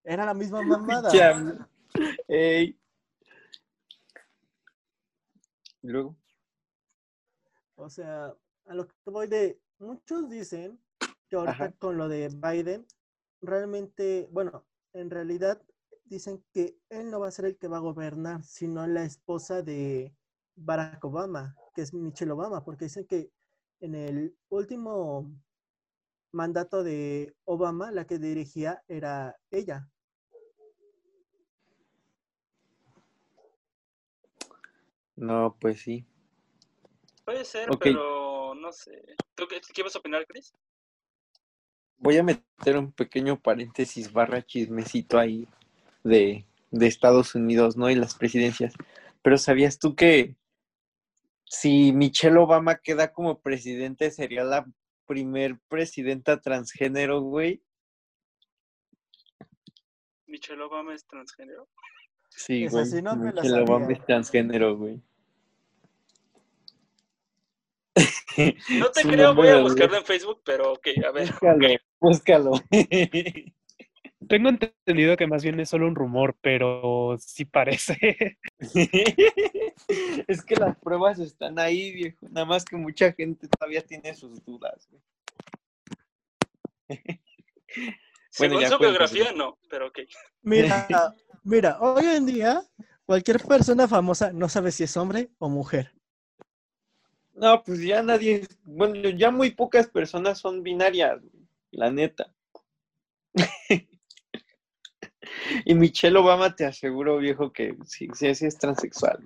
[0.06, 1.12] Era la misma mamada.
[2.30, 2.78] ¿Y
[5.82, 6.16] luego?
[7.76, 8.34] O sea,
[8.68, 9.60] a lo que voy de.
[9.80, 10.80] Muchos dicen
[11.28, 12.88] que ahorita con lo de Biden,
[13.42, 15.62] realmente, bueno, en realidad
[16.06, 19.62] dicen que él no va a ser el que va a gobernar, sino la esposa
[19.62, 20.16] de
[20.56, 23.30] Barack Obama, que es Michelle Obama, porque dicen que
[23.82, 25.30] en el último
[26.32, 29.90] mandato de Obama, la que dirigía era ella.
[35.16, 36.06] No, pues sí.
[37.26, 39.04] Puede ser, pero no sé.
[39.74, 40.54] Qué, vas a opinar, Chris?
[41.98, 45.48] Voy a meter un pequeño paréntesis barra chismecito ahí
[46.04, 47.90] de, de Estados Unidos, ¿no?
[47.90, 48.74] Y las presidencias.
[49.22, 50.38] Pero ¿sabías tú que
[51.46, 54.66] si Michelle Obama queda como presidente sería la
[55.10, 57.64] primer presidenta transgénero, güey?
[60.28, 61.68] ¿Michelle Obama es transgénero?
[62.30, 62.86] Sí, güey.
[62.86, 65.02] Michelle Obama es transgénero, güey.
[68.70, 71.32] No te creo, voy a buscarlo en Facebook, pero ok, a ver.
[72.00, 72.52] Búscalo, búscalo.
[74.30, 78.38] Tengo entendido que más bien es solo un rumor, pero sí parece.
[80.28, 82.28] es que las pruebas están ahí, viejo.
[82.30, 84.88] Nada más que mucha gente todavía tiene sus dudas.
[88.30, 90.02] Según su biografía, no, pero ok.
[90.44, 92.62] Mira, mira, hoy en día
[93.06, 95.92] cualquier persona famosa no sabe si es hombre o mujer.
[97.34, 101.20] No, pues ya nadie, bueno, ya muy pocas personas son binarias,
[101.72, 102.32] la neta.
[105.66, 109.20] Y Michelle Obama te aseguro, viejo, que sí, sí, es transexual.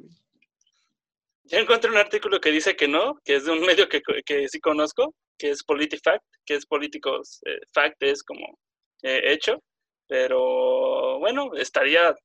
[1.45, 4.47] Ya encontré un artículo que dice que no, que es de un medio que, que
[4.47, 8.57] sí conozco, que es PolitiFact, que es políticos, eh, fact es como
[9.01, 9.61] eh, hecho,
[10.07, 12.15] pero bueno, estaría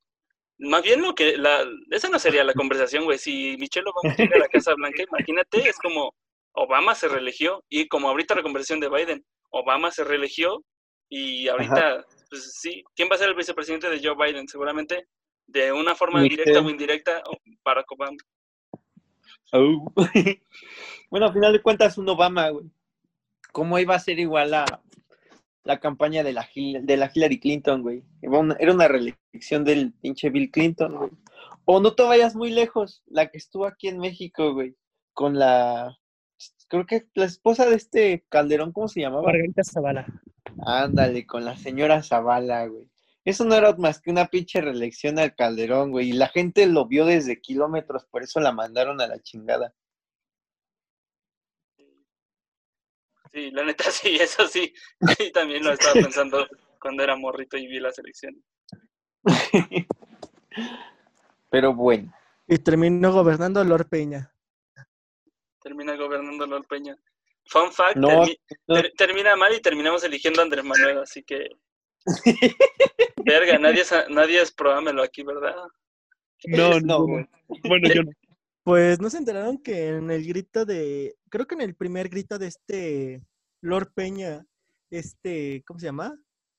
[0.58, 3.18] más bien lo que, la, esa no sería la conversación, güey.
[3.18, 6.12] Si Michelle Obama llega a la Casa Blanca, imagínate, es como
[6.52, 10.62] Obama se reeligió y como ahorita la conversación de Biden, Obama se reeligió
[11.08, 14.48] y ahorita, pues sí, ¿quién va a ser el vicepresidente de Joe Biden?
[14.48, 15.08] Seguramente
[15.46, 17.22] de una forma directa o indirecta,
[17.64, 18.16] Barack Obama.
[21.10, 22.66] bueno, al final de cuentas, un Obama, güey.
[23.52, 24.82] ¿Cómo iba a ser igual a,
[25.68, 28.02] la campaña de la, de la Hillary Clinton, güey.
[28.22, 31.10] Era una reelección del pinche Bill Clinton, güey.
[31.66, 34.74] O no te vayas muy lejos, la que estuvo aquí en México, güey,
[35.12, 35.94] con la,
[36.68, 39.24] creo que la esposa de este Calderón, ¿cómo se llamaba?
[39.24, 40.06] Margarita Zavala.
[40.64, 42.88] Ándale, con la señora Zavala, güey.
[43.24, 46.10] Eso no era más que una pinche reelección al Calderón, güey.
[46.10, 49.74] Y la gente lo vio desde kilómetros, por eso la mandaron a la chingada.
[53.32, 54.72] Sí, la neta sí, eso sí.
[55.18, 56.46] Y también lo estaba pensando
[56.80, 58.42] cuando era morrito y vi la selección.
[61.50, 62.12] Pero bueno.
[62.46, 64.32] Y terminó gobernando Lord Peña.
[65.60, 66.96] Termina gobernando Lord Peña.
[67.48, 67.98] Fun fact,
[68.96, 71.48] termina mal y terminamos eligiendo a Andrés Manuel, así que...
[73.24, 75.54] Verga, nadie es, nadie es probámelo aquí, ¿verdad?
[76.44, 77.06] No, no.
[77.64, 78.12] Bueno, yo no.
[78.62, 82.38] Pues no se enteraron que en el grito de, creo que en el primer grito
[82.38, 83.22] de este
[83.62, 84.44] Lord Peña,
[84.90, 86.14] este, ¿cómo se llama?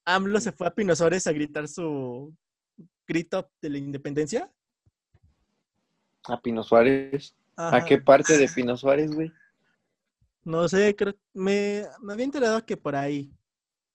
[0.05, 2.33] AMLO se fue a Pino Suárez a gritar su
[3.07, 4.51] grito de la independencia.
[6.23, 7.35] ¿A Pino Suárez?
[7.55, 9.31] ¿A qué parte de Pino Suárez, güey?
[10.49, 13.31] No sé, creo, me, me había enterado que por ahí,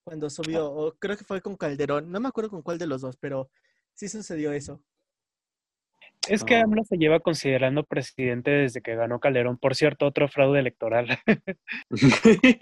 [0.04, 3.00] cuando subió, o creo que fue con Calderón, no me acuerdo con cuál de los
[3.00, 3.50] dos, pero
[3.92, 4.80] sí sucedió eso.
[6.28, 9.58] Es que AMLO se lleva considerando presidente desde que ganó Calderón.
[9.58, 11.08] Por cierto, otro fraude electoral.
[11.90, 12.58] sí,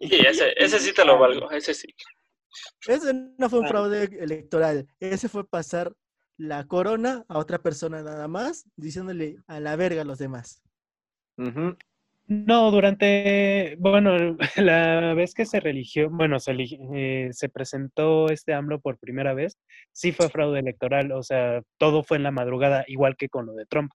[0.00, 1.88] ese, ese sí te lo valgo, ese sí.
[2.86, 4.86] Ese no fue un fraude electoral.
[5.00, 5.92] Ese fue pasar
[6.36, 10.62] la corona a otra persona nada más, diciéndole a la verga a los demás.
[12.26, 16.54] No, durante, bueno, la vez que se religió, bueno, se,
[16.94, 19.58] eh, se presentó este AMLO por primera vez,
[19.92, 23.54] sí fue fraude electoral, o sea, todo fue en la madrugada, igual que con lo
[23.54, 23.92] de Trump.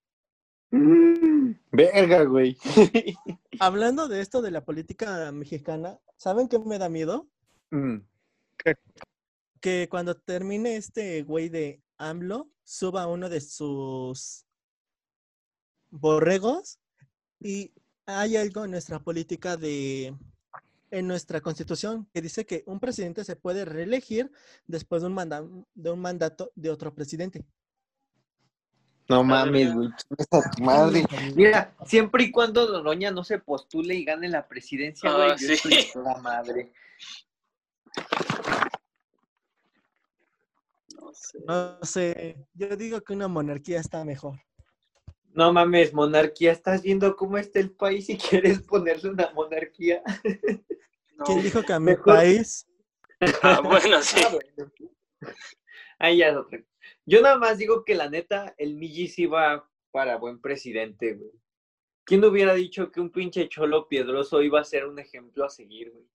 [0.72, 2.58] Mm, verga, güey.
[3.60, 7.28] Hablando de esto de la política mexicana, ¿saben qué me da miedo?
[7.72, 7.98] Mm.
[9.62, 14.46] Que cuando termine este güey de AMLO, suba uno de sus
[15.90, 16.80] borregos
[17.40, 17.72] y
[18.08, 20.16] hay algo en nuestra política de,
[20.92, 24.32] en nuestra constitución que dice que un presidente se puede reelegir
[24.66, 27.46] después de un, de un mandato de otro presidente.
[29.10, 29.90] No mames, güey.
[30.62, 31.06] Madre.
[31.36, 35.54] Mira, siempre y cuando Doroña no se postule y gane la presidencia, güey, ah, yo
[35.54, 36.74] estoy la madre.
[41.00, 41.40] No sé.
[41.46, 42.48] No sé.
[42.54, 44.42] Yo digo que una monarquía está mejor.
[45.38, 50.02] No mames, monarquía, ¿estás viendo cómo está el país y quieres ponerle una monarquía?
[51.24, 52.66] ¿Quién dijo que a mi país?
[53.42, 54.20] Ah, bueno, sí.
[54.24, 55.32] Ah,
[55.98, 56.48] Ahí ya lo
[57.06, 61.32] Yo nada más digo que la neta, el Milli sí va para buen presidente, güey.
[62.04, 65.92] ¿Quién hubiera dicho que un pinche cholo piedroso iba a ser un ejemplo a seguir,
[65.92, 66.06] güey?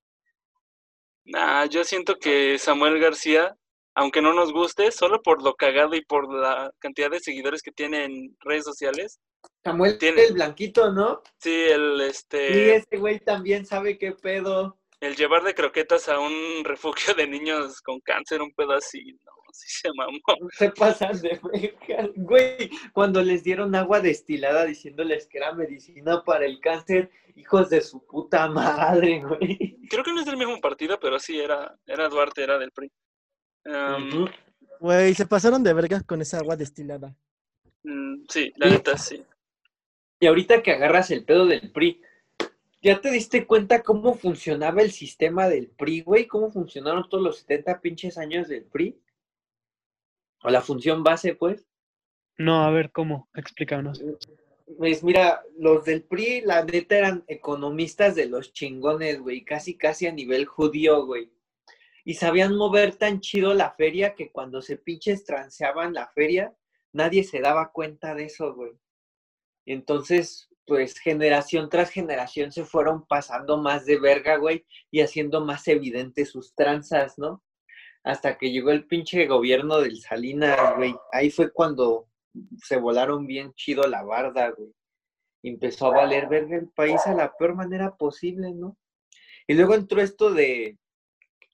[1.24, 3.56] Nah, yo siento que Samuel García
[3.95, 7.72] aunque no nos guste, solo por lo cagado y por la cantidad de seguidores que
[7.72, 9.20] tiene en redes sociales,
[9.64, 11.22] Samuel tiene el blanquito, ¿no?
[11.38, 12.53] Sí, el este.
[12.53, 14.78] Sí, ese güey también sabe qué pedo.
[15.01, 16.32] El llevar de croquetas a un
[16.64, 20.18] refugio de niños con cáncer, un pedo así, no, sí se mamó.
[20.53, 21.40] Se pasan de
[22.16, 22.70] güey.
[22.93, 28.05] Cuando les dieron agua destilada diciéndoles que era medicina para el cáncer, hijos de su
[28.05, 29.78] puta madre, güey.
[29.88, 32.90] Creo que no es del mismo partido, pero sí era, era Duarte, era del PRI.
[34.80, 37.14] Güey, se pasaron de vergas con esa agua destilada.
[37.84, 39.24] Mm, sí, la neta sí.
[40.20, 42.00] Y ahorita que agarras el pedo del PRI,
[42.80, 46.26] ¿ya te diste cuenta cómo funcionaba el sistema del PRI, güey?
[46.26, 49.00] ¿Cómo funcionaron todos los 70 pinches años del PRI?
[50.42, 51.66] ¿O la función base, pues?
[52.38, 53.28] No, a ver, ¿cómo?
[53.34, 54.02] Explícanos.
[54.78, 60.06] Pues mira, los del PRI, la neta, eran economistas de los chingones, güey, casi, casi
[60.06, 61.30] a nivel judío, güey.
[62.05, 66.55] Y sabían mover tan chido la feria que cuando se pinches transeaban la feria,
[66.92, 68.72] nadie se daba cuenta de eso, güey.
[69.66, 75.66] Entonces, pues generación tras generación se fueron pasando más de verga, güey, y haciendo más
[75.68, 77.42] evidentes sus tranzas, ¿no?
[78.05, 80.94] Hasta que llegó el pinche gobierno del Salinas, güey.
[81.12, 82.09] Ahí fue cuando
[82.59, 84.72] se volaron bien chido la barda, güey.
[85.44, 88.76] Empezó a valer verga el país a la peor manera posible, ¿no?
[89.46, 90.78] Y luego entró esto de,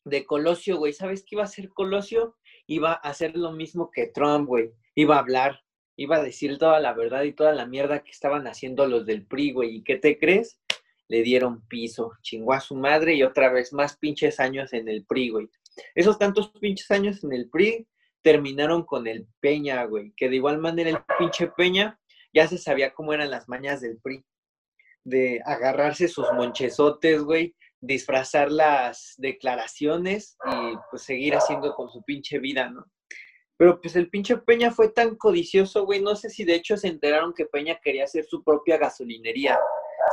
[0.09, 0.93] de Colosio, güey.
[0.93, 2.37] ¿Sabes qué iba a hacer Colosio?
[2.67, 4.73] Iba a hacer lo mismo que Trump, güey.
[4.95, 5.61] Iba a hablar
[5.99, 9.27] iba a decir toda la verdad y toda la mierda que estaban haciendo los del
[9.27, 9.77] PRI, güey.
[9.77, 10.61] ¿Y qué te crees?
[11.09, 15.05] Le dieron piso, chingó a su madre y otra vez más pinches años en el
[15.05, 15.51] PRI, güey.
[15.97, 17.89] Esos tantos pinches años en el PRI
[18.23, 20.13] terminaron con el Peña, güey.
[20.17, 21.99] Que de igual manera el pinche Peña
[22.33, 24.25] ya se sabía cómo eran las mañas del PRI.
[25.03, 32.39] De agarrarse sus monchesotes, güey, disfrazar las declaraciones y pues seguir haciendo con su pinche
[32.39, 32.85] vida, ¿no?
[33.57, 36.01] Pero pues el pinche Peña fue tan codicioso, güey.
[36.01, 39.59] No sé si de hecho se enteraron que Peña quería hacer su propia gasolinería.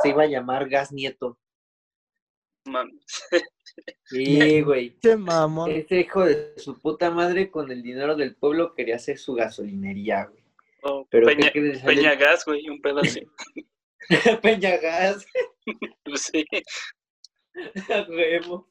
[0.02, 1.38] Se iba a llamar Gas Nieto.
[2.64, 3.04] Mames.
[4.04, 4.98] Sí, güey.
[5.00, 5.70] Qué mamón.
[5.70, 10.24] Ese hijo de su puta madre con el dinero del pueblo quería hacer su gasolinería,
[10.24, 10.42] güey.
[10.82, 11.52] Oh, Pero Peña,
[11.84, 13.20] Peña Gas, güey, un pedo así.
[14.42, 15.24] Peña Gas.
[16.04, 16.30] pues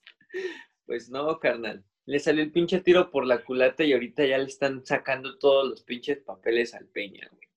[0.86, 4.46] pues no, carnal le salió el pinche tiro por la culata y ahorita ya le
[4.46, 7.48] están sacando todos los pinches papeles al Peña, güey.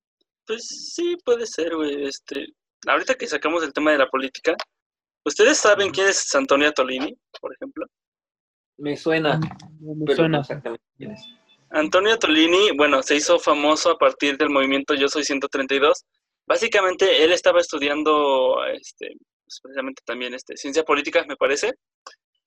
[0.46, 2.04] Pues sí, puede ser, güey.
[2.04, 2.54] Este,
[2.86, 4.56] ahorita que sacamos el tema de la política,
[5.24, 7.86] ¿ustedes saben quién es Antonio Tolini, por ejemplo?
[8.78, 9.38] Me suena.
[9.80, 10.40] Me suena.
[10.40, 11.20] exactamente quién es.
[11.70, 16.06] Antonio Tolini, bueno, se hizo famoso a partir del movimiento Yo Soy 132.
[16.46, 19.12] Básicamente, él estaba estudiando, este,
[19.48, 21.72] pues, precisamente también, este, ciencia política, me parece.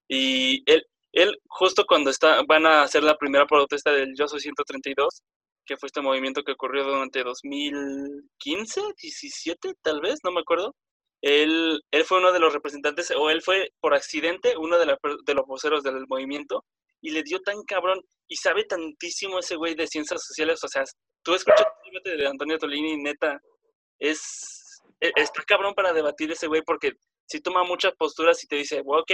[0.07, 0.83] Y él,
[1.13, 5.23] él, justo cuando está, van a hacer la primera protesta del Yo Soy 132,
[5.65, 10.75] que fue este movimiento que ocurrió durante 2015, 17, tal vez, no me acuerdo.
[11.21, 14.95] Él, él fue uno de los representantes, o él fue por accidente uno de,
[15.25, 16.65] de los voceros del movimiento,
[17.01, 20.83] y le dio tan cabrón, y sabe tantísimo ese güey de ciencias sociales, o sea,
[21.23, 21.65] tú escuchas
[22.03, 23.39] de Antonio Tolini, neta,
[24.01, 24.60] es,
[25.01, 26.93] está cabrón para debatir ese güey, porque
[27.27, 29.11] si toma muchas posturas y te dice, ok,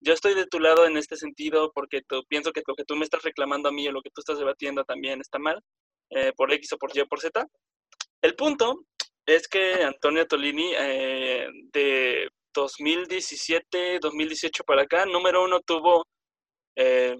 [0.00, 3.04] yo estoy de tu lado en este sentido porque pienso que lo que tú me
[3.04, 5.60] estás reclamando a mí o lo que tú estás debatiendo también está mal,
[6.10, 7.46] eh, por X o por Y o por Z.
[8.22, 8.84] El punto
[9.26, 16.06] es que Antonio Tolini, eh, de 2017, 2018 para acá, número uno tuvo,
[16.76, 17.16] eh,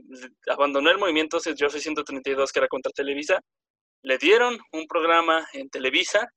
[0.49, 3.41] abandonó el movimiento Yo Soy 132, que era contra Televisa,
[4.03, 6.29] le dieron un programa en Televisa,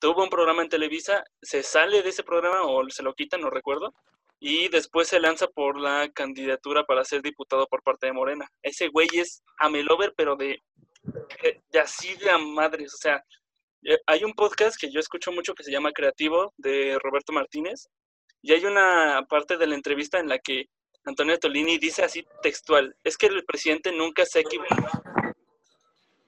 [0.00, 3.50] tuvo un programa en Televisa, se sale de ese programa o se lo quitan, no
[3.50, 3.94] recuerdo,
[4.40, 8.48] y después se lanza por la candidatura para ser diputado por parte de Morena.
[8.62, 10.58] Ese güey es Amelover, pero de,
[11.80, 12.94] así de a madres.
[12.94, 13.22] O sea,
[13.84, 17.88] eh, hay un podcast que yo escucho mucho que se llama Creativo de Roberto Martínez
[18.40, 20.64] y hay una parte de la entrevista en la que
[21.04, 25.02] Antonio Tolini dice así textual, es que el presidente nunca se equivocado.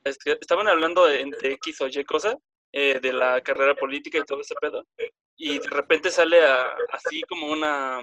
[0.05, 2.37] Estaban hablando de X o Y cosa,
[2.73, 4.85] eh, de la carrera política y todo ese pedo,
[5.37, 6.39] y de repente sale
[6.91, 8.01] así como una,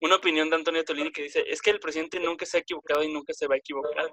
[0.00, 3.02] una opinión de Antonio Tolini que dice, es que el presidente nunca se ha equivocado
[3.02, 4.10] y nunca se va a equivocar.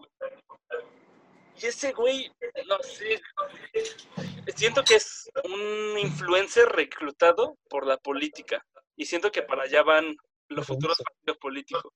[1.62, 2.32] Y ese güey,
[2.68, 3.22] no sé,
[4.56, 8.64] siento que es un influencer reclutado por la política.
[8.96, 10.16] Y siento que para allá van
[10.50, 11.94] los futuros partidos políticos.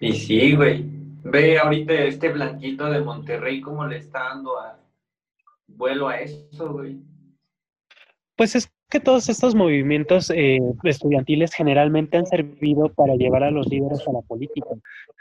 [0.00, 0.84] Y sí, güey.
[1.24, 4.78] Ve ahorita este blanquito de Monterrey cómo le está dando a,
[5.66, 7.00] vuelo a eso, güey?
[8.36, 13.68] Pues es que todos estos movimientos eh, estudiantiles generalmente han servido para llevar a los
[13.68, 14.68] líderes a la política.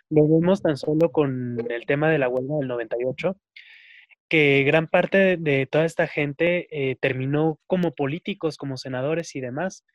[0.09, 3.37] Lo vemos tan solo con el tema de la huelga del 98,
[4.27, 9.85] que gran parte de, toda esta gente eh, terminó como políticos, como senadores y demás.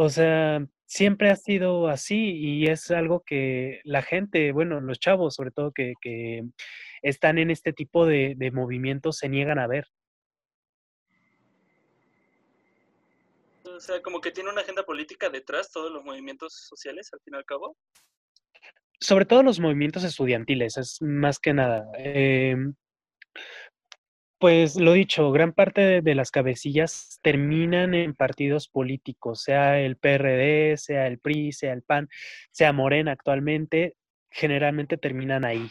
[0.00, 5.34] O sea, siempre ha sido así y es algo que la gente, bueno, los chavos
[5.34, 6.44] sobre todo que,
[7.02, 9.88] están en este tipo de, movimientos se niegan a ver.
[13.64, 17.34] O sea, como que tiene una agenda política detrás todos los movimientos sociales, al fin
[17.34, 17.76] y al cabo.
[19.00, 21.90] Sobre todo los movimientos estudiantiles, es más que nada.
[21.96, 22.72] Em,
[24.38, 30.76] pues lo dicho, gran parte de, las cabecillas terminan en partidos políticos, sea el PRD,
[30.76, 32.08] sea el PRI, sea el PAN,
[32.52, 33.96] sea Morena actualmente,
[34.30, 35.70] generalmente terminan ahí.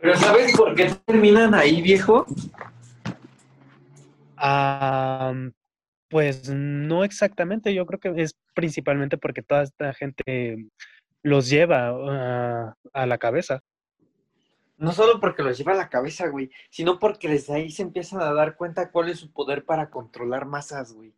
[0.00, 2.26] Pero ¿sabes por qué terminan ahí, viejo?
[6.10, 10.66] pues no exactamente, yo creo que es principalmente porque toda esta gente
[11.22, 13.62] los lleva ah, a la cabeza.
[14.84, 18.20] No solo porque los lleva a la cabeza, güey, sino porque desde ahí se empiezan
[18.20, 21.14] a dar cuenta cuál es su poder para controlar masas, güey.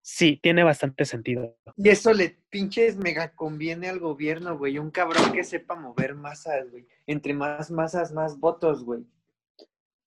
[0.00, 1.56] Sí, tiene bastante sentido.
[1.76, 4.78] Y eso le pinches mega conviene al gobierno, güey.
[4.78, 6.86] Un cabrón que sepa mover masas, güey.
[7.08, 9.04] Entre más masas, más votos, güey.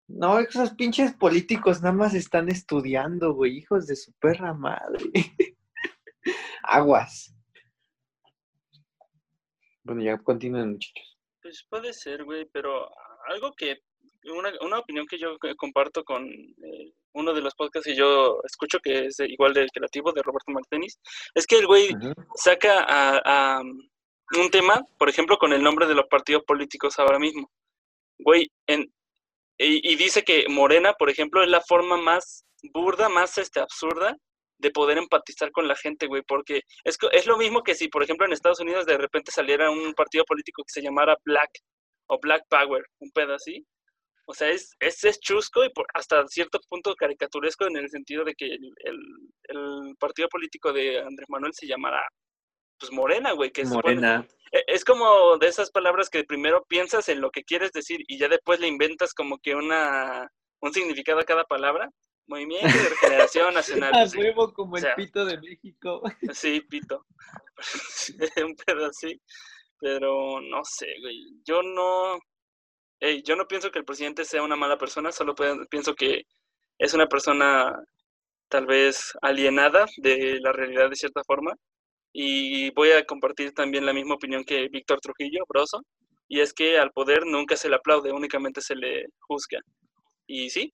[0.07, 3.57] No, esos pinches políticos nada más están estudiando, güey.
[3.57, 5.11] Hijos de su perra madre.
[6.64, 7.36] Aguas.
[9.84, 11.09] Bueno, ya continúen, muchachos.
[11.50, 12.88] Pues puede ser, güey, pero
[13.28, 13.80] algo que,
[14.26, 18.78] una, una opinión que yo comparto con eh, uno de los podcasts que yo escucho,
[18.78, 21.00] que es igual de creativo, de Roberto Martínez,
[21.34, 21.90] es que el güey
[22.36, 27.50] saca a, un tema, por ejemplo, con el nombre de los partidos políticos ahora mismo.
[28.20, 28.82] Güey, en,
[29.58, 34.16] y, y, dice que Morena, por ejemplo, es la forma más burda, más este, absurda
[34.60, 38.03] de poder empatizar con la gente, güey, porque es, es lo mismo que si, por
[38.03, 41.49] ejemplo, en Estados Unidos de repente saliera un partido político que se llamara Black
[42.07, 43.65] o Black Power, un pedo así.
[44.26, 48.36] O sea, es, es, chusco y por, hasta cierto punto caricaturesco en el sentido de
[48.36, 48.73] que el,
[49.44, 52.06] el, partido político de Andrés Manuel se llamara
[52.80, 54.27] pues Morena, güey, que es Morena.
[54.52, 58.19] E, es como de esas palabras que primero piensas en lo que quieres decir y
[58.19, 60.30] ya después le inventas como que una
[60.61, 61.90] un significado a cada palabra.
[62.30, 63.94] Movimiento de Regeneración Nacional.
[63.94, 66.02] A huevo como el pito de México.
[66.34, 67.06] Sí, pito.
[68.46, 69.20] un pedo así.
[69.80, 71.18] Pero no sé, güey.
[71.44, 72.20] Yo no.
[73.24, 75.34] yo no pienso que el presidente sea una mala persona, solo
[75.70, 76.24] pienso que
[76.78, 77.76] es una persona
[78.48, 81.54] tal vez alienada de la realidad de cierta forma.
[82.14, 85.82] Y voy a compartir también la misma opinión que Víctor Trujillo, Broso,
[86.28, 89.60] y es que al poder nunca se le aplaude, únicamente se le juzga.
[90.28, 90.74] Y sí,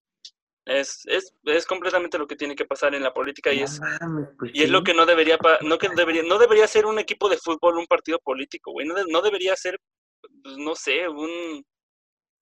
[0.66, 3.80] es, es, es, completamente lo que tiene que pasar en la política y es,
[4.40, 7.30] pues y es lo que no debería, no, que debería, no debería ser un equipo
[7.30, 8.88] de fútbol, un partido político, güey.
[8.88, 9.80] No, no debería ser,
[10.44, 11.64] pues, no sé, un,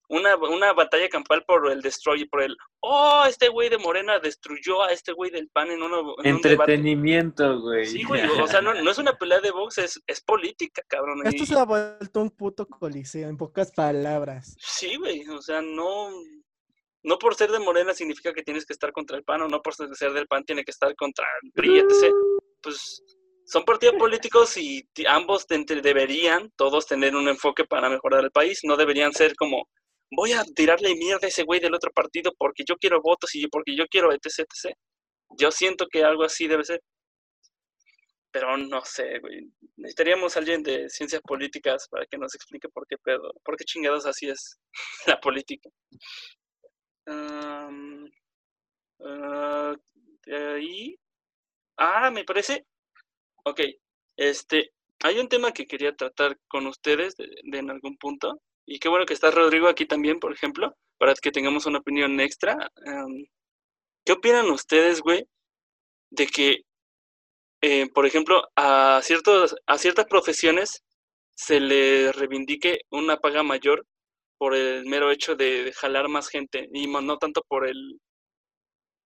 [0.07, 4.83] una, una batalla campal por el destroy, por el, oh, este güey de Morena destruyó
[4.83, 7.85] a este güey del PAN en, uno, Entretenimiento, güey.
[7.85, 11.25] Sí, güey, o sea, no, no, es una pelea de box, es, es política, cabrón.
[11.25, 14.55] Esto se ha vuelto un puto coliseo, en pocas palabras.
[14.59, 16.09] Sí, güey, o sea, no
[17.03, 19.61] no por ser de Morena significa que tienes que estar contra el PAN o no
[19.61, 22.13] por ser del PAN tiene que estar contra el PRI, etc.
[22.61, 23.03] Pues
[23.45, 28.61] son partidos políticos y ambos deberían todos tener un enfoque para mejorar el país.
[28.63, 29.67] No deberían ser como,
[30.11, 33.47] voy a tirarle mierda a ese güey del otro partido porque yo quiero votos y
[33.47, 34.75] porque yo quiero etc, etc.
[35.37, 36.81] Yo siento que algo así debe ser.
[38.31, 39.51] Pero no sé, güey.
[39.75, 43.65] Necesitaríamos a alguien de ciencias políticas para que nos explique por qué pedo, por qué
[43.65, 44.57] chingados así es
[45.05, 45.69] la política.
[47.07, 48.09] Um,
[50.27, 50.97] ahí.
[51.77, 52.65] Ah, me parece.
[53.45, 53.61] Ok.
[54.17, 54.71] Este.
[55.03, 58.41] Hay un tema que quería tratar con ustedes de, en algún punto.
[58.65, 62.19] Y qué bueno que está Rodrigo aquí también, por ejemplo, para que tengamos una opinión
[62.21, 62.71] extra.
[64.05, 65.25] ¿Qué opinan ustedes, güey,
[66.09, 66.61] de que,
[67.61, 70.83] eh, por ejemplo, a, ciertos, a ciertas profesiones
[71.35, 73.85] se le reivindique una paga mayor
[74.43, 77.97] por el mero hecho de, jalar más gente y no tanto por el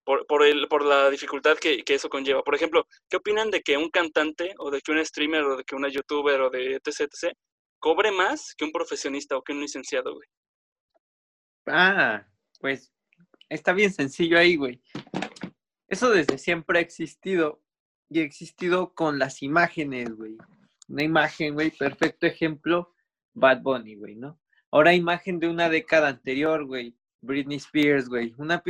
[0.04, 2.42] por, por, el, por la dificultad que, que, eso conlleva.
[2.42, 5.62] Por ejemplo, ¿qué opinan de que un cantante o de que un streamer o de
[5.62, 7.36] que una youtuber o de etc, etc
[7.78, 10.28] cobre más que un profesionista o que un licenciado, güey?
[11.68, 12.26] Ah,
[12.58, 12.92] pues
[13.48, 14.82] está bien sencillo ahí, güey.
[15.86, 17.62] Eso desde siempre ha existido
[18.10, 20.36] y ha existido con las imágenes, güey.
[20.88, 22.92] Una imagen, güey, perfecto ejemplo,
[23.34, 24.40] Bad Bunny, güey, ¿no?
[24.70, 26.94] Ahora imagen de una década anterior, güey.
[27.20, 28.34] Britney Spears, güey.
[28.38, 28.62] Una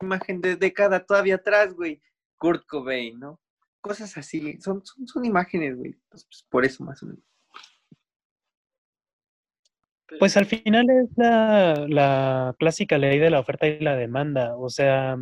[0.00, 2.00] imagen de década todavía atrás, güey.
[2.38, 3.40] Kurt Cobain, ¿no?
[3.80, 4.58] Cosas así.
[4.60, 5.94] Son, son, son imágenes, güey.
[6.08, 7.22] Pues, por eso más o menos.
[10.18, 14.56] Pues al final es la, la clásica ley de la oferta y la demanda.
[14.56, 15.16] O sea,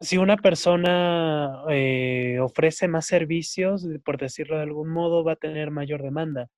[0.00, 5.70] si una persona eh, ofrece más servicios, por decirlo de algún modo, va a tener
[5.70, 6.48] mayor demanda.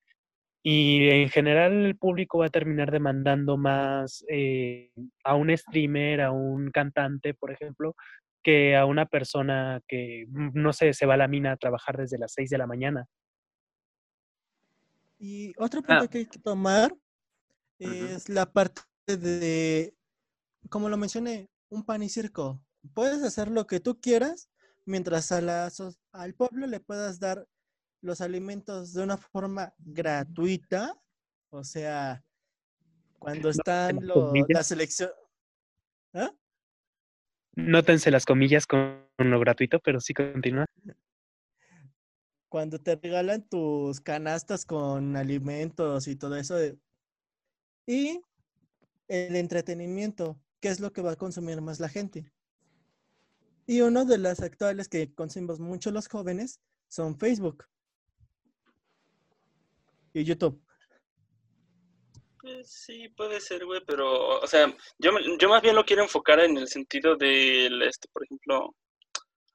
[0.62, 4.92] Y en general el público va a terminar demandando más eh,
[5.24, 7.96] a un streamer, a un cantante, por ejemplo,
[8.42, 11.96] que a una persona que, mm, no sé, se va a la mina a trabajar
[11.96, 13.06] desde las 6 de la mañana.
[15.18, 16.08] Y otro punto ah.
[16.08, 16.94] que hay que tomar
[17.78, 19.94] es la parte de,
[20.68, 22.60] como lo mencioné, un pan y circo.
[22.94, 24.48] Puedes hacer lo que tú quieras
[24.84, 25.70] mientras a la,
[26.12, 27.46] al pueblo le puedas dar
[28.02, 31.00] los alimentos de una forma gratuita,
[31.50, 32.22] o sea,
[33.18, 35.10] cuando están los, la selección...
[36.12, 36.30] ¿Ah?
[37.54, 40.66] Nótense las comillas con lo gratuito, pero sí continúa.
[42.48, 46.56] Cuando te regalan tus canastas con alimentos y todo eso.
[47.86, 48.20] Y
[49.08, 52.30] el entretenimiento, ¿qué es lo que va a consumir más la gente?
[53.66, 57.66] Y uno de las actuales que consumimos mucho los jóvenes son Facebook
[60.12, 60.60] y YouTube.
[62.40, 64.66] Pues sí, puede ser, güey, pero, o sea,
[64.98, 68.74] yo, yo más bien lo quiero enfocar en el sentido del, este, por ejemplo,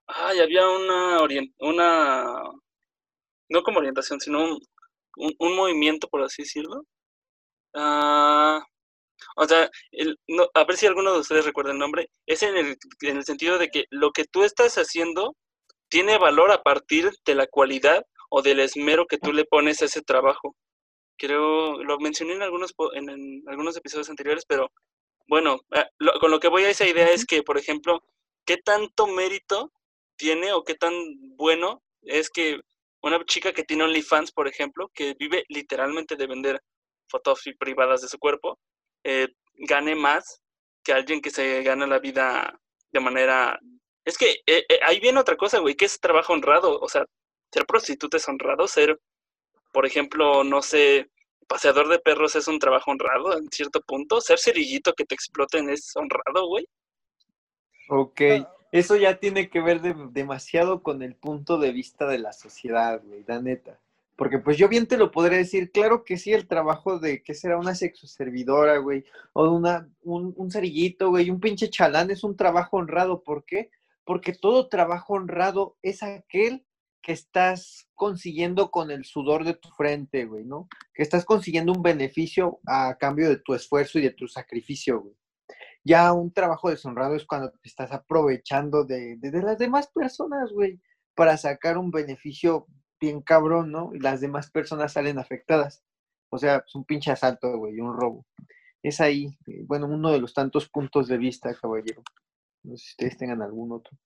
[0.08, 1.20] ay, había una,
[1.60, 2.44] una,
[3.50, 4.60] no como orientación, sino un,
[5.38, 6.86] un, movimiento, por así decirlo.
[7.76, 8.64] Ah,
[9.36, 12.56] o sea, el, no, a ver si alguno de ustedes recuerda el nombre, es en
[12.56, 15.36] el, en el sentido de que lo que tú estás haciendo
[15.90, 19.86] tiene valor a partir de la cualidad o del esmero que tú le pones a
[19.86, 20.56] ese trabajo.
[21.18, 24.72] Creo, lo mencioné en algunos, en, algunos episodios anteriores, pero
[25.28, 25.88] bueno, ah,
[26.20, 28.02] con lo que voy a esa idea es que, por ejemplo,
[28.45, 29.72] ¿qué tanto mérito
[30.18, 30.94] tiene o qué tan
[31.38, 32.60] bueno es que
[33.02, 36.62] una chica que tiene OnlyFans, por ejemplo, que vive literalmente de vender
[37.10, 38.60] fotos privadas de su cuerpo,
[39.04, 40.41] eh, gane más
[40.84, 42.60] que alguien que se gana la vida
[42.91, 43.60] de manera...
[44.06, 46.80] Es que eh, eh, ahí viene otra cosa, güey, que es trabajo honrado.
[46.80, 47.06] O sea,
[47.52, 48.99] ser prostituta es honrado, ser,
[49.72, 51.10] por ejemplo, no sé,
[51.48, 55.69] paseador de perros es un trabajo honrado en cierto punto, ser cerillito que te exploten
[55.69, 56.68] es honrado, güey.
[57.90, 58.22] Ok,
[58.72, 63.24] eso ya tiene que ver demasiado con el punto de vista de la sociedad, güey,
[63.26, 63.80] la neta.
[64.18, 67.36] Porque pues yo bien te lo podría decir, claro que sí, el trabajo de que
[67.36, 72.36] será una sexoservidora, güey, o una, un, un cerillito, güey, un pinche chalán es un
[72.36, 73.22] trabajo honrado.
[73.22, 73.69] ¿Por qué?
[74.03, 76.65] Porque todo trabajo honrado es aquel
[77.08, 80.68] que estás consiguiendo con el sudor de tu frente, güey, ¿no?
[80.94, 85.16] Que estás consiguiendo un beneficio a cambio de tu esfuerzo y de tu sacrificio, güey.
[85.86, 90.82] Ya un trabajo deshonrado es cuando te estás aprovechando de, de, las demás personas, güey,
[91.16, 92.68] para sacar un beneficio
[93.00, 93.96] bien cabrón, ¿no?
[93.96, 95.86] Y las demás personas salen afectadas.
[96.30, 98.26] O sea, es un pinche asalto, güey, un robo.
[98.84, 102.04] Es ahí, eh, bueno, uno de los tantos puntos de vista, caballero.
[102.64, 103.98] No sé si ustedes tengan algún otro.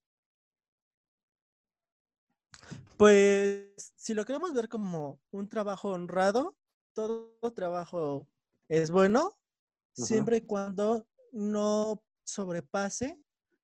[2.96, 6.56] Pues si lo queremos ver como un trabajo honrado,
[6.94, 8.28] todo trabajo
[8.68, 9.36] es bueno,
[9.92, 13.18] siempre y cuando no sobrepase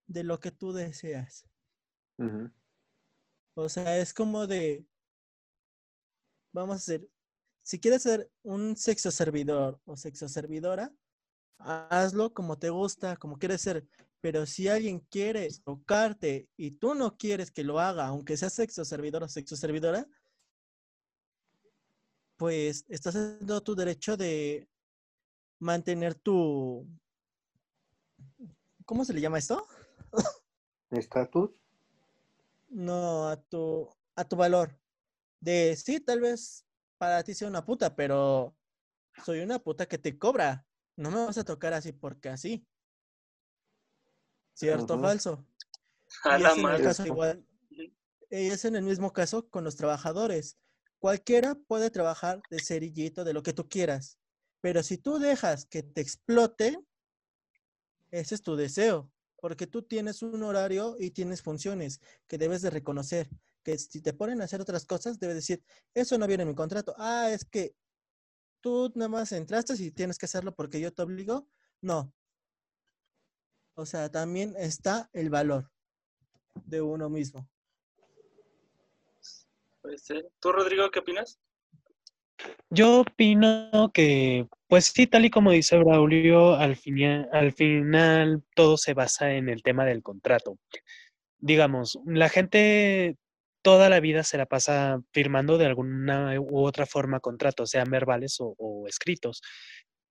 [0.06, 1.46] de lo que tú deseas.
[3.54, 4.86] O sea, es como de,
[6.52, 7.08] vamos a hacer,
[7.62, 10.92] si quieres ser un sexo servidor o sexo servidora,
[11.58, 13.86] hazlo como te gusta, como quieres ser.
[14.20, 18.84] Pero si alguien quiere tocarte y tú no quieres que lo haga, aunque sea sexo
[18.84, 20.06] servidor o sexo servidora,
[22.36, 24.68] pues estás haciendo tu derecho de
[25.58, 26.86] mantener tu...
[28.84, 29.66] ¿Cómo se le llama esto?
[30.90, 31.50] ¿Estatus?
[32.68, 34.78] No, a tu, a tu valor.
[35.40, 36.64] De sí, tal vez
[36.96, 38.56] para ti sea una puta, pero
[39.24, 40.66] soy una puta que te cobra.
[40.96, 42.66] No me vas a tocar así porque así.
[44.58, 45.46] ¿Cierto o falso?
[46.24, 47.46] Y es, en el caso igual,
[48.28, 50.58] es en el mismo caso con los trabajadores.
[50.98, 54.18] Cualquiera puede trabajar de cerillito, de lo que tú quieras.
[54.60, 56.76] Pero si tú dejas que te explote,
[58.10, 59.12] ese es tu deseo.
[59.40, 63.30] Porque tú tienes un horario y tienes funciones que debes de reconocer.
[63.62, 65.62] Que si te ponen a hacer otras cosas, debes decir,
[65.94, 66.96] eso no viene en mi contrato.
[66.98, 67.76] Ah, es que
[68.60, 71.48] tú nada más entraste y tienes que hacerlo porque yo te obligo.
[71.80, 72.12] No,
[73.78, 75.70] o sea, también está el valor
[76.64, 77.48] de uno mismo.
[79.80, 80.26] Puede ser.
[80.40, 81.38] ¿Tú, Rodrigo, qué opinas?
[82.70, 86.76] Yo opino que, pues sí, tal y como dice Braulio, al,
[87.32, 90.58] al final todo se basa en el tema del contrato.
[91.38, 93.16] Digamos, la gente
[93.62, 98.36] toda la vida se la pasa firmando de alguna u otra forma contratos, sean verbales
[98.40, 99.42] o, escritos.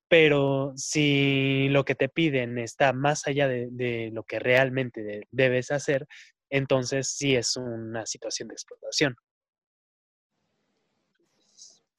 [0.07, 6.07] Pero si lo que te piden está más allá de, lo que realmente debes hacer,
[6.49, 9.15] entonces sí es una situación de explotación.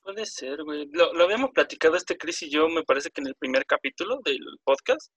[0.02, 0.88] Puede ser, güey.
[0.90, 4.40] Lo, habíamos platicado este Chris y yo, me parece que en el primer capítulo del
[4.64, 5.12] podcast.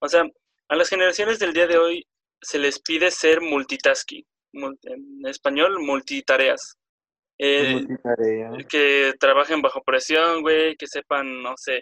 [0.00, 0.24] O sea,
[0.68, 2.06] a las generaciones del día de hoy
[2.42, 4.24] se les pide ser multitasking.
[4.52, 6.76] En español, multitareas.
[7.38, 7.84] Eh,
[8.68, 11.80] que trabajen bajo presión, güey, que sepan, no sé,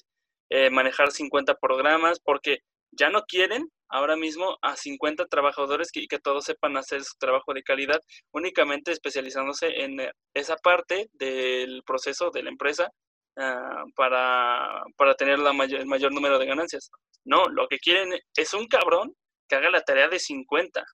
[0.54, 2.58] eh, manejar 50 programas, porque
[2.90, 7.54] ya no quieren ahora mismo a 50 trabajadores y que, todos sepan hacer su trabajo
[7.54, 8.00] de calidad,
[8.32, 12.90] únicamente especializándose en eh, esa parte del proceso de la empresa
[13.38, 16.90] ah, para, para, tener la el mayor número de ganancias.
[17.24, 19.14] No, lo que quieren es un cabrón
[19.48, 20.84] que haga la tarea de 50.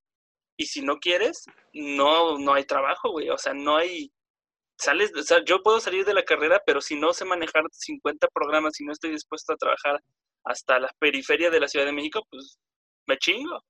[0.57, 3.29] Y si no quieres, no, no hay trabajo, güey.
[3.31, 4.13] O sea, no hay,
[4.79, 5.13] sales,
[5.47, 8.93] yo puedo salir de la carrera, pero si no sé manejar 50 programas y no
[8.93, 10.03] estoy dispuesto a trabajar
[10.45, 12.59] hasta la periferia de la Ciudad de México, pues
[13.07, 13.63] me chingo,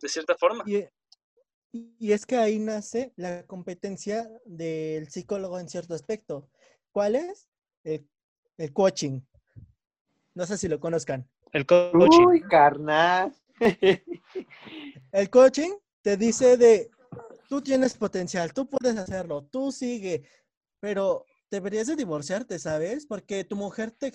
[0.00, 0.64] de cierta forma.
[0.66, 6.50] Y, es que ahí nace la competencia del psicólogo en cierto aspecto.
[6.90, 7.48] ¿Cuál es?
[7.82, 8.06] El,
[8.74, 9.22] coaching.
[10.34, 11.26] No sé si lo conozcan.
[11.52, 12.26] El coaching.
[12.26, 13.34] Uy, carnal.
[15.12, 15.70] el coaching
[16.02, 16.90] te dice de,
[17.48, 20.24] tú tienes potencial, tú puedes hacerlo, tú sigue,
[20.82, 23.06] pero deberías de divorciarte, ¿sabes?
[23.06, 24.12] Porque tu mujer te,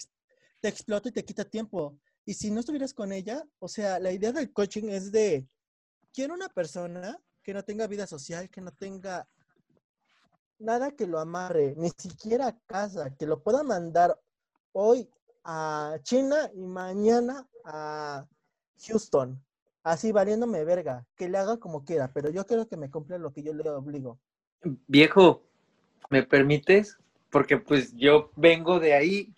[0.60, 1.98] te explota y te quita tiempo.
[2.26, 5.48] Y si no estuvieras con ella, o sea, la idea del coaching es de,
[6.14, 9.30] quiero una persona que no tenga vida social, que no tenga
[10.60, 14.20] nada que lo amarre, ni siquiera casa, que lo pueda mandar
[14.74, 15.10] hoy
[15.46, 18.28] a China y mañana a
[18.86, 19.42] Houston,
[19.84, 23.32] así valiéndome verga, que le haga como quiera, pero yo quiero que me cumpla lo
[23.32, 24.20] que yo le obligo.
[24.88, 25.48] Viejo,
[26.10, 26.98] ¿me permites?
[27.30, 29.34] Porque pues yo vengo de ahí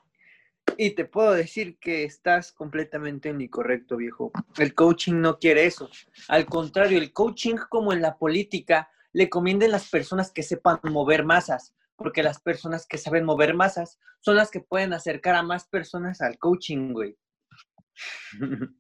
[0.78, 4.32] y te puedo decir que estás completamente incorrecto, viejo.
[4.58, 5.90] El coaching no quiere eso.
[6.28, 10.80] Al contrario, el coaching, como en la política, le conviene a las personas que sepan
[10.84, 15.44] mover masas, porque las personas que saben mover masas son las que pueden acercar a
[15.44, 17.18] más personas al coaching, güey.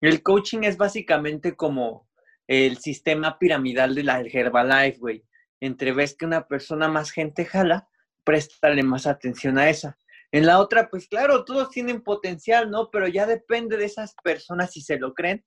[0.00, 2.08] el coaching es básicamente como
[2.48, 5.24] el sistema piramidal de la Herbalife, güey
[5.62, 7.88] entre ves que una persona más gente jala,
[8.24, 9.96] préstale más atención a esa.
[10.32, 12.90] En la otra, pues claro, todos tienen potencial, ¿no?
[12.90, 15.44] Pero ya depende de esas personas si se lo creen.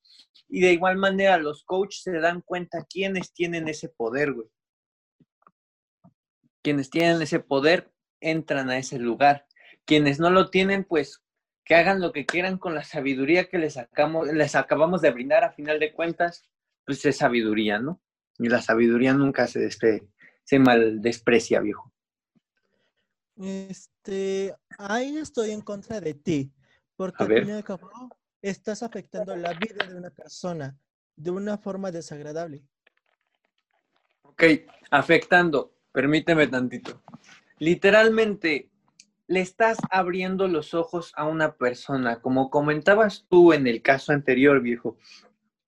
[0.48, 4.48] Y de igual manera, los coaches se dan cuenta quiénes tienen ese poder, güey.
[6.64, 9.46] Quienes tienen ese poder entran a ese lugar.
[9.84, 11.22] Quienes no lo tienen, pues
[11.66, 15.44] que hagan lo que quieran con la sabiduría que les, sacamos, les acabamos de brindar
[15.44, 16.50] a final de cuentas,
[16.86, 18.02] pues es sabiduría, ¿no?
[18.38, 20.08] Y la sabiduría nunca se, este,
[20.44, 21.92] se mal desprecia, viejo.
[23.38, 26.54] Este, ahí estoy en contra de ti,
[26.96, 27.90] porque al fin y al cabo
[28.42, 30.78] estás afectando la vida de una persona
[31.16, 32.64] de una forma desagradable.
[34.24, 34.44] Ok,
[34.92, 37.02] afectando, permíteme tantito.
[37.60, 38.70] Literalmente,
[39.28, 44.62] le estás abriendo los ojos a una persona, como comentabas tú en el caso anterior,
[44.62, 44.98] viejo,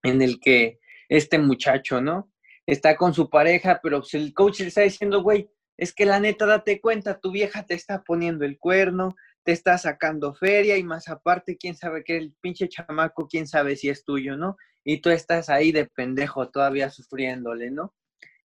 [0.04, 0.80] en el que
[1.10, 2.30] este muchacho, ¿no?
[2.68, 6.20] Está con su pareja, pero pues, el coach le está diciendo, güey, es que la
[6.20, 10.84] neta, date cuenta, tu vieja te está poniendo el cuerno, te está sacando feria y
[10.84, 14.58] más aparte, quién sabe que el pinche chamaco, quién sabe si es tuyo, ¿no?
[14.84, 17.94] Y tú estás ahí de pendejo todavía sufriéndole, ¿no?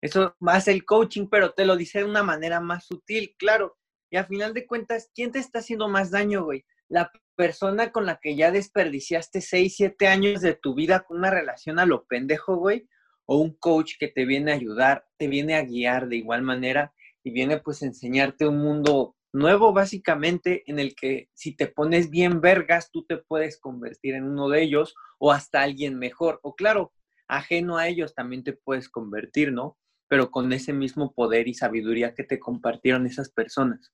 [0.01, 3.77] Eso más el coaching, pero te lo dice de una manera más sutil, claro.
[4.11, 6.65] Y a final de cuentas, ¿quién te está haciendo más daño, güey?
[6.89, 11.29] La persona con la que ya desperdiciaste seis, siete años de tu vida con una
[11.29, 12.89] relación a lo pendejo, güey,
[13.31, 16.95] o un coach que te viene a ayudar, te viene a guiar de igual manera
[17.23, 22.09] y viene pues a enseñarte un mundo nuevo básicamente en el que si te pones
[22.09, 26.39] bien vergas, tú te puedes convertir en uno de ellos o hasta alguien mejor.
[26.41, 26.91] O claro,
[27.27, 29.77] ajeno a ellos también te puedes convertir, ¿no?
[30.07, 33.93] Pero con ese mismo poder y sabiduría que te compartieron esas personas.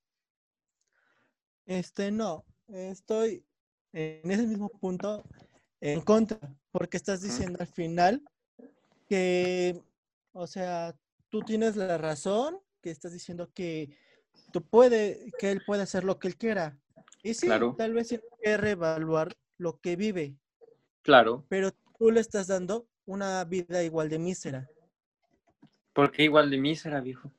[1.66, 3.44] Este, no, estoy
[3.92, 5.26] en ese mismo punto
[5.82, 6.40] en contra,
[6.72, 8.24] porque estás diciendo al final
[9.08, 9.82] que,
[10.34, 10.96] o sea,
[11.30, 13.90] tú tienes la razón, que estás diciendo que
[14.52, 16.78] tú puede, que él puede hacer lo que él quiera.
[17.24, 20.36] Y sí, tal vez tiene que reevaluar lo que vive.
[21.02, 21.46] Claro.
[21.50, 24.70] Pero tú le estás dando una vida igual de mísera.
[25.94, 27.32] ¿Por qué igual de mísera, viejo?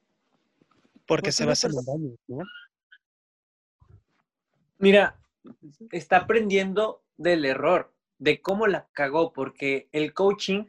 [1.07, 2.39] Porque, se va a hacer daño, ¿no?
[4.79, 5.19] Mira,
[5.91, 10.65] está aprendiendo del error, de cómo la cagó, porque el coaching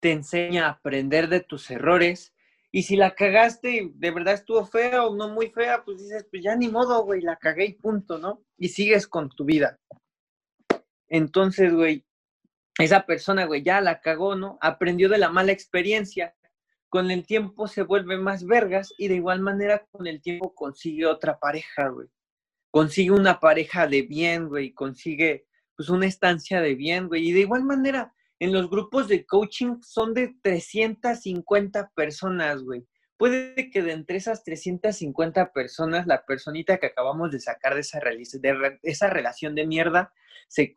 [0.00, 2.34] te enseña a aprender de tus errores.
[2.72, 6.42] Y si la cagaste de verdad estuvo fea o no muy fea, pues dices, pues
[6.42, 8.42] ya ni modo, güey, la cagué y punto, ¿no?
[8.56, 9.78] Y sigues con tu vida.
[11.08, 12.04] Entonces, güey,
[12.78, 14.58] esa persona, güey, ya la cagó, ¿no?
[14.60, 16.34] Aprendió de la mala experiencia.
[16.88, 21.06] Con el tiempo se vuelve más vergas y de igual manera con el tiempo consigue
[21.06, 22.08] otra pareja, güey.
[22.70, 24.72] Consigue una pareja de bien, güey.
[24.72, 25.46] Consigue,
[25.76, 27.28] pues, una estancia de bien, güey.
[27.28, 32.86] Y de igual manera, en los grupos de coaching son de 350 personas, güey.
[33.18, 37.82] Puede que de entre esas 350 personas, la personita que acabamos de sacar de
[38.82, 40.10] esa, relación de mierda
[40.48, 40.72] se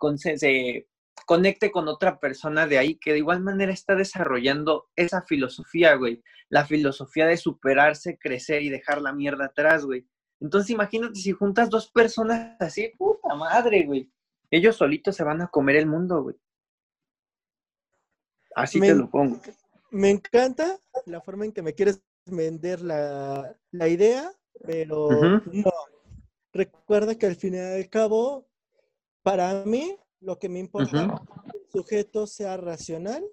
[1.25, 6.21] conecte con otra persona de ahí que de igual manera está desarrollando esa filosofía, güey.
[6.49, 10.05] La filosofía de superarse, crecer y dejar la mierda atrás, güey.
[10.41, 14.11] Entonces imagínate si juntas dos personas así, puta madre, güey.
[14.51, 16.35] Ellos solitos se van a comer el mundo, güey.
[18.55, 19.39] Así te lo pongo.
[19.91, 24.31] Me encanta la forma en que me quieres vender la, idea,
[24.65, 25.71] pero no.
[26.51, 28.47] Recuerda que al final y al cabo,
[29.23, 33.23] para mí, lo que me importa es que el sujeto sea racional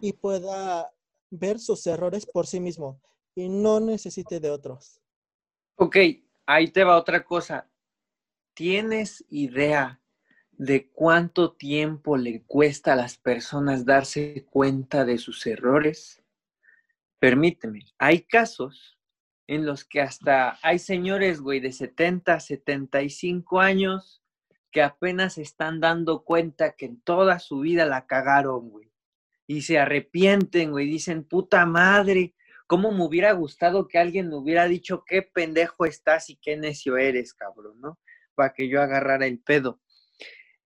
[0.00, 0.92] y pueda
[1.30, 3.00] ver sus errores por sí mismo
[3.34, 5.00] y no necesite de otros.
[5.76, 5.96] Ok,
[6.46, 7.68] ahí te va otra cosa.
[8.54, 10.01] ¿Tienes idea
[10.62, 16.22] de cuánto tiempo le cuesta a las personas darse cuenta de sus errores?
[17.18, 18.96] Permíteme, hay casos
[19.48, 24.22] en los que hasta hay señores, güey, de 70, 75 años
[24.70, 28.92] que apenas están dando cuenta que en toda su vida la cagaron, güey.
[29.48, 32.36] Y se arrepienten, güey, dicen, puta madre,
[32.68, 36.98] ¿cómo me hubiera gustado que alguien me hubiera dicho qué pendejo estás y qué necio
[36.98, 37.98] eres, cabrón, ¿no?
[38.36, 39.81] Para que yo agarrara el pedo.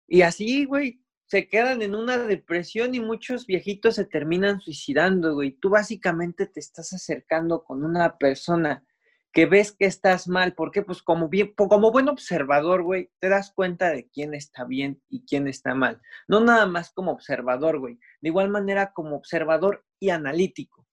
[0.07, 5.53] Y así, güey, se quedan en una depresión y muchos viejitos se terminan suicidando, güey.
[5.53, 8.85] Tú básicamente te estás acercando con una persona
[9.33, 13.53] que ves que estás mal, porque pues como bien, como buen observador, güey, te das
[13.53, 16.01] cuenta de quién está bien y quién está mal.
[16.27, 17.99] No nada más como observador, güey.
[18.23, 20.87] De igual manera como observador y analítico.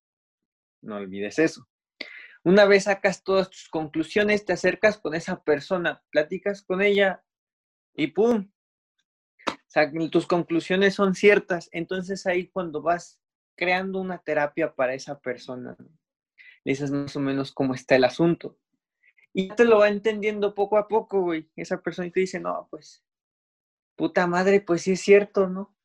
[0.81, 1.69] No olvides eso.
[2.44, 7.23] Una vez sacas todas tus conclusiones, te acercas con esa persona, platicas con ella
[7.95, 8.52] y ¡pum!
[10.12, 11.70] Tus conclusiones son ciertas.
[11.72, 13.20] Entonces ahí cuando vas
[13.56, 18.58] creando una terapia para esa persona, le dices más o menos cómo está el asunto.
[19.34, 21.50] Y te lo va entendiendo poco a poco, güey.
[21.56, 23.04] Esa persona te dice, no, pues,
[23.95, 25.76] puta madre, pues sí es cierto, ¿no?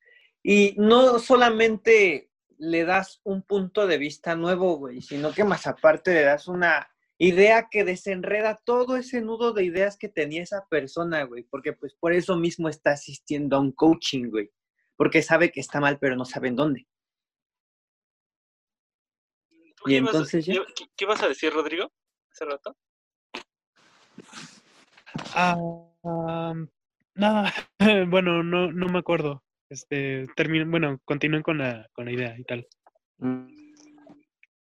[0.43, 6.13] Y no solamente le das un punto de vista nuevo, güey, sino que más aparte
[6.13, 11.25] le das una idea que desenreda todo ese nudo de ideas que tenía esa persona,
[11.25, 14.51] güey, porque pues por eso mismo está asistiendo a un coaching, güey,
[14.97, 16.87] porque sabe que está mal, pero no sabe en dónde.
[19.87, 21.91] Y entonces ¿qué, ¿qué, vas a decir, Rodrigo,
[22.33, 22.77] hace rato?
[25.35, 26.55] Ah,
[27.15, 27.53] nada,
[28.09, 29.43] bueno, no, no me acuerdo.
[29.71, 32.67] Este, termino, bueno, continúen con la, con la idea y tal.
[33.19, 33.49] Mm,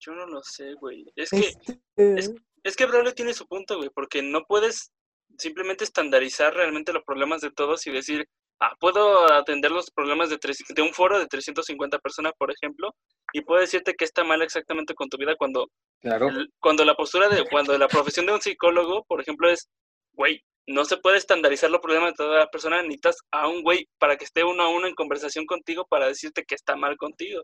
[0.01, 1.05] yo no lo sé, güey.
[1.15, 2.35] Es que, es, este es,
[2.75, 4.91] que Braulio tiene su punto, güey, porque no puedes
[5.39, 8.27] simplemente estandarizar realmente los problemas de todos y decir,
[8.61, 12.95] ah, puedo atender los problemas de, de un foro de 350 personas, por ejemplo,
[13.33, 15.69] y puedo decirte que está mal exactamente con tu vida cuando,
[16.01, 16.29] claro.
[16.59, 19.69] cuando la postura de, cuando la profesión de un psicólogo, por ejemplo, es,
[20.13, 23.89] güey, no se puede estandarizar los problemas de toda la persona, necesitas a un güey
[23.99, 27.43] para que esté uno a uno en conversación contigo para decirte que está mal contigo.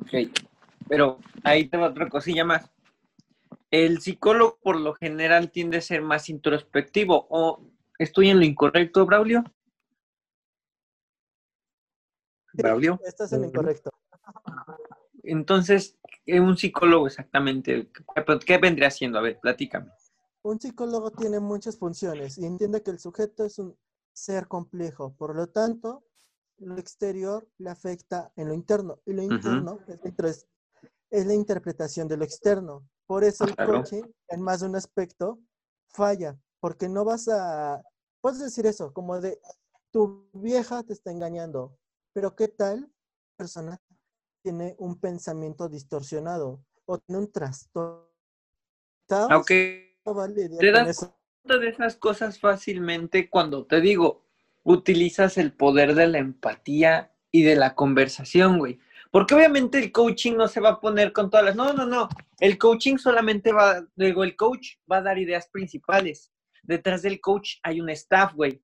[0.00, 0.28] Ok,
[0.88, 2.73] pero ahí tengo otra cosilla más.
[3.76, 7.60] El psicólogo por lo general tiende a ser más introspectivo o
[7.98, 9.44] ¿Estoy en lo incorrecto, Braulio?
[12.52, 13.00] Braulio.
[13.04, 13.90] Estás en lo incorrecto.
[15.22, 15.96] Entonces,
[16.26, 17.90] un psicólogo exactamente,
[18.46, 19.18] ¿qué vendría haciendo?
[19.18, 19.90] A ver, platícame.
[20.42, 23.76] Un psicólogo tiene muchas funciones y entiende que el sujeto es un
[24.12, 26.04] ser complejo, por lo tanto,
[26.58, 30.46] lo exterior le afecta en lo interno y lo interno es,
[31.10, 32.86] la interpretación de lo externo.
[33.06, 35.38] Por eso el coaching, en más de un aspecto,
[35.88, 37.82] falla, porque no vas a,
[38.20, 39.38] puedes decir eso, como de,
[39.90, 41.76] tu vieja te está engañando,
[42.12, 42.90] pero ¿qué tal
[43.36, 43.80] persona
[44.42, 48.08] tiene un pensamiento distorsionado o tiene un trastorno?
[49.08, 49.98] Aunque
[50.58, 54.24] te das cuenta de esas cosas fácilmente cuando te digo,
[54.62, 58.80] utilizas el poder de la empatía y de la conversación, güey.
[59.14, 61.54] Porque obviamente el coaching no se va a poner con todas las...
[61.54, 62.08] No, no, no.
[62.40, 66.34] El coaching solamente va, digo, el coach va a dar ideas principales
[66.64, 68.62] detrás del coach hay un staff, güey.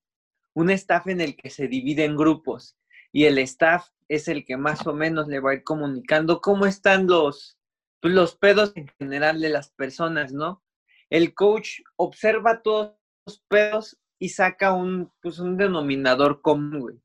[0.55, 2.77] Un staff en el que se divide en grupos.
[3.13, 6.67] Y el staff es el que más o menos le va a ir comunicando cómo
[6.67, 7.59] están los,
[8.01, 10.63] pues, los pedos en general de las personas, ¿no?
[11.09, 12.95] El coach observa todos
[13.27, 17.01] los pedos y saca un, pues, un denominador común, güey.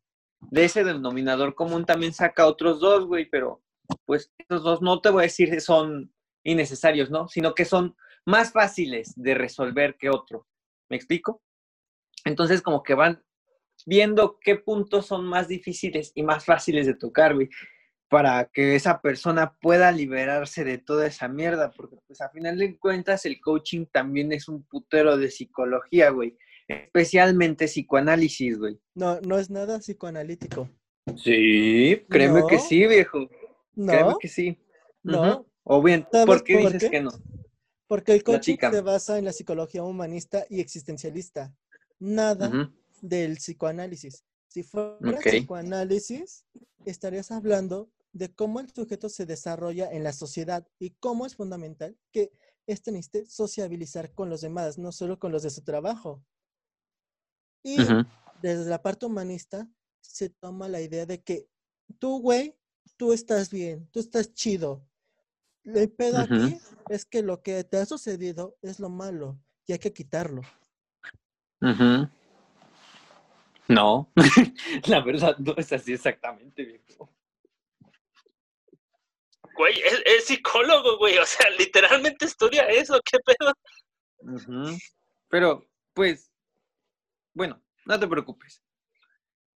[0.51, 3.61] De ese denominador común también saca otros dos, güey, pero
[4.05, 6.13] pues esos dos no te voy a decir que son
[6.43, 7.27] innecesarios, ¿no?
[7.27, 7.95] Sino que son
[8.25, 10.47] más fáciles de resolver que otro.
[10.89, 11.41] ¿Me explico?
[12.23, 13.23] Entonces como que van
[13.85, 17.49] viendo qué puntos son más difíciles y más fáciles de tocar, güey,
[18.09, 22.77] para que esa persona pueda liberarse de toda esa mierda, porque pues a final de
[22.77, 28.79] cuentas el coaching también es un putero de psicología, güey, especialmente psicoanálisis, güey.
[28.93, 30.69] No, no es nada psicoanalítico.
[31.17, 33.29] Sí, créeme que sí, viejo.
[33.75, 33.91] No.
[33.91, 34.57] Créeme que sí.
[35.03, 35.45] No.
[35.63, 37.11] O bien, ¿por qué dices que no?
[37.87, 41.55] Porque el coaching se basa en la psicología humanista y existencialista.
[41.99, 42.71] Nada
[43.01, 44.23] del psicoanálisis.
[44.47, 46.45] Si fuera psicoanálisis,
[46.85, 51.97] estarías hablando de cómo el sujeto se desarrolla en la sociedad y cómo es fundamental
[52.11, 52.31] que
[52.65, 56.23] éste necesite sociabilizar con los demás, no solo con los de su trabajo.
[57.67, 57.77] Y
[58.43, 59.67] desde la parte humanista
[59.99, 61.47] se toma la idea de que
[61.97, 62.55] tú, güey,
[62.95, 64.87] tú estás bien, tú estás chido.
[65.63, 66.59] El pedo aquí
[66.89, 70.43] es que lo que te ha sucedido es lo malo y hay que quitarlo.
[73.67, 74.11] No,
[74.85, 77.09] la verdad no es así exactamente, viejo.
[79.57, 79.73] Güey,
[80.05, 83.53] es, psicólogo, güey, o sea, literalmente estudia eso, qué pedo.
[85.29, 86.31] Pero, pues,
[87.35, 88.63] bueno, no te preocupes.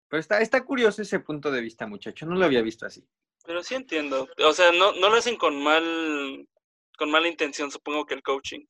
[0.09, 3.03] Pero está, está curioso ese punto de vista, muchacho, no lo había visto así.
[3.47, 6.47] Pero sí entiendo, o sea, no, no lo hacen con mal,
[6.99, 8.67] con mala intención, supongo que el coaching.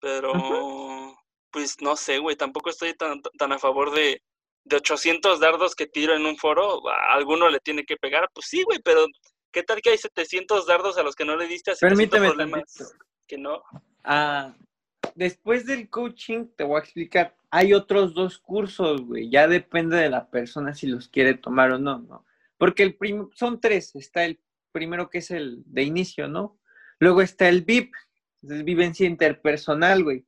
[0.00, 1.16] Pero,
[1.50, 4.20] pues, no sé, güey, tampoco estoy tan, tan a favor de
[4.64, 8.28] de 800 dardos que tiro en un foro, a alguno le tiene que pegar.
[8.32, 9.06] Pues sí, güey, pero
[9.52, 12.32] ¿qué tal que hay 700 dardos a los que no le diste a Permíteme?
[13.26, 13.62] Que no.
[14.02, 14.54] Ah,
[15.14, 17.36] después del coaching, te voy a explicar.
[17.50, 19.30] Hay otros dos cursos, güey.
[19.30, 22.26] Ya depende de la persona si los quiere tomar o no, ¿no?
[22.58, 22.98] Porque el
[23.34, 23.94] son tres.
[23.94, 24.40] Está el
[24.72, 26.58] primero que es el de inicio, ¿no?
[26.98, 27.92] Luego está el VIP,
[28.42, 30.26] es vivencia interpersonal, güey.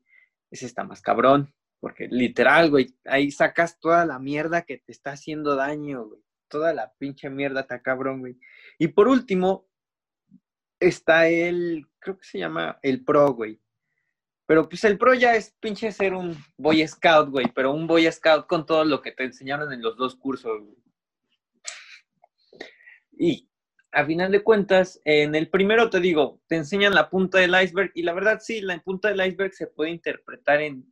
[0.51, 1.53] Ese está más cabrón.
[1.81, 6.21] Porque literal, güey, ahí sacas toda la mierda que te está haciendo daño, güey.
[6.49, 8.39] Toda la pinche mierda está cabrón, güey.
[8.79, 9.69] Y por último,
[10.81, 13.61] está el, creo que se llama el Pro, güey.
[14.47, 17.47] Pero pues el Pro ya es pinche ser un Boy Scout, güey.
[17.55, 20.63] Pero un Boy Scout con todo lo que te enseñaron en los dos cursos.
[23.19, 23.49] Y
[23.93, 27.91] a final de cuentas, en el primero te digo, te enseñan la punta del iceberg.
[27.95, 30.87] Y la verdad, sí, la punta del iceberg se puede interpretar en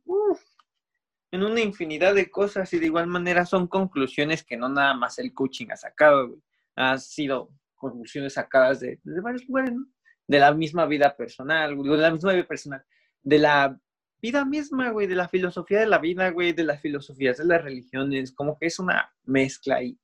[1.35, 5.19] en una infinidad de cosas y de igual manera son conclusiones que no nada más
[5.19, 6.41] el coaching ha sacado, güey.
[6.75, 9.85] Han sido conclusiones sacadas de, varios lugares, ¿no?
[10.27, 12.83] De la misma vida personal, de la misma vida personal,
[13.25, 13.77] de la
[14.21, 17.61] vida misma, güey, de la filosofía de la vida, güey, de las filosofías de las
[17.61, 19.99] religiones, como que es una mezcla ahí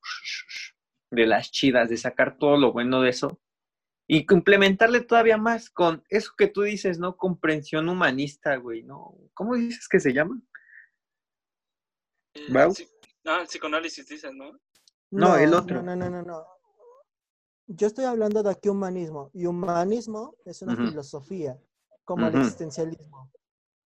[1.10, 3.40] de las chidas, de sacar todo lo bueno de eso
[4.06, 7.16] y complementarle todavía más con eso que tú dices, ¿no?
[7.16, 9.16] Comprensión humanista, güey, ¿no?
[9.32, 10.40] ¿Cómo dices que se llama?
[13.24, 14.58] Ah, el psicoanálisis dices, ¿no?
[15.10, 15.82] No, el otro.
[15.82, 16.44] No, no, no, no.
[17.66, 19.30] Yo estoy hablando de aquí humanismo.
[19.32, 21.58] Y humanismo es una filosofía,
[22.04, 23.30] como el existencialismo.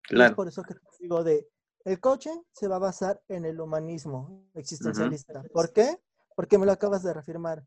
[0.03, 0.31] Claro.
[0.31, 1.47] es por eso que te digo de,
[1.85, 5.43] el coaching se va a basar en el humanismo existencialista.
[5.53, 5.99] ¿Por qué?
[6.35, 7.65] Porque me lo acabas de reafirmar.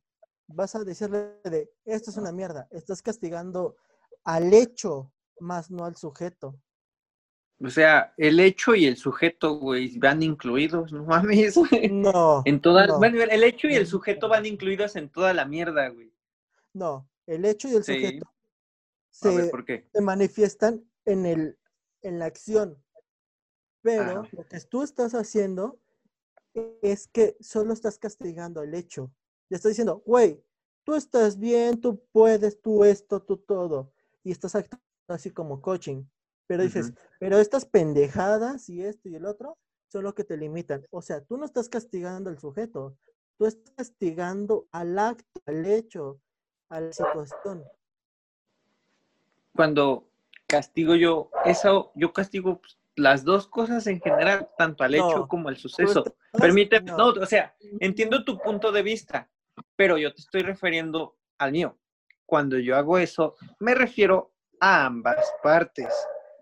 [0.49, 3.77] Vas a decirle de, esto es una mierda, estás castigando
[4.25, 6.61] al hecho, más no al sujeto.
[7.61, 11.57] O sea, el hecho y el sujeto, güey, van incluidos, no mames.
[11.91, 12.43] No.
[12.45, 16.13] En toda, Bueno, el hecho y el sujeto van incluidos en toda la mierda, güey.
[16.73, 18.33] No, el hecho y el sujeto
[19.21, 21.59] se, manifiestan en, el,
[22.03, 22.83] en la acción.
[23.83, 25.79] Pero lo que tú estás haciendo
[26.83, 29.13] es que solo estás castigando el hecho.
[29.49, 30.43] Y estás diciendo, güey,
[30.85, 33.93] tú estás bien, tú puedes, tú esto, tú todo.
[34.25, 36.05] Y estás actuando así como coaching.
[36.47, 39.59] Pero dices, pero estas pendejadas y esto y el otro
[39.89, 40.87] son lo que te limitan.
[40.91, 42.97] O sea, tú no estás castigando al sujeto,
[43.37, 46.21] tú estás castigando al acto, al hecho,
[46.71, 47.65] a la situación.
[49.55, 50.09] Cuando
[50.47, 55.49] castigo yo, eso, yo castigo pues, las dos cosas en general, tanto al hecho como
[55.49, 56.05] al suceso.
[56.33, 59.31] Permíteme, no, o sea, entiendo tu punto de vista,
[59.77, 61.79] pero yo te estoy refiriendo al mío.
[62.27, 65.95] Cuando yo hago eso, me refiero a ambas partes.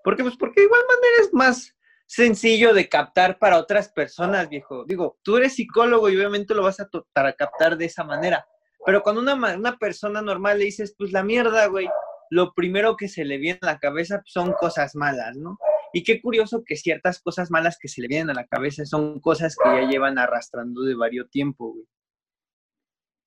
[0.02, 1.74] Porque, pues, porque de igual manera es más
[2.06, 4.84] sencillo de captar para otras personas, viejo.
[4.84, 8.46] Digo, tú eres psicólogo y obviamente lo vas a, a captar de esa manera.
[8.84, 11.88] Pero cuando una, una persona normal le dices, pues la mierda, güey,
[12.30, 15.58] lo primero que se le viene a la cabeza son cosas malas, ¿no?
[15.92, 19.20] Y qué curioso que ciertas cosas malas que se le vienen a la cabeza son
[19.20, 21.86] cosas que ya llevan arrastrando de varios tiempo, güey.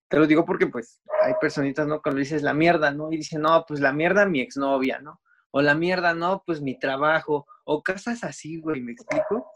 [0.10, 2.02] Te lo digo porque, pues, hay personitas, ¿no?
[2.02, 3.12] Cuando dices la mierda, ¿no?
[3.12, 5.22] Y dicen, no, pues la mierda mi exnovia, ¿no?
[5.52, 7.48] O la mierda, no, pues mi trabajo.
[7.66, 9.52] O cosas así, güey, ¿me explico?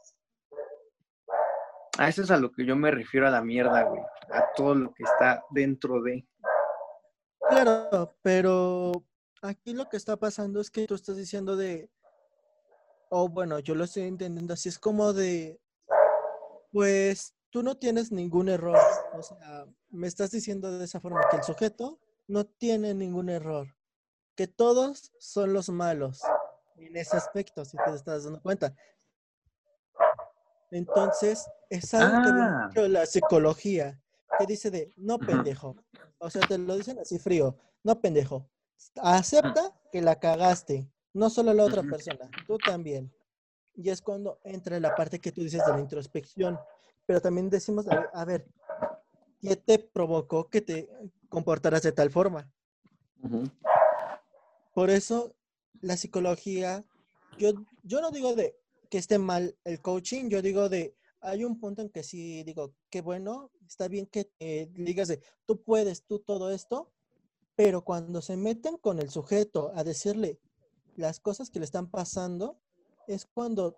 [1.98, 4.02] A eso es a lo que yo me refiero a la mierda, güey.
[4.32, 6.26] A todo lo que está dentro de.
[7.50, 8.92] Claro, pero
[9.44, 11.90] aquí lo que está pasando es que tú estás diciendo de.
[13.10, 14.70] O bueno, yo lo estoy entendiendo así.
[14.70, 15.60] Es como de.
[16.72, 18.80] Pues tú no tienes ningún error.
[19.14, 23.76] O sea, me estás diciendo de esa forma que el sujeto no tiene ningún error.
[24.36, 26.22] Que todos son los malos
[26.78, 28.76] en ese aspecto, si te estás dando cuenta.
[30.72, 32.88] Entonces, es algo que ah.
[32.88, 34.02] la psicología,
[34.40, 35.76] que dice de, no pendejo.
[36.18, 38.50] O sea, te lo dicen así frío, no pendejo.
[39.02, 43.14] Acepta que la cagaste, no solo la otra persona, tú también.
[43.76, 46.60] Y es cuando entra la parte que tú dices de la introspección,
[47.06, 48.48] pero también decimos, a ver,
[49.42, 50.90] ¿qué te provocó que te
[51.30, 52.52] comportaras de tal forma?
[54.74, 55.36] Por eso
[55.82, 56.86] la psicología,
[57.38, 57.54] yo,
[57.84, 58.58] yo no digo de
[58.90, 62.76] que esté mal el coaching, yo digo de, hay un punto en que sí digo,
[62.90, 64.30] qué bueno, está bien que
[64.72, 66.93] digas de, tú puedes, tú todo esto,
[67.56, 70.40] pero cuando se meten con el sujeto a decirle
[70.96, 72.60] las cosas que le están pasando,
[73.08, 73.78] es cuando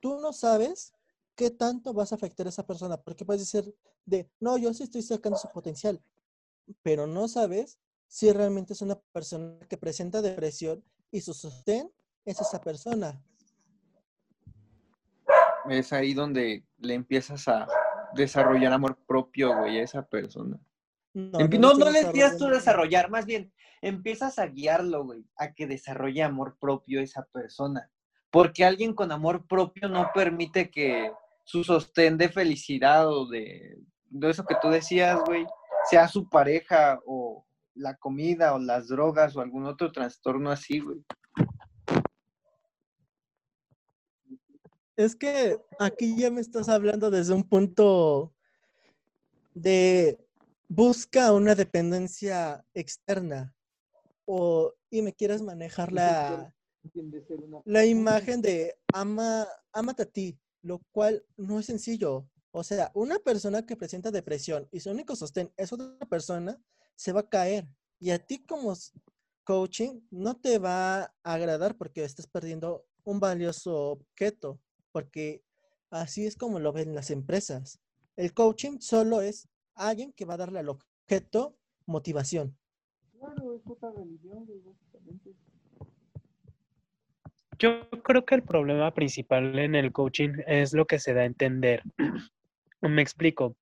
[0.00, 0.92] tú no sabes
[1.34, 4.84] qué tanto vas a afectar a esa persona, porque puedes decir de, no, yo sí
[4.84, 6.02] estoy sacando su potencial,
[6.82, 7.78] pero no sabes
[8.08, 11.90] si realmente es una persona que presenta depresión y su sostén
[12.24, 13.22] es esa persona.
[15.68, 17.66] Es ahí donde le empiezas a
[18.14, 20.60] desarrollar amor propio, güey, a esa persona.
[21.14, 23.52] No, no, no, le empiezas tú a desarrollar, más bien
[23.82, 27.90] empiezas a guiarlo, güey, a que desarrolle amor propio a esa persona.
[28.30, 31.12] Porque alguien con amor propio no permite que
[31.44, 33.78] su sostén de felicidad o de,
[34.08, 35.44] de eso que tú decías, güey,
[35.90, 37.44] sea su pareja o
[37.74, 41.04] la comida o las drogas o algún otro trastorno así, güey.
[44.96, 48.32] Es que aquí ya me estás hablando desde un punto
[49.54, 50.18] de
[50.74, 53.54] busca una dependencia externa
[54.24, 56.54] o y me quieres manejar la,
[57.64, 62.26] la imagen de ama, amate a ti, lo cual no es sencillo.
[62.52, 66.58] O sea, una persona que presenta depresión y su único sostén es otra persona,
[66.94, 67.68] se va a caer.
[67.98, 68.74] Y a ti como
[69.44, 74.58] coaching no te va a agradar porque estás perdiendo un valioso objeto,
[74.90, 75.42] porque
[75.90, 77.78] así es como lo ven las empresas.
[78.16, 82.56] El coaching solo es alguien que va a darle al objeto motivación.
[83.18, 84.46] Claro, es otra religión,
[87.58, 91.26] Yo creo que el problema principal en el coaching es lo que se da a
[91.26, 91.82] entender.
[92.80, 93.56] Me explico.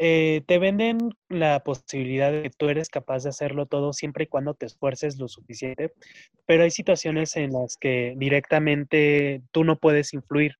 [0.00, 0.98] Eh, te venden
[1.28, 5.18] la posibilidad de que tú eres capaz de hacerlo todo siempre y cuando te esfuerces
[5.18, 5.92] lo suficiente,
[6.46, 10.54] pero hay situaciones en las que directamente tú no puedes influir.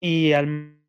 [0.00, 0.81] Y al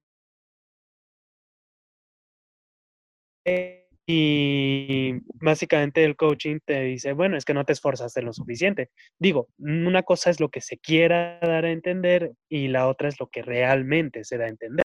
[4.06, 8.90] y básicamente el coaching te dice, bueno, es que no te esforzaste lo suficiente.
[9.18, 13.20] Digo, una cosa es lo que se quiera dar a entender y la otra es
[13.20, 14.84] lo que realmente se da a entender.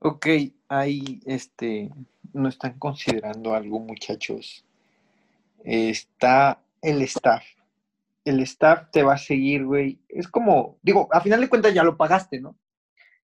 [0.00, 0.26] Ok,
[0.68, 1.90] ahí este,
[2.32, 4.64] no están considerando algo, muchachos.
[5.64, 7.44] Está el staff.
[8.24, 9.98] El staff te va a seguir, güey.
[10.08, 12.54] Es como, digo, a final de cuentas ya lo pagaste, ¿no?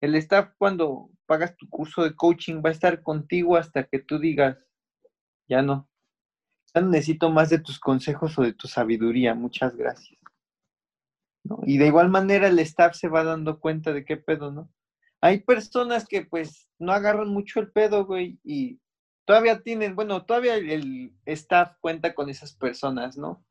[0.02, 4.20] El staff cuando pagas tu curso de coaching va a estar contigo hasta que tú
[4.20, 4.58] digas,
[5.48, 5.88] ya no.
[6.74, 9.36] Ya necesito más de tus consejos o de tu sabiduría.
[9.36, 10.20] Muchas gracias.
[11.64, 14.70] Y de igual manera el staff se va dando cuenta de qué pedo, ¿no?
[15.22, 18.80] hay personas que pues no agarran mucho el pedo, güey, y
[19.26, 23.46] todavía tienen, bueno, todavía el staff cuenta con esas personas, ¿no?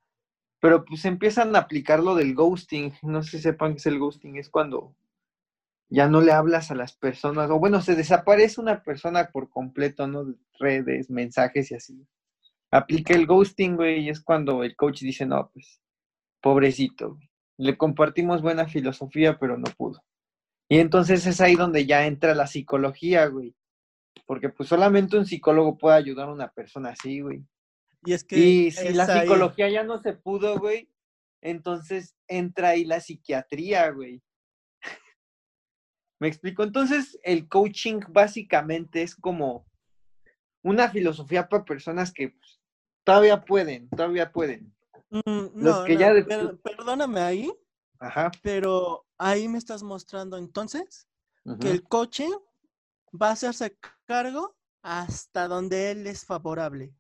[0.61, 2.93] Pero pues empiezan a aplicar lo del ghosting.
[3.03, 4.37] No sé si sepan qué es el ghosting.
[4.37, 4.95] Es cuando
[5.91, 7.51] ya no le hablas a las personas.
[7.51, 10.35] O bueno, se desaparece una persona por completo, ¿no?
[10.59, 12.07] Redes, mensajes y así.
[12.71, 15.81] Aplica el ghosting, güey, y es cuando el coach dice, no, pues,
[16.41, 17.19] pobrecito,
[17.59, 20.03] Le compartimos buena filosofía, pero no pudo.
[20.69, 23.55] Y entonces es ahí donde ya entra la psicología, güey.
[24.25, 27.45] Porque pues solamente un psicólogo puede ayudar a una persona así, güey.
[28.05, 28.39] Y es que.
[28.39, 30.89] Y si la psicología ya no se pudo, güey,
[31.43, 34.23] entonces entra ahí la psiquiatría, güey.
[36.21, 36.63] ¿Me explico?
[36.63, 39.67] Entonces, el coaching básicamente es como
[40.63, 42.61] una filosofía para personas que pues,
[43.05, 44.75] todavía pueden, todavía pueden.
[45.11, 46.13] Mm, Los que ya
[46.63, 47.53] perdóname ahí,
[48.01, 48.31] Ajá.
[48.43, 51.07] Pero ahí me estás mostrando entonces
[51.61, 52.33] que el coaching
[53.11, 53.77] va a hacerse
[54.07, 56.95] cargo hasta donde él es favorable.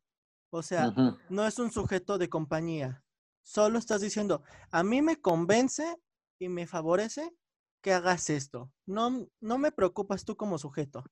[0.51, 0.93] O sea,
[1.31, 3.03] no es un sujeto de compañía.
[3.43, 5.97] Solo estás diciendo, a mí me convence
[6.39, 7.33] y me favorece
[7.81, 8.71] que hagas esto.
[8.87, 11.05] No, no me preocupas tú como sujeto.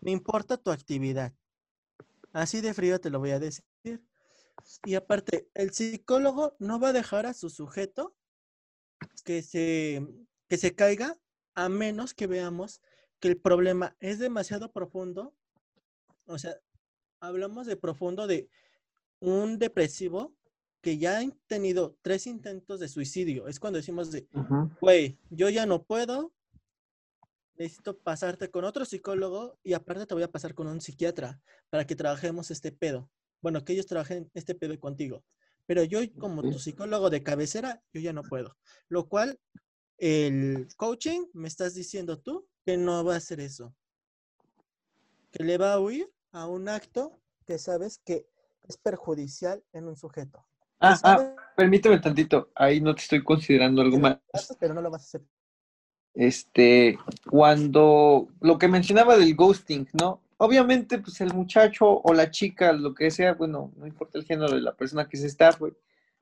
[0.00, 1.34] Me importa tu actividad.
[2.32, 3.64] Así de frío te lo voy a decir.
[4.84, 8.14] Y aparte, el psicólogo no va a dejar a su sujeto
[9.24, 10.06] que se,
[10.48, 11.18] que se caiga
[11.54, 12.80] a menos que veamos
[13.18, 15.34] que el problema es demasiado profundo.
[16.26, 16.56] O sea,
[17.20, 18.48] hablamos de profundo de
[19.18, 20.34] un depresivo
[20.80, 23.48] que ya han tenido tres intentos de suicidio.
[23.48, 24.28] Es cuando decimos de,
[24.80, 26.32] güey, yo ya no puedo,
[27.56, 31.86] necesito pasarte con otro psicólogo y aparte te voy a pasar con un psiquiatra para
[31.86, 33.10] que trabajemos este pedo.
[33.42, 35.22] Bueno, que ellos trabajen este pedo contigo.
[35.66, 38.56] Pero yo como tu psicólogo de cabecera, yo ya no puedo.
[38.88, 39.38] Lo cual,
[39.98, 43.74] el coaching, me estás diciendo tú que no va a hacer eso.
[45.30, 48.26] Que le va a huir a un acto que sabes que
[48.68, 50.44] es perjudicial en un sujeto.
[50.80, 54.18] Ah, ah, permíteme tantito, ahí no te estoy considerando algo más.
[54.58, 55.22] Pero no lo vas a hacer.
[56.14, 56.98] Este,
[57.28, 60.22] cuando lo que mencionaba del ghosting, ¿no?
[60.38, 64.54] Obviamente, pues el muchacho o la chica, lo que sea, bueno, no importa el género
[64.54, 65.74] de la persona que se está, güey,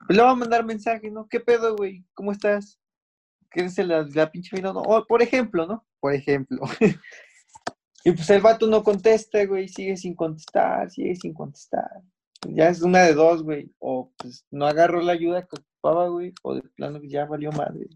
[0.05, 1.27] pues le va a mandar mensaje, ¿no?
[1.29, 2.03] ¿Qué pedo, güey?
[2.13, 2.79] ¿Cómo estás?
[3.49, 4.73] ¿Qué es la, la pinche vida?
[4.73, 4.81] No?
[4.81, 5.85] O, por ejemplo, ¿no?
[6.01, 6.59] Por ejemplo.
[8.03, 12.03] y pues el vato no contesta, güey, sigue sin contestar, sigue sin contestar
[12.47, 13.71] ya es una de dos, güey.
[13.79, 17.87] O pues no agarro la ayuda que ocupaba, güey, o de plano ya valió madre.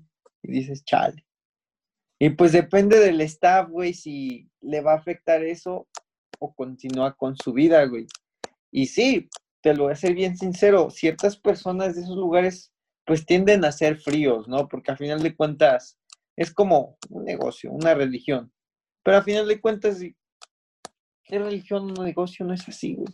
[0.41, 1.25] Y dices, chale.
[2.19, 5.87] Y pues depende del staff, güey, si le va a afectar eso
[6.39, 8.07] o continúa con su vida, güey.
[8.71, 9.29] Y sí,
[9.61, 12.71] te lo voy a ser bien sincero, ciertas personas de esos lugares
[13.05, 14.67] pues tienden a ser fríos, ¿no?
[14.67, 15.97] Porque al final de cuentas
[16.35, 18.51] es como un negocio, una religión.
[19.03, 19.99] Pero al final de cuentas,
[21.23, 23.13] ¿qué religión, un negocio no es así, güey?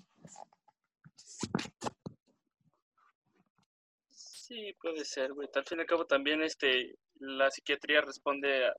[4.10, 5.48] Sí, puede ser, güey.
[5.54, 8.74] Al fin y al cabo también este, la psiquiatría responde, a,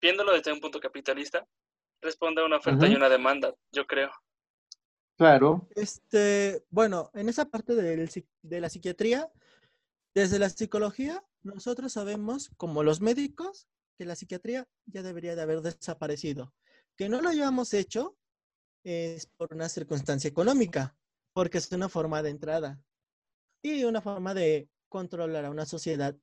[0.00, 1.46] viéndolo desde un punto capitalista,
[2.00, 4.10] responde a una oferta y una demanda, yo creo.
[5.16, 5.68] Claro.
[5.74, 9.28] Este, bueno, en esa parte de la psiquiatría,
[10.14, 13.66] desde la psicología, nosotros sabemos, como los médicos,
[13.98, 16.52] que la psiquiatría ya debería de haber desaparecido.
[16.96, 18.16] Que no lo hayamos hecho
[18.84, 20.94] es por una circunstancia económica
[21.34, 22.80] porque es una forma de entrada
[23.60, 26.16] y una forma de controlar a una sociedad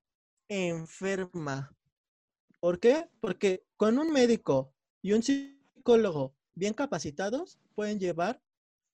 [0.48, 1.76] enferma.
[2.60, 3.10] ¿Por qué?
[3.20, 8.42] Porque con un médico y un psicólogo bien capacitados pueden llevar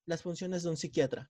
[0.05, 1.29] las funciones de un psiquiatra.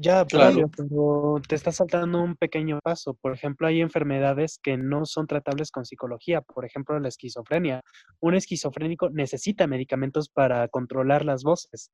[0.00, 0.70] Ya, claro.
[0.76, 3.14] pero te está saltando un pequeño paso.
[3.14, 6.40] Por ejemplo, hay enfermedades que no son tratables con psicología.
[6.40, 7.82] Por ejemplo, la esquizofrenia.
[8.20, 11.90] Un esquizofrénico necesita medicamentos para controlar las voces.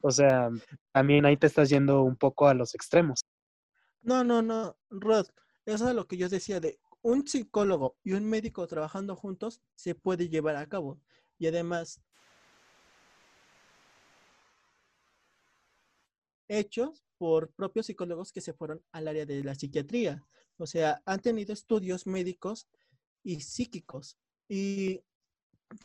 [0.00, 0.48] O sea,
[0.92, 3.26] también ahí te estás yendo un poco a los extremos.
[4.00, 5.26] No, no, no, Rod,
[5.66, 9.94] eso es lo que yo decía de un psicólogo y un médico trabajando juntos se
[9.94, 10.98] puede llevar a cabo.
[11.36, 12.00] Y además,
[16.48, 20.24] hechos por propios psicólogos que se fueron al área de la psiquiatría.
[20.56, 22.68] O sea, han tenido estudios médicos
[23.22, 24.18] y psíquicos
[24.48, 25.02] y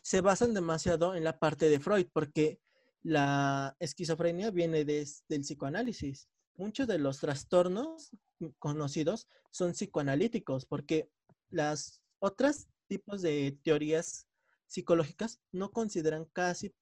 [0.02, 2.60] se basan demasiado en la parte de Freud porque
[3.02, 6.30] la esquizofrenia viene desde el psicoanálisis.
[6.56, 8.12] Muchos de los trastornos
[8.60, 11.10] conocidos son psicoanalíticos porque
[11.50, 14.28] las otras tipos de teorías
[14.68, 16.74] psicológicas no consideran casi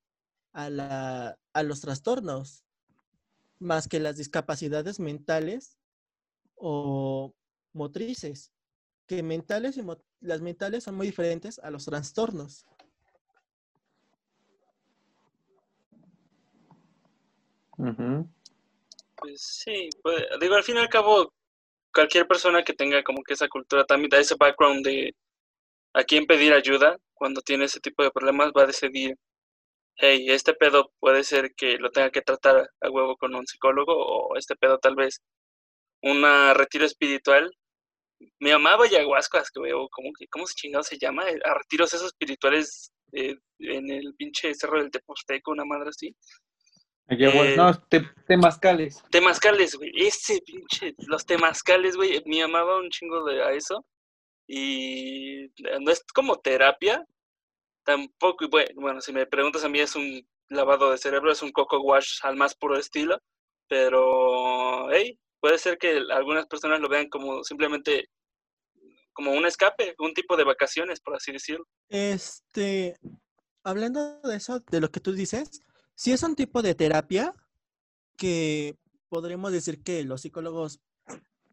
[0.53, 2.66] a, la, a los trastornos
[3.62, 5.78] más que las discapacidades mentales
[6.56, 7.34] o
[7.74, 8.52] motrices,
[9.08, 9.84] que mentales y
[10.20, 12.66] las mentales son muy diferentes a los trastornos.
[19.16, 21.34] Pues sí, pues, digo, al fin y al cabo,
[21.94, 25.16] cualquier persona que tenga como que esa cultura también da ese background de
[25.94, 29.16] a quién pedir ayuda cuando tiene ese tipo de problemas va a decidir,
[29.96, 33.94] hey, este pedo puede ser que lo tenga que tratar a huevo con un psicólogo
[33.96, 35.22] o este pedo tal vez
[36.02, 36.24] un
[36.56, 37.52] retiro espiritual.
[38.40, 41.24] Mi mamá ayahuasca, que veo, como que, ¿cómo se chingado se llama?
[41.24, 46.16] A retiros esos espirituales eh, en el pinche cerro del Teposteco, una madre así.
[47.10, 47.74] Eh, no,
[48.26, 49.04] temazcales.
[49.10, 49.92] Temazcales, güey.
[49.96, 52.22] Ese pinche, los temazcales, güey.
[52.26, 53.86] Me amaba un chingo de a eso.
[54.48, 55.52] Y
[55.82, 57.06] no es como terapia.
[57.92, 61.82] Tampoco, bueno, si me preguntas a mí es un lavado de cerebro, es un coco
[61.82, 63.20] wash al más puro estilo.
[63.68, 68.10] Pero, hey, puede ser que algunas personas lo vean como simplemente
[69.12, 71.68] como un escape, un tipo de vacaciones, por así decirlo.
[71.90, 72.96] Este,
[73.62, 75.62] hablando de eso, de lo que tú dices,
[75.94, 77.34] si es un tipo de terapia
[78.16, 78.78] que
[79.10, 80.80] podríamos decir que los psicólogos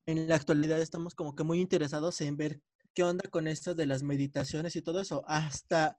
[0.06, 2.60] en la actualidad estamos como que muy interesados en ver
[2.94, 5.24] qué onda con esto de las meditaciones y todo eso.
[5.26, 5.98] Hasta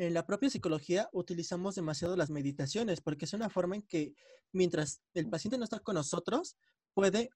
[0.00, 4.14] en la propia psicología utilizamos demasiado las meditaciones porque es una forma en que
[4.50, 6.56] mientras el paciente no está con nosotros,
[6.94, 7.30] puede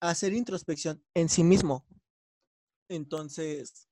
[0.00, 1.86] hacer introspección en sí mismo.
[2.90, 3.88] Entonces,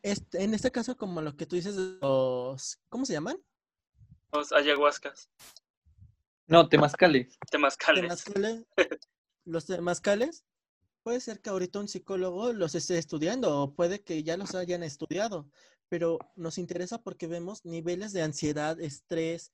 [0.00, 3.36] este, en este caso, como lo que tú dices, los, ¿cómo se llaman?
[4.32, 5.28] Los ayahuascas.
[6.46, 7.38] No, temazcales.
[7.50, 8.24] Temazcales.
[9.44, 10.46] los temazcales.
[11.02, 14.82] Puede ser que ahorita un psicólogo los esté estudiando o puede que ya los hayan
[14.82, 15.48] estudiado,
[15.88, 19.52] pero nos interesa porque vemos niveles de ansiedad, estrés,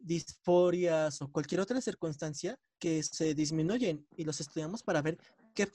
[0.00, 5.18] disforias o cualquier otra circunstancia que se disminuyen y los estudiamos para ver
[5.54, 5.68] qué,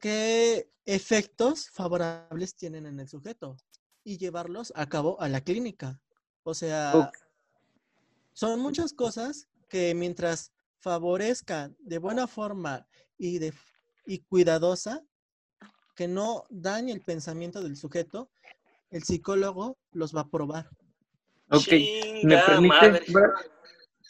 [0.00, 3.56] qué efectos favorables tienen en el sujeto
[4.04, 6.00] y llevarlos a cabo a la clínica.
[6.42, 7.10] O sea,
[8.32, 12.86] son muchas cosas que mientras favorezcan de buena forma
[13.18, 13.52] y, de,
[14.08, 15.04] y cuidadosa,
[15.94, 18.30] que no dañe el pensamiento del sujeto,
[18.90, 20.70] el psicólogo los va a probar.
[21.50, 21.68] Ok,
[22.24, 23.14] ¿me permites,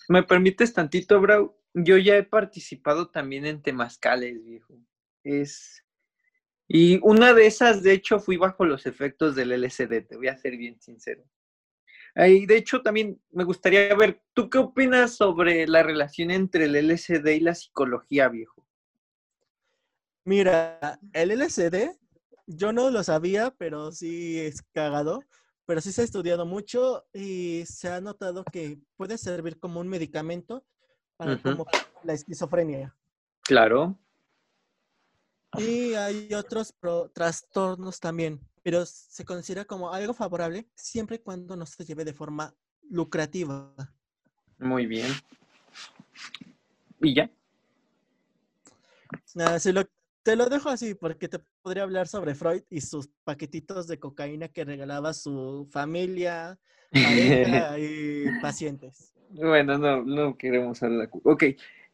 [0.09, 1.61] ¿me permites tantito, bro?
[1.75, 4.79] Yo ya he participado también en temazcales, viejo.
[5.25, 5.85] Es...
[6.69, 10.39] Y una de esas, de hecho, fui bajo los efectos del LSD, te voy a
[10.39, 11.25] ser bien sincero.
[12.15, 16.77] Y de hecho, también me gustaría ver, ¿tú qué opinas sobre la relación entre el
[16.89, 18.68] LSD y la psicología, viejo?
[20.29, 21.97] Mira, el LSD,
[22.47, 25.23] yo no lo sabía, pero sí es cagado,
[25.65, 29.89] pero sí se ha estudiado mucho y se ha notado que puede servir como un
[29.89, 30.67] medicamento
[31.17, 31.67] para como
[32.05, 32.95] la esquizofrenia.
[33.41, 33.99] Claro.
[35.57, 36.75] Y hay otros
[37.15, 42.13] trastornos también pero se considera como algo favorable siempre y cuando no se lleve de
[42.13, 42.55] forma
[42.91, 43.73] lucrativa.
[44.59, 45.11] Muy bien.
[47.01, 47.31] ¿Y ya?
[49.35, 49.89] Nada, si lo,
[50.23, 54.49] te lo dejo así porque te podría hablar sobre Freud y sus paquetitos de cocaína
[54.49, 56.59] que regalaba su familia,
[56.93, 59.15] pareja y pacientes.
[59.31, 61.11] Bueno, no, no queremos hablar.
[61.25, 61.45] Ok,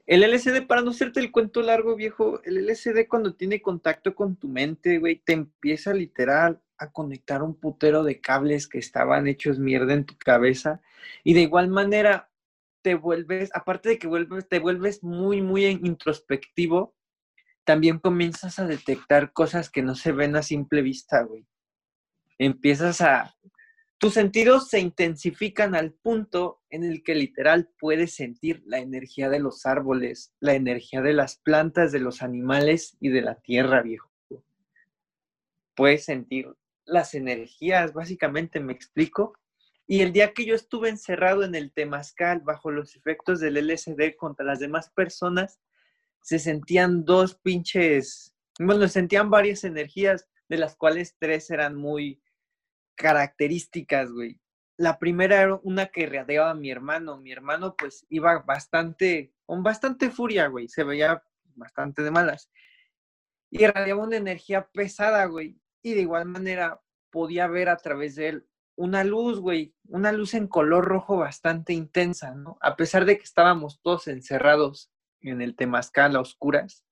[0.07, 4.37] el LSD, para no hacerte el cuento largo, viejo, el LSD cuando tiene contacto con
[4.37, 9.59] tu mente, güey, te empieza literal a conectar un putero de cables que estaban hechos
[9.59, 10.83] mierda en tu cabeza.
[11.23, 12.31] Y de igual manera,
[12.83, 16.94] te vuelves, aparte de que vuelves, te vuelves muy, muy introspectivo,
[17.65, 21.47] también comienzas a detectar cosas que no se ven a simple vista, güey.
[22.39, 23.35] Empiezas a
[24.05, 29.39] tus sentidos se intensifican al punto en el que literal puedes sentir la energía de
[29.39, 34.11] los árboles, la energía de las plantas, de los animales y de la tierra, viejo.
[35.75, 36.53] Puedes sentir
[36.85, 39.39] las energías, básicamente, me explico.
[39.87, 44.17] Y el día que yo estuve encerrado en el temazcal bajo los efectos del LSD
[44.19, 45.61] contra las demás personas,
[46.25, 52.23] se sentían dos pinches, bueno, sentían varias energías, de las cuales tres eran muy
[52.95, 54.41] características, güey.
[54.79, 57.19] La primera era una que radiaba a mi hermano.
[57.19, 60.67] Mi hermano, pues, iba bastante, con bastante furia, güey.
[60.69, 61.23] Se veía
[61.57, 62.51] bastante de malas.
[63.51, 65.61] Y radiaba una energía pesada, güey.
[65.83, 66.81] Y de igual manera
[67.11, 69.75] podía ver a través de él una luz, güey.
[69.89, 72.57] Una luz en color rojo bastante intensa, ¿no?
[72.63, 74.94] A pesar de que estábamos todos encerrados
[75.31, 76.85] en el temazcal a oscuras,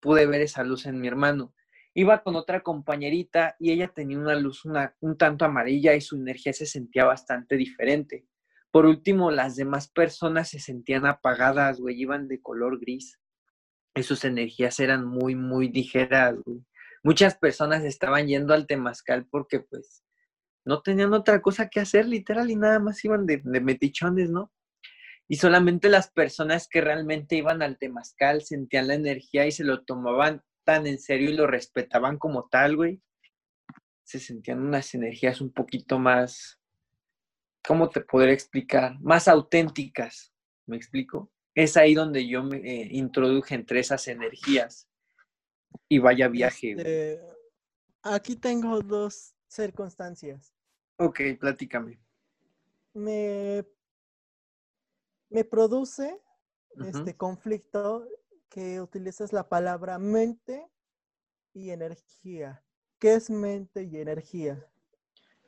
[0.00, 1.54] pude ver esa luz en mi hermano
[1.96, 4.64] iba con otra compañerita y ella tenía una luz
[5.00, 8.26] un tanto amarilla y su energía se sentía bastante diferente.
[8.70, 13.18] Por último, las demás personas se sentían apagadas, güey, iban de color gris.
[13.94, 16.62] Y sus energías eran muy, muy ligeras, güey.
[17.02, 20.04] Muchas personas estaban yendo al temazcal porque, pues,
[20.66, 24.52] no tenían otra cosa que hacer, literal, y nada más iban de metichones, ¿no?
[25.28, 29.84] Y solamente las personas que realmente iban al temazcal sentían la energía y se lo
[29.84, 33.00] tomaban tan en serio y lo respetaban como tal, güey,
[34.04, 36.60] se sentían unas energías un poquito más,
[37.66, 38.98] ¿cómo te podría explicar?
[39.00, 40.32] Más auténticas,
[40.66, 41.32] ¿me explico?
[41.54, 44.88] Es ahí donde yo me eh, introduje entre esas energías.
[45.88, 46.72] Y vaya viaje.
[46.72, 47.20] Este,
[48.02, 50.54] aquí tengo dos circunstancias.
[50.98, 51.98] Ok, platícame.
[52.94, 53.64] Me,
[55.28, 56.20] me produce
[56.84, 58.06] este conflicto
[58.48, 60.66] que utilizas la palabra mente
[61.52, 62.62] y energía.
[62.98, 64.66] ¿Qué es mente y energía?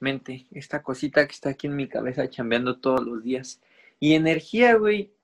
[0.00, 3.60] Mente, esta cosita que está aquí en mi cabeza chambeando todos los días.
[4.00, 5.14] Y energía, güey,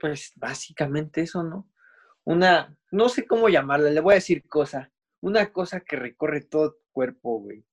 [0.00, 1.70] pues básicamente eso, ¿no?
[2.24, 6.72] una, no sé cómo llamarla, le voy a decir cosa, una cosa que recorre todo
[6.72, 7.64] tu cuerpo, güey.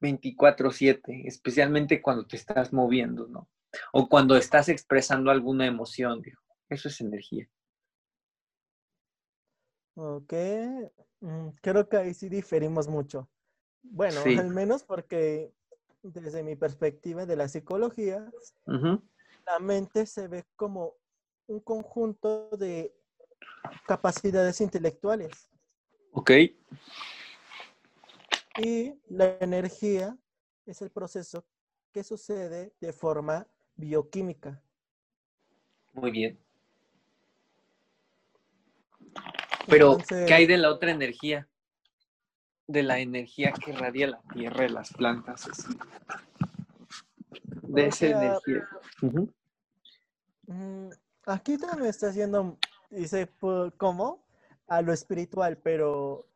[0.00, 3.48] 24/7, especialmente cuando te estás moviendo, ¿no?
[3.92, 6.22] O cuando estás expresando alguna emoción.
[6.68, 7.48] Eso es energía.
[9.96, 10.32] Ok,
[11.20, 13.28] mm, creo que ahí sí diferimos mucho.
[13.82, 15.52] Bueno, al menos porque
[16.02, 18.30] desde mi perspectiva de la psicología,
[18.66, 20.94] la mente se ve como
[21.46, 22.94] un conjunto de
[23.86, 25.48] capacidades intelectuales.
[26.12, 26.30] Ok.
[28.58, 30.16] Y la energía
[30.66, 31.44] es el proceso
[31.92, 33.46] que sucede de forma
[33.76, 34.60] bioquímica.
[35.92, 36.38] Muy bien.
[39.66, 41.48] Pero, ¿qué hay de la otra energía?
[42.66, 45.46] De la energía que radia la tierra y las plantas.
[47.62, 48.68] De esa energía.
[50.46, 50.88] Mm,
[51.26, 52.58] aquí también está haciendo,
[52.90, 53.30] dice,
[53.76, 54.24] ¿cómo?
[54.66, 56.26] A lo espiritual, pero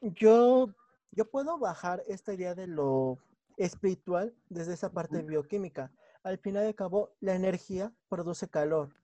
[0.00, 0.74] yo,
[1.12, 3.18] yo puedo bajar esta idea de lo
[3.58, 5.92] espiritual desde esa parte bioquímica.
[6.22, 8.94] Al final de cabo, la energía produce calor.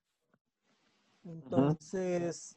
[1.25, 2.57] Entonces,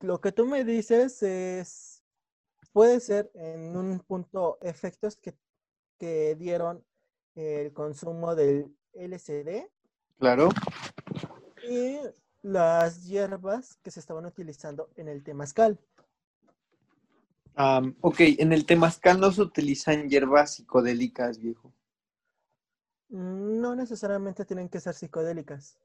[0.00, 2.02] lo que tú me dices es,
[2.72, 5.34] puede ser en un punto efectos que,
[5.98, 6.84] que dieron
[7.34, 9.70] el consumo del LCD.
[10.18, 10.48] Claro.
[11.68, 11.98] Y
[12.42, 15.78] las hierbas que se estaban utilizando en el temazcal.
[17.56, 21.72] Ok, en el temazcal no se utilizan hierbas psicodélicas, viejo.
[23.08, 25.78] No necesariamente tienen que ser psicodélicas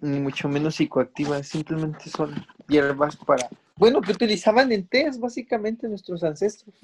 [0.00, 2.34] ni mucho menos psicoactivas, simplemente son
[2.68, 6.74] hierbas para, bueno, que utilizaban en test básicamente nuestros ancestros.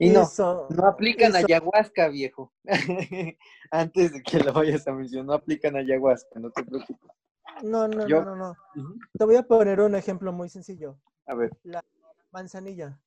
[0.00, 0.28] Y no,
[0.70, 2.52] no aplican ayahuasca, viejo.
[3.70, 7.10] Antes de que lo vayas a mencionar, no aplican ayahuasca, no te preocupes.
[7.64, 8.56] No, no, no, no, no.
[9.18, 10.96] Te voy a poner un ejemplo muy sencillo.
[11.26, 11.50] A ver.
[11.64, 11.84] La
[12.30, 13.00] manzanilla.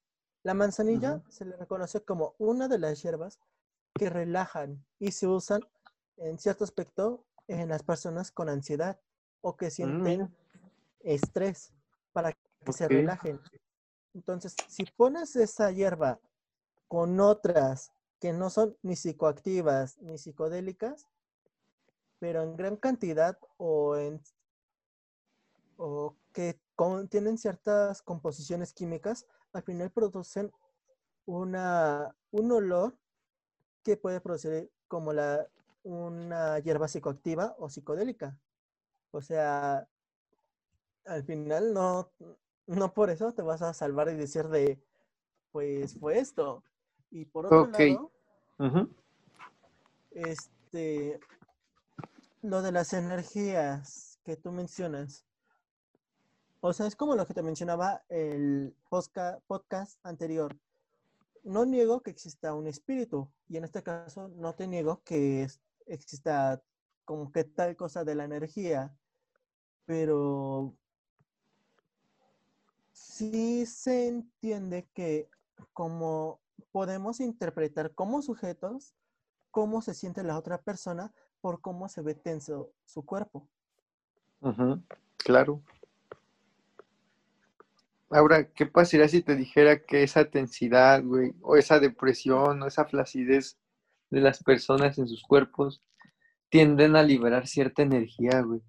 [0.43, 3.39] La manzanilla se le reconoce como una de las hierbas
[3.93, 5.61] que relajan y se usan
[6.17, 8.99] en cierto aspecto en las personas con ansiedad
[9.41, 10.35] o que mm, sienten
[11.01, 11.73] estrés
[12.11, 13.39] para que se relajen.
[14.13, 16.19] Entonces, si pones esa hierba
[16.87, 21.07] con otras que no son ni psicoactivas ni psicodélicas,
[22.19, 24.21] pero en gran cantidad o en
[25.77, 30.51] o que contienen ciertas composiciones químicas, al final producen
[31.25, 32.95] una, un olor
[33.83, 35.47] que puede producir como la,
[35.83, 38.37] una hierba psicoactiva o psicodélica.
[39.11, 39.87] O sea,
[41.05, 42.09] al final no,
[42.67, 44.81] no por eso te vas a salvar y decir de,
[45.51, 46.63] pues fue esto.
[47.09, 48.11] Y por otro lado,
[50.11, 51.19] este,
[52.41, 55.25] lo de las energías que tú mencionas.
[56.61, 60.57] O sea, es como lo que te mencionaba el podcast anterior.
[61.43, 65.47] No niego que exista un espíritu y en este caso no te niego que
[65.87, 66.61] exista
[67.03, 68.95] como que tal cosa de la energía
[69.85, 70.73] pero
[72.93, 75.29] sí se entiende que
[75.73, 76.39] como
[76.71, 78.95] podemos interpretar como sujetos
[79.49, 81.11] cómo se siente la otra persona
[81.41, 83.49] por cómo se ve tenso su cuerpo.
[85.17, 85.61] claro.
[88.11, 92.83] Ahora, ¿qué pasaría si te dijera que esa tensidad, güey, o esa depresión, o esa
[92.85, 93.57] flacidez
[94.09, 95.81] de las personas en sus cuerpos
[96.49, 98.61] tienden a liberar cierta energía, güey?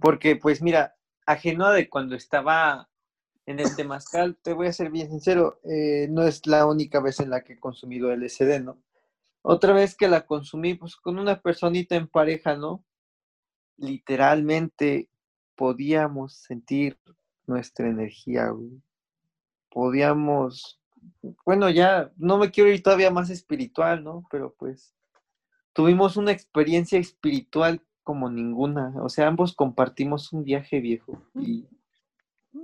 [0.00, 0.96] Porque, pues mira,
[1.26, 2.88] ajeno de cuando estaba
[3.44, 7.20] en el Temazcal, te voy a ser bien sincero, eh, no es la única vez
[7.20, 8.78] en la que he consumido LSD, ¿no?
[9.42, 12.82] Otra vez que la consumí, pues con una personita en pareja, ¿no?
[13.76, 15.10] Literalmente
[15.54, 16.98] podíamos sentir
[17.46, 18.82] nuestra energía, güey.
[19.70, 20.80] Podíamos,
[21.44, 24.24] bueno, ya no me quiero ir todavía más espiritual, ¿no?
[24.30, 24.94] Pero pues
[25.72, 28.92] tuvimos una experiencia espiritual como ninguna.
[29.02, 31.66] O sea, ambos compartimos un viaje viejo y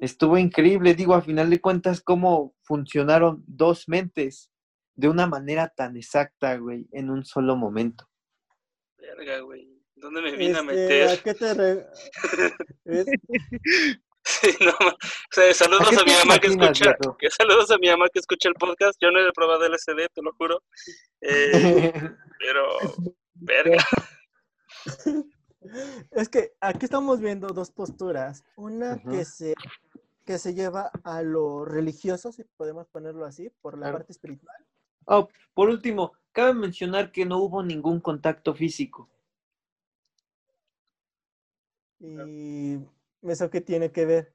[0.00, 0.94] estuvo increíble.
[0.94, 4.50] Digo, a final de cuentas, cómo funcionaron dos mentes
[4.94, 8.08] de una manera tan exacta, güey, en un solo momento.
[8.98, 9.78] Verga, güey.
[9.94, 11.08] ¿Dónde me vine a este, meter?
[11.08, 11.86] ¿A qué te
[14.28, 14.96] Sí, no, o
[15.30, 18.54] sea, saludos a, mi mamá que escucha, que saludos a mi mamá que escucha el
[18.56, 18.98] podcast.
[19.00, 20.62] Yo no he probado el SD, te lo juro.
[21.22, 21.92] Eh,
[22.38, 22.66] pero,
[23.34, 23.82] verga.
[26.12, 28.44] Es que aquí estamos viendo dos posturas.
[28.56, 29.54] Una que se
[30.24, 34.56] que se lleva a lo religioso, si podemos ponerlo así, por la parte espiritual.
[35.06, 39.10] Oh, por último, cabe mencionar que no hubo ningún contacto físico.
[41.98, 42.78] ¿Y
[43.22, 44.32] eso qué tiene que ver?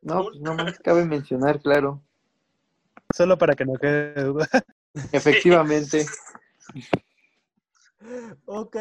[0.00, 2.02] No, pues no más cabe mencionar, claro.
[3.14, 4.48] Solo para que no quede duda.
[5.12, 6.06] Efectivamente.
[8.46, 8.76] Ok.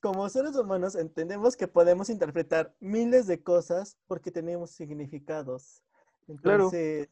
[0.00, 5.82] Como seres humanos entendemos que podemos interpretar miles de cosas porque tenemos significados.
[6.26, 7.08] Entonces,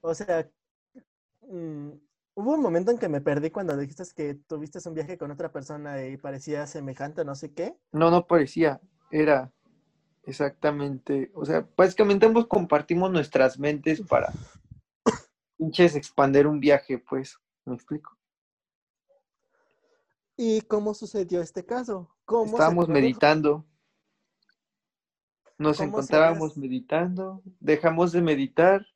[0.00, 0.48] o sea,
[1.42, 1.90] mm,
[2.34, 5.52] hubo un momento en que me perdí cuando dijiste que tuviste un viaje con otra
[5.52, 7.76] persona y parecía semejante, no sé qué.
[7.92, 8.80] No, no parecía,
[9.12, 9.52] era
[10.24, 14.32] exactamente, o sea, básicamente ambos compartimos nuestras mentes para
[15.58, 18.16] pinches expander un viaje, pues, ¿me explico?
[20.36, 22.08] ¿Y cómo sucedió este caso?
[22.24, 23.66] ¿Cómo Estábamos meditando.
[25.58, 28.86] Nos encontrábamos meditando, dejamos de meditar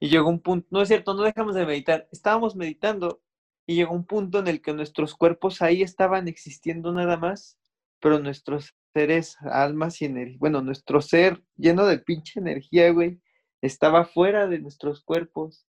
[0.00, 3.20] y llegó un punto, no es cierto, no dejamos de meditar, estábamos meditando
[3.66, 7.58] y llegó un punto en el que nuestros cuerpos ahí estaban existiendo nada más,
[8.00, 13.20] pero nuestros seres, almas y energía, bueno, nuestro ser lleno de pinche energía, güey,
[13.60, 15.66] estaba fuera de nuestros cuerpos.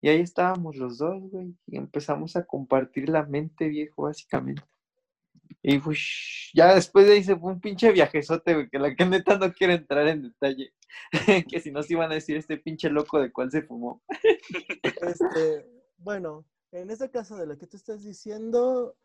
[0.00, 4.64] Y ahí estábamos los dos, güey, y empezamos a compartir la mente, viejo, básicamente.
[5.62, 9.06] Y pues, ya después de ahí se fue un pinche viajezote, güey, que la que
[9.06, 10.72] neta no quiere entrar en detalle.
[11.48, 14.02] que si no se iban a decir este pinche loco de cuál se fumó.
[14.82, 15.66] este,
[15.98, 18.96] bueno, en este caso de lo que tú estás diciendo,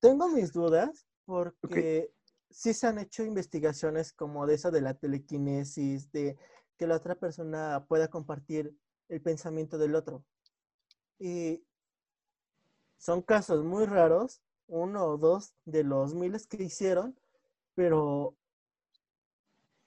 [0.00, 2.12] tengo mis dudas porque
[2.54, 6.38] sí se han hecho investigaciones como de eso de la telequinesis, de
[6.78, 8.78] que la otra persona pueda compartir
[9.08, 10.24] el pensamiento del otro.
[11.18, 11.64] Y
[12.96, 17.18] son casos muy raros, uno o dos de los miles que hicieron,
[17.74, 18.36] pero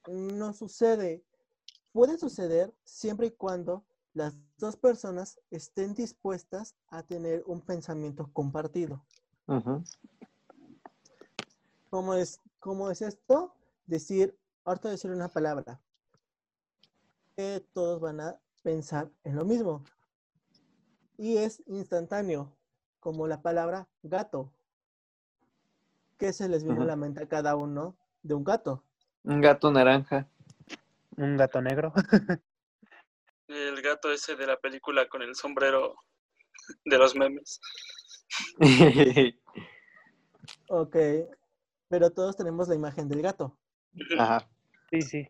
[0.07, 1.23] no sucede.
[1.94, 9.06] Puede suceder siempre y cuando las dos personas estén dispuestas a tener un pensamiento compartido.
[11.89, 13.56] ¿Cómo, es, ¿Cómo es esto?
[13.85, 15.80] Decir, ahorita decir una palabra.
[17.38, 19.85] Que todos van a pensar en lo mismo.
[21.18, 22.57] Y es instantáneo,
[22.99, 24.52] como la palabra gato.
[26.18, 28.84] ¿Qué se les viene a la mente a cada uno de un gato?
[29.23, 30.27] Un gato naranja.
[31.15, 31.94] Un gato negro.
[33.48, 35.95] el gato ese de la película con el sombrero
[36.84, 37.61] de los memes.
[40.68, 40.98] ok,
[41.88, 43.57] pero todos tenemos la imagen del gato.
[44.18, 44.47] Ajá.
[44.91, 45.27] Sí, sí.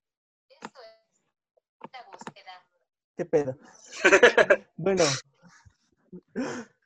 [3.16, 3.58] ¿Qué pedo?
[4.78, 5.04] bueno,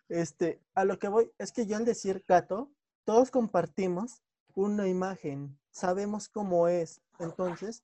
[0.08, 2.72] este, a lo que voy es que yo al decir gato,
[3.04, 4.22] todos compartimos
[4.54, 7.02] una imagen, sabemos cómo es.
[7.20, 7.84] Entonces,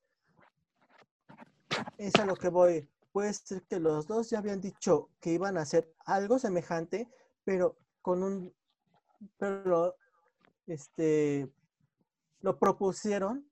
[1.98, 2.90] es a lo que voy.
[3.12, 7.10] Puede ser que los dos ya habían dicho que iban a hacer algo semejante,
[7.44, 8.54] pero con un,
[9.38, 9.96] pero,
[10.68, 11.50] este,
[12.42, 13.48] lo propusieron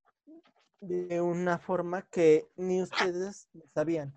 [0.82, 4.14] de una forma que ni ustedes sabían.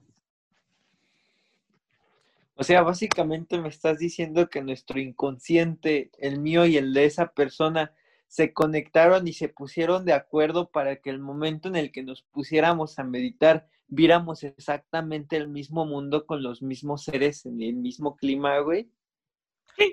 [2.55, 7.29] O sea, básicamente me estás diciendo que nuestro inconsciente, el mío y el de esa
[7.29, 7.95] persona,
[8.27, 12.23] se conectaron y se pusieron de acuerdo para que el momento en el que nos
[12.23, 18.17] pusiéramos a meditar, viéramos exactamente el mismo mundo con los mismos seres en el mismo
[18.17, 18.91] clima, güey.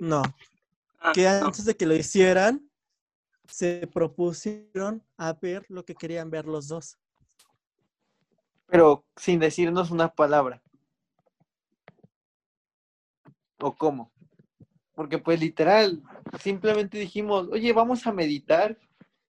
[0.02, 0.23] No.
[0.99, 2.68] Ah, que antes de que lo hicieran,
[3.47, 6.97] se propusieron a ver lo que querían ver los dos.
[8.67, 10.61] Pero sin decirnos una palabra.
[13.59, 14.11] ¿O cómo?
[14.93, 16.01] Porque pues literal,
[16.39, 18.77] simplemente dijimos, oye, vamos a meditar.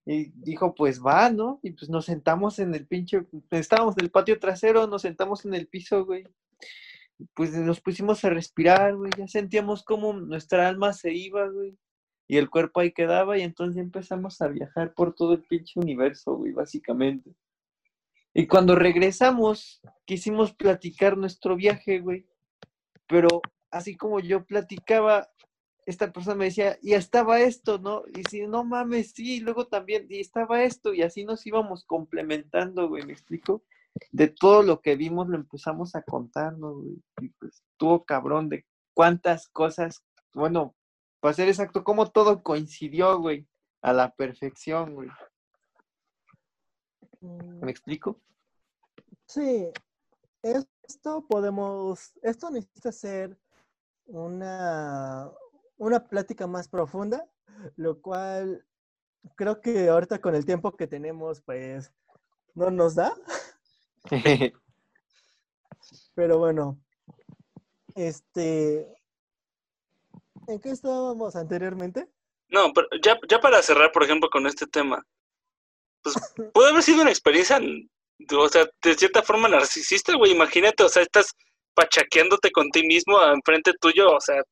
[0.08, 1.58] Y dijo, pues va, ¿no?
[1.62, 5.54] Y pues nos sentamos en el pinche, estábamos en el patio trasero, nos sentamos en
[5.54, 6.24] el piso, güey.
[7.34, 9.10] Pues nos pusimos a respirar, güey.
[9.18, 11.76] Ya sentíamos como nuestra alma se iba, güey.
[12.28, 16.34] Y el cuerpo ahí quedaba y entonces empezamos a viajar por todo el pinche universo,
[16.34, 17.34] güey, básicamente.
[18.34, 22.26] Y cuando regresamos, quisimos platicar nuestro viaje, güey.
[23.06, 23.40] Pero
[23.70, 25.30] así como yo platicaba,
[25.86, 28.02] esta persona me decía, y estaba esto, ¿no?
[28.14, 32.88] Y si no mames, sí, luego también, y estaba esto, y así nos íbamos complementando,
[32.88, 33.64] güey, ¿me explico?
[34.10, 37.02] De todo lo que vimos lo empezamos a contar, ¿no, güey?
[37.20, 40.04] Y pues estuvo cabrón de cuántas cosas,
[40.34, 40.74] bueno,
[41.26, 43.48] para ser exacto, cómo todo coincidió, güey,
[43.82, 45.08] a la perfección, güey.
[47.20, 47.68] ¿Me mm.
[47.68, 48.20] explico?
[49.24, 49.68] Sí,
[50.40, 53.36] esto podemos, esto necesita ser
[54.04, 55.28] una,
[55.78, 57.28] una plática más profunda,
[57.74, 58.64] lo cual
[59.34, 61.92] creo que ahorita con el tiempo que tenemos, pues
[62.54, 63.12] no nos da.
[66.14, 66.78] Pero bueno,
[67.96, 68.96] este,
[70.48, 72.08] ¿en qué estábamos anteriormente?
[72.48, 75.02] No, pero ya, ya para cerrar, por ejemplo, con este tema,
[76.02, 76.14] pues
[76.54, 77.60] puede haber sido una experiencia,
[78.36, 81.32] o sea, de cierta forma narcisista, güey, imagínate, o sea, estás
[81.74, 84.42] pachaqueándote con ti mismo enfrente tuyo, o sea,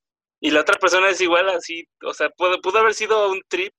[0.41, 3.73] y la otra persona es igual así, o sea, pudo, pudo haber sido un trip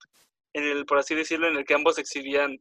[0.52, 2.58] en el, por así decirlo, en el que ambos exhibían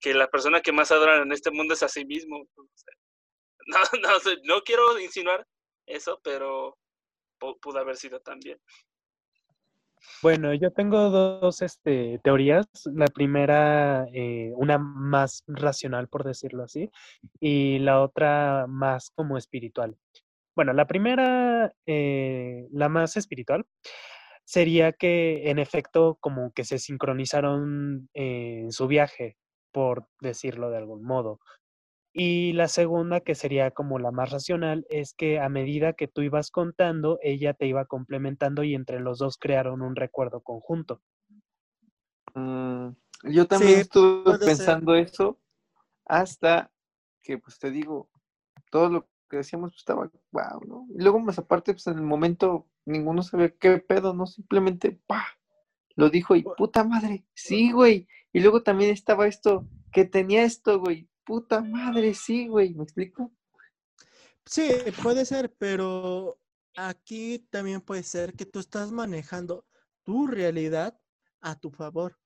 [0.00, 2.46] que la persona que más adoran en este mundo es a sí mismo.
[3.66, 5.46] no, no, no quiero insinuar
[5.86, 6.76] eso, pero
[7.38, 8.58] pudo haber sido también.
[10.22, 12.66] Bueno, yo tengo dos este, teorías.
[12.86, 16.90] La primera, eh, una más racional, por decirlo así,
[17.40, 19.96] y la otra más como espiritual.
[20.54, 23.66] Bueno, la primera, eh, la más espiritual,
[24.44, 29.36] sería que en efecto como que se sincronizaron en su viaje,
[29.72, 31.40] por decirlo de algún modo.
[32.18, 36.22] Y la segunda, que sería como la más racional, es que a medida que tú
[36.22, 41.02] ibas contando, ella te iba complementando y entre los dos crearon un recuerdo conjunto.
[42.32, 42.88] Mm,
[43.24, 45.38] yo también estuve pensando eso
[46.06, 46.72] hasta
[47.20, 48.08] que, pues te digo,
[48.70, 50.86] todo lo que decíamos pues, estaba wow, ¿no?
[50.98, 54.26] Y luego más aparte, pues en el momento ninguno sabe qué pedo, ¿no?
[54.26, 55.22] Simplemente, pa,
[55.96, 58.08] lo dijo y puta madre, sí, güey.
[58.32, 63.32] Y luego también estaba esto, que tenía esto, güey, puta madre, sí, güey, ¿me explico?
[64.46, 64.70] Sí,
[65.02, 66.38] puede ser, pero
[66.76, 69.66] aquí también puede ser que tú estás manejando
[70.04, 70.98] tu realidad
[71.40, 72.16] a tu favor.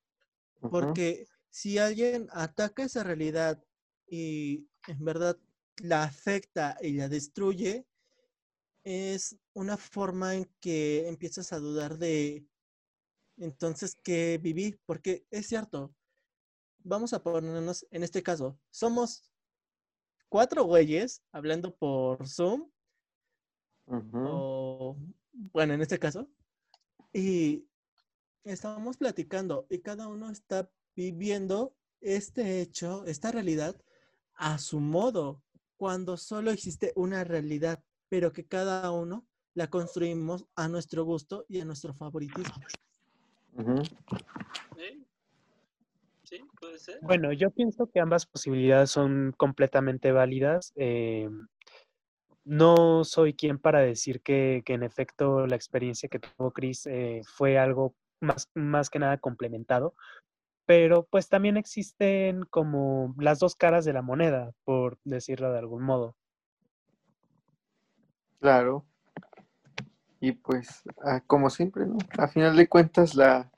[0.60, 3.64] Porque si alguien ataca esa realidad
[4.06, 5.38] y en verdad
[5.78, 7.86] la afecta y la destruye,
[8.84, 12.44] es una forma en que empiezas a dudar de
[13.38, 15.94] entonces qué viví, porque es cierto,
[16.84, 19.30] vamos a ponernos en este caso, somos
[20.28, 22.70] cuatro güeyes hablando por Zoom,
[23.86, 24.96] o
[25.32, 26.28] bueno, en este caso,
[27.12, 27.66] y
[28.44, 33.76] estábamos platicando y cada uno está viviendo este hecho, esta realidad
[34.34, 35.42] a su modo,
[35.76, 41.60] cuando solo existe una realidad, pero que cada uno la construimos a nuestro gusto y
[41.60, 42.54] a nuestro favoritismo.
[47.02, 50.72] Bueno, yo pienso que ambas posibilidades son completamente válidas.
[50.76, 51.28] Eh,
[52.44, 57.58] no soy quien para decir que, en efecto la experiencia que tuvo Chris eh, fue
[57.58, 59.94] algo más, más que nada complementado,
[60.66, 65.82] pero pues también existen como las dos caras de la moneda, por decirlo de algún
[65.82, 66.16] modo.
[68.40, 68.86] Claro.
[70.20, 71.96] Y pues, ah, como siempre, ¿no?
[72.18, 73.50] A final de cuentas, la,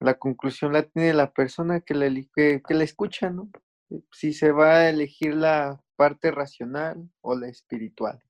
[0.00, 3.50] la conclusión la tiene la persona que la, que, la escucha, ¿no?
[3.90, 8.20] Eh, si se va a elegir la parte racional o la espiritual.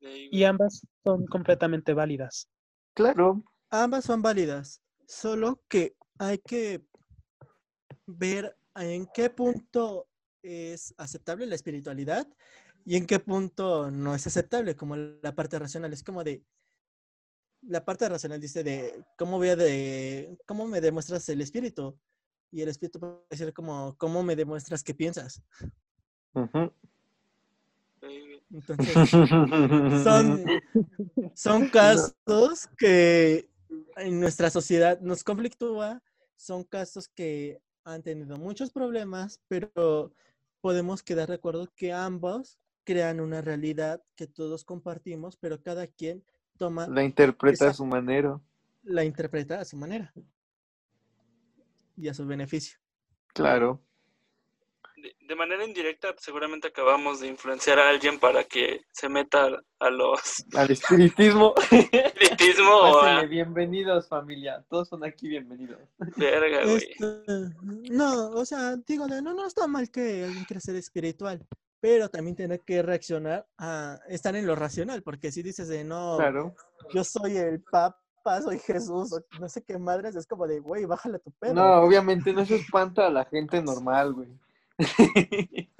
[0.00, 2.48] Y ambas son completamente válidas.
[2.94, 3.42] Claro.
[3.70, 6.84] Ambas son válidas, solo que hay que
[8.06, 10.06] ver en qué punto
[10.42, 12.28] es aceptable la espiritualidad
[12.84, 15.92] y en qué punto no es aceptable, como la parte racional.
[15.92, 16.44] Es como de,
[17.62, 21.98] la parte racional dice de cómo voy a de cómo me demuestras el espíritu
[22.50, 25.42] y el espíritu puede decir como cómo me demuestras que piensas.
[28.50, 29.10] Entonces,
[30.04, 30.44] son,
[31.34, 33.48] son casos que
[33.96, 36.02] en nuestra sociedad nos conflictúa,
[36.36, 40.12] son casos que han tenido muchos problemas, pero
[40.60, 46.24] podemos quedar de acuerdo que ambos crean una realidad que todos compartimos, pero cada quien
[46.58, 48.40] la interpreta a su manera.
[48.84, 50.12] La interpreta a su manera.
[51.96, 52.78] Y a su beneficio.
[53.28, 53.82] Claro.
[55.28, 60.44] De, manera indirecta, seguramente acabamos de influenciar a alguien para que se meta a los.
[60.54, 61.54] Al espiritismo.
[61.70, 63.00] espiritismo.
[63.28, 64.64] Bienvenidos, familia.
[64.68, 65.80] Todos son aquí bienvenidos.
[66.16, 66.76] Verga, güey.
[66.76, 71.46] Este, no, o sea, digo, no, no está mal que alguien quiera ser espiritual
[71.86, 76.18] pero también tiene que reaccionar a estar en lo racional, porque si dices de no,
[76.92, 81.20] yo soy el Papa, soy Jesús, no sé qué madres, es como de, güey, bájale
[81.20, 81.54] tu pedo.
[81.54, 84.28] No, obviamente no se espanta a la gente normal, güey.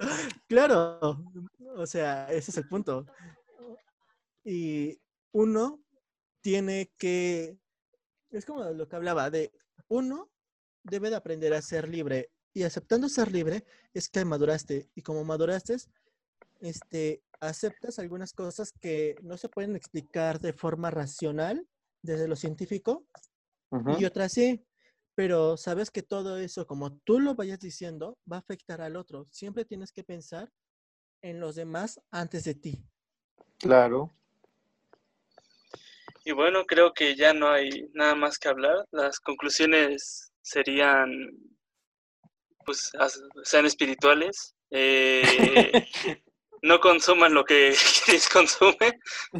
[0.47, 1.21] claro,
[1.75, 3.05] o sea, ese es el punto.
[4.45, 4.97] Y
[5.33, 5.81] uno
[6.39, 7.59] tiene que,
[8.29, 9.51] es como lo que hablaba, de
[9.89, 10.29] uno
[10.83, 13.63] debe de aprender a ser libre y aceptando ser libre
[13.93, 14.89] es que maduraste.
[14.95, 15.77] Y como maduraste,
[16.59, 21.67] este, aceptas algunas cosas que no se pueden explicar de forma racional
[22.01, 23.05] desde lo científico
[23.99, 24.65] y otras sí.
[25.13, 29.27] Pero sabes que todo eso, como tú lo vayas diciendo, va a afectar al otro.
[29.29, 30.51] Siempre tienes que pensar
[31.21, 32.83] en los demás antes de ti.
[33.59, 34.11] Claro.
[36.25, 38.87] Y bueno, creo que ya no hay nada más que hablar.
[38.89, 41.11] Las conclusiones serían
[42.67, 42.91] pues
[43.45, 45.71] sean espirituales, eh,
[46.61, 47.73] no consuman lo que
[48.09, 48.99] les consume,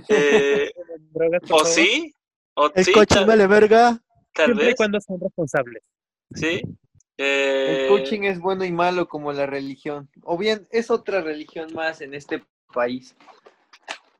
[0.10, 0.72] eh,
[1.52, 2.16] o sí,
[2.56, 4.02] o el sí, coaching vale verga.
[4.34, 5.84] tal Siempre vez, cuando sean responsables.
[6.34, 6.62] sí.
[7.20, 10.08] El Eh, coaching es bueno y malo como la religión.
[10.24, 13.16] O bien, es otra religión más en este país.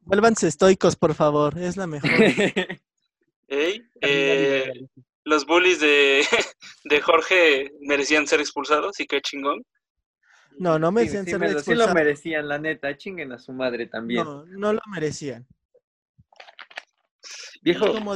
[0.02, 1.60] Vuélvanse estoicos, por favor.
[1.60, 2.10] Es la mejor.
[3.48, 4.74] ey, eh,
[5.28, 6.26] los bullies de,
[6.86, 9.64] de Jorge merecían ser expulsados y qué chingón.
[10.58, 11.94] No, no Sí, merecían sí ser me lo- sí lo expulsados.
[11.94, 12.98] merecían, la neta.
[12.98, 14.24] Chinguen a su madre también.
[14.24, 15.46] No, no lo merecían.
[17.62, 18.16] Viejo, Es como,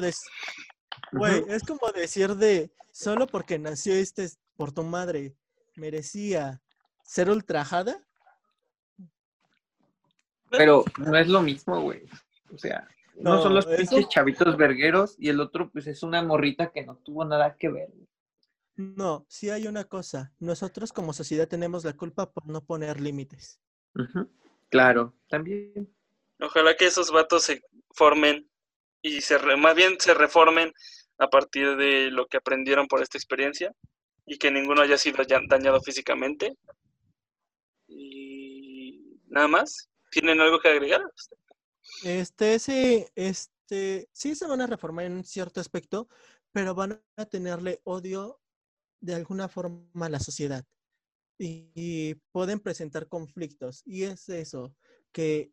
[1.12, 5.36] güey, es como decir de, solo porque nació este por tu madre,
[5.76, 6.62] merecía
[7.04, 8.02] ser ultrajada.
[10.50, 12.04] pero no es lo mismo, güey.
[12.54, 12.88] O sea,
[13.24, 16.86] no, son los eso- pinches chavitos vergueros y el otro, pues es una morrita que
[16.86, 17.90] no tuvo nada que ver.
[18.76, 20.34] No, sí hay una cosa.
[20.40, 23.60] Nosotros como sociedad tenemos la culpa por no poner límites.
[24.70, 25.94] Claro, también.
[26.40, 27.62] Ojalá que esos vatos se
[27.94, 28.50] formen
[29.02, 30.74] y se re- más bien se reformen
[31.18, 33.74] a partir de lo que aprendieron por esta experiencia
[34.26, 36.56] y que ninguno haya sido ya- dañado físicamente.
[37.88, 39.90] Y nada más.
[40.12, 41.02] ¿Tienen algo que agregar?
[42.04, 46.08] Este, sí, este, sí se van a reformar en cierto aspecto,
[46.52, 48.40] pero van a tenerle odio
[49.00, 50.66] de alguna forma a la sociedad.
[51.38, 53.82] Y, pueden presentar conflictos.
[53.86, 54.76] Y es eso,
[55.12, 55.52] que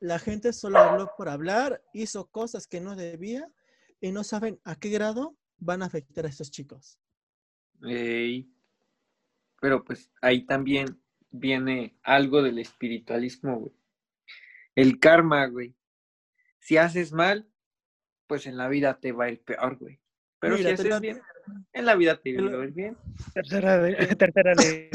[0.00, 3.50] la gente solo habló por hablar, hizo cosas que no debía
[4.00, 6.98] y no saben a qué grado van a afectar a estos chicos.
[9.60, 11.00] Pero pues ahí también
[11.30, 13.79] viene algo del espiritualismo, güey.
[14.80, 15.76] El karma, güey.
[16.58, 17.48] Si haces mal,
[18.26, 20.00] pues en la vida te va a ir peor, güey.
[20.38, 21.20] Pero Mira, si haces lo- bien,
[21.72, 22.96] en la vida te lo- va a ir bien.
[23.34, 24.88] Tercera, de- tercera ley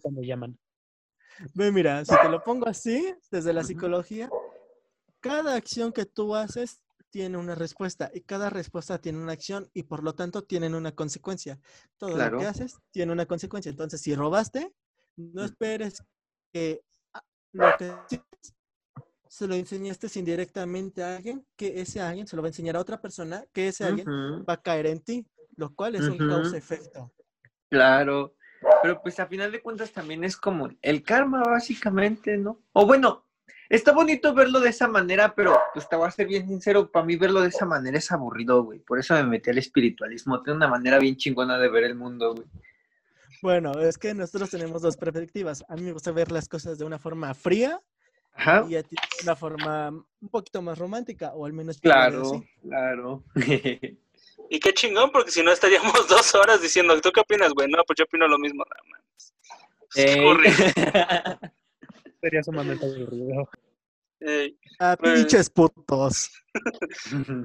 [0.00, 0.58] cuando llaman.
[1.54, 4.28] Ve, mira, si te lo pongo así, desde la psicología,
[5.20, 9.82] cada acción que tú haces tiene una respuesta y cada respuesta tiene una acción y
[9.84, 11.60] por lo tanto tienen una consecuencia.
[11.96, 12.38] Todo lo Claro.
[12.38, 13.70] que haces tiene una consecuencia.
[13.70, 14.72] Entonces, si robaste,
[15.16, 16.02] no esperes
[16.52, 16.82] que
[17.12, 17.22] ah,
[17.52, 17.92] lo que
[19.32, 22.80] se lo enseñaste indirectamente a alguien, que ese alguien se lo va a enseñar a
[22.80, 25.26] otra persona, que ese alguien va a caer en ti,
[25.56, 27.10] lo cual es un causa-efecto.
[27.70, 28.34] Claro.
[28.82, 32.60] Pero pues a final de cuentas también es como el karma, básicamente, ¿no?
[32.74, 33.24] O bueno,
[33.70, 37.06] está bonito verlo de esa manera, pero pues te voy a ser bien sincero, para
[37.06, 38.80] mí verlo de esa manera es aburrido, güey.
[38.80, 40.42] Por eso me metí al espiritualismo.
[40.42, 42.46] Tiene una manera bien chingona de ver el mundo, güey.
[43.40, 45.64] Bueno, es que nosotros tenemos dos perspectivas.
[45.70, 47.80] A mí me gusta ver las cosas de una forma fría
[48.34, 48.64] Ajá.
[48.68, 53.22] y a ti de una forma un poquito más romántica, o al menos Claro, claro.
[54.50, 57.68] Y qué chingón, porque si no estaríamos dos horas diciendo, ¿tú qué opinas, güey?
[57.68, 59.34] No, pues yo opino lo mismo, nada más.
[62.20, 63.48] Sería sumamente aburrido.
[64.20, 66.30] Ey, Ah, Pues- pinches putos.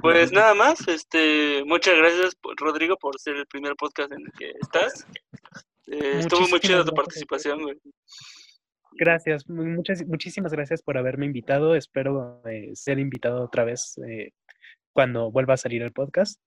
[0.01, 4.51] Pues nada más, este, muchas gracias Rodrigo por ser el primer podcast en el que
[4.61, 5.05] estás.
[5.87, 7.77] Eh, estuvo muy chida tu participación, güey.
[8.97, 11.75] Gracias, mu- muchas, muchísimas gracias por haberme invitado.
[11.75, 14.31] Espero eh, ser invitado otra vez eh,
[14.93, 16.39] cuando vuelva a salir el podcast.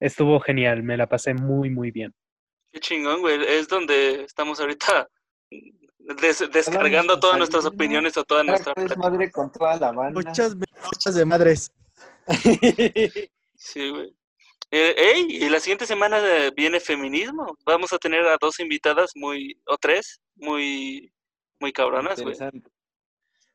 [0.00, 2.12] Estuvo genial, me la pasé muy, muy bien.
[2.72, 3.38] Qué chingón, güey.
[3.46, 5.08] Es donde estamos ahorita
[6.20, 9.00] des- descargando todas nuestras opiniones o toda nuestra es plática.
[9.00, 10.20] madre con toda la banda.
[10.20, 11.72] Muchas muchas de madres.
[13.56, 14.14] Sí, güey.
[14.70, 16.20] Eh, ey, y la siguiente semana
[16.54, 17.56] viene feminismo.
[17.64, 21.10] Vamos a tener a dos invitadas muy, o tres, muy,
[21.60, 22.36] muy cabronas, güey.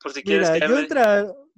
[0.02, 1.52] Por si quieres Mira, yo,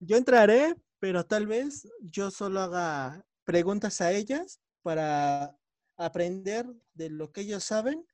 [0.00, 5.56] yo entraré, pero tal vez yo solo haga preguntas a ellas para
[5.96, 8.06] aprender de lo que ellos saben,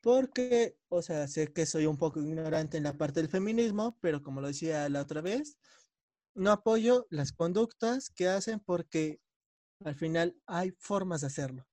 [0.00, 4.22] porque, o sea, sé que soy un poco ignorante en la parte del feminismo, pero
[4.22, 5.58] como lo decía la otra vez,
[6.34, 9.20] no apoyo las conductas que hacen porque
[9.84, 11.66] al final hay formas de hacerlo.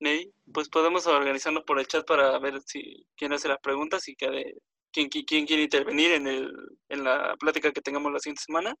[0.00, 4.14] Ey, pues podemos organizarnos por el chat para ver si quién hace las preguntas y
[4.16, 4.54] que
[4.92, 6.52] quién, qui- quién quiere intervenir en, el,
[6.88, 8.74] en la plática que tengamos la siguiente semana.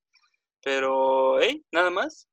[0.62, 2.26] Pero, hey, nada más.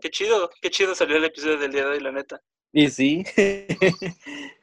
[0.00, 2.40] Qué chido, qué chido salió el episodio del día de hoy, la neta.
[2.72, 3.24] Y sí.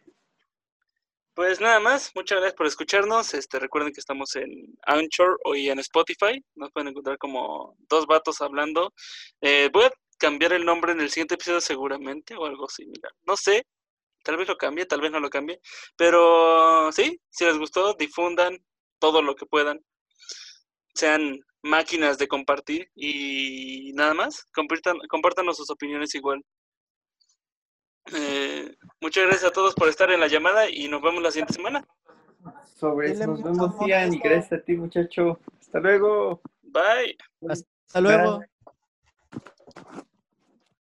[1.34, 3.36] Pues nada más, muchas gracias por escucharnos.
[3.36, 6.44] Este, recuerden que estamos en Anchor y en Spotify.
[6.56, 8.92] Nos pueden encontrar como dos vatos hablando.
[9.42, 13.12] Eh, voy a cambiar el nombre en el siguiente episodio seguramente o algo similar.
[13.28, 13.68] No sé,
[14.28, 15.62] tal vez lo cambie, tal vez no lo cambie.
[15.96, 18.58] Pero sí, si les gustó, difundan
[19.00, 19.80] todo lo que puedan.
[20.94, 24.44] Sean máquinas de compartir y nada más.
[24.54, 26.44] Compartan, compártanos sus opiniones igual.
[28.14, 31.54] Eh, Muchas gracias a todos por estar en la llamada y nos vemos la siguiente
[31.54, 31.88] semana.
[32.76, 35.40] Sobre eso, nos vemos, Ian, y gracias a ti, muchacho.
[35.60, 36.42] Hasta luego.
[36.64, 37.18] Bye.
[37.50, 38.42] Hasta luego.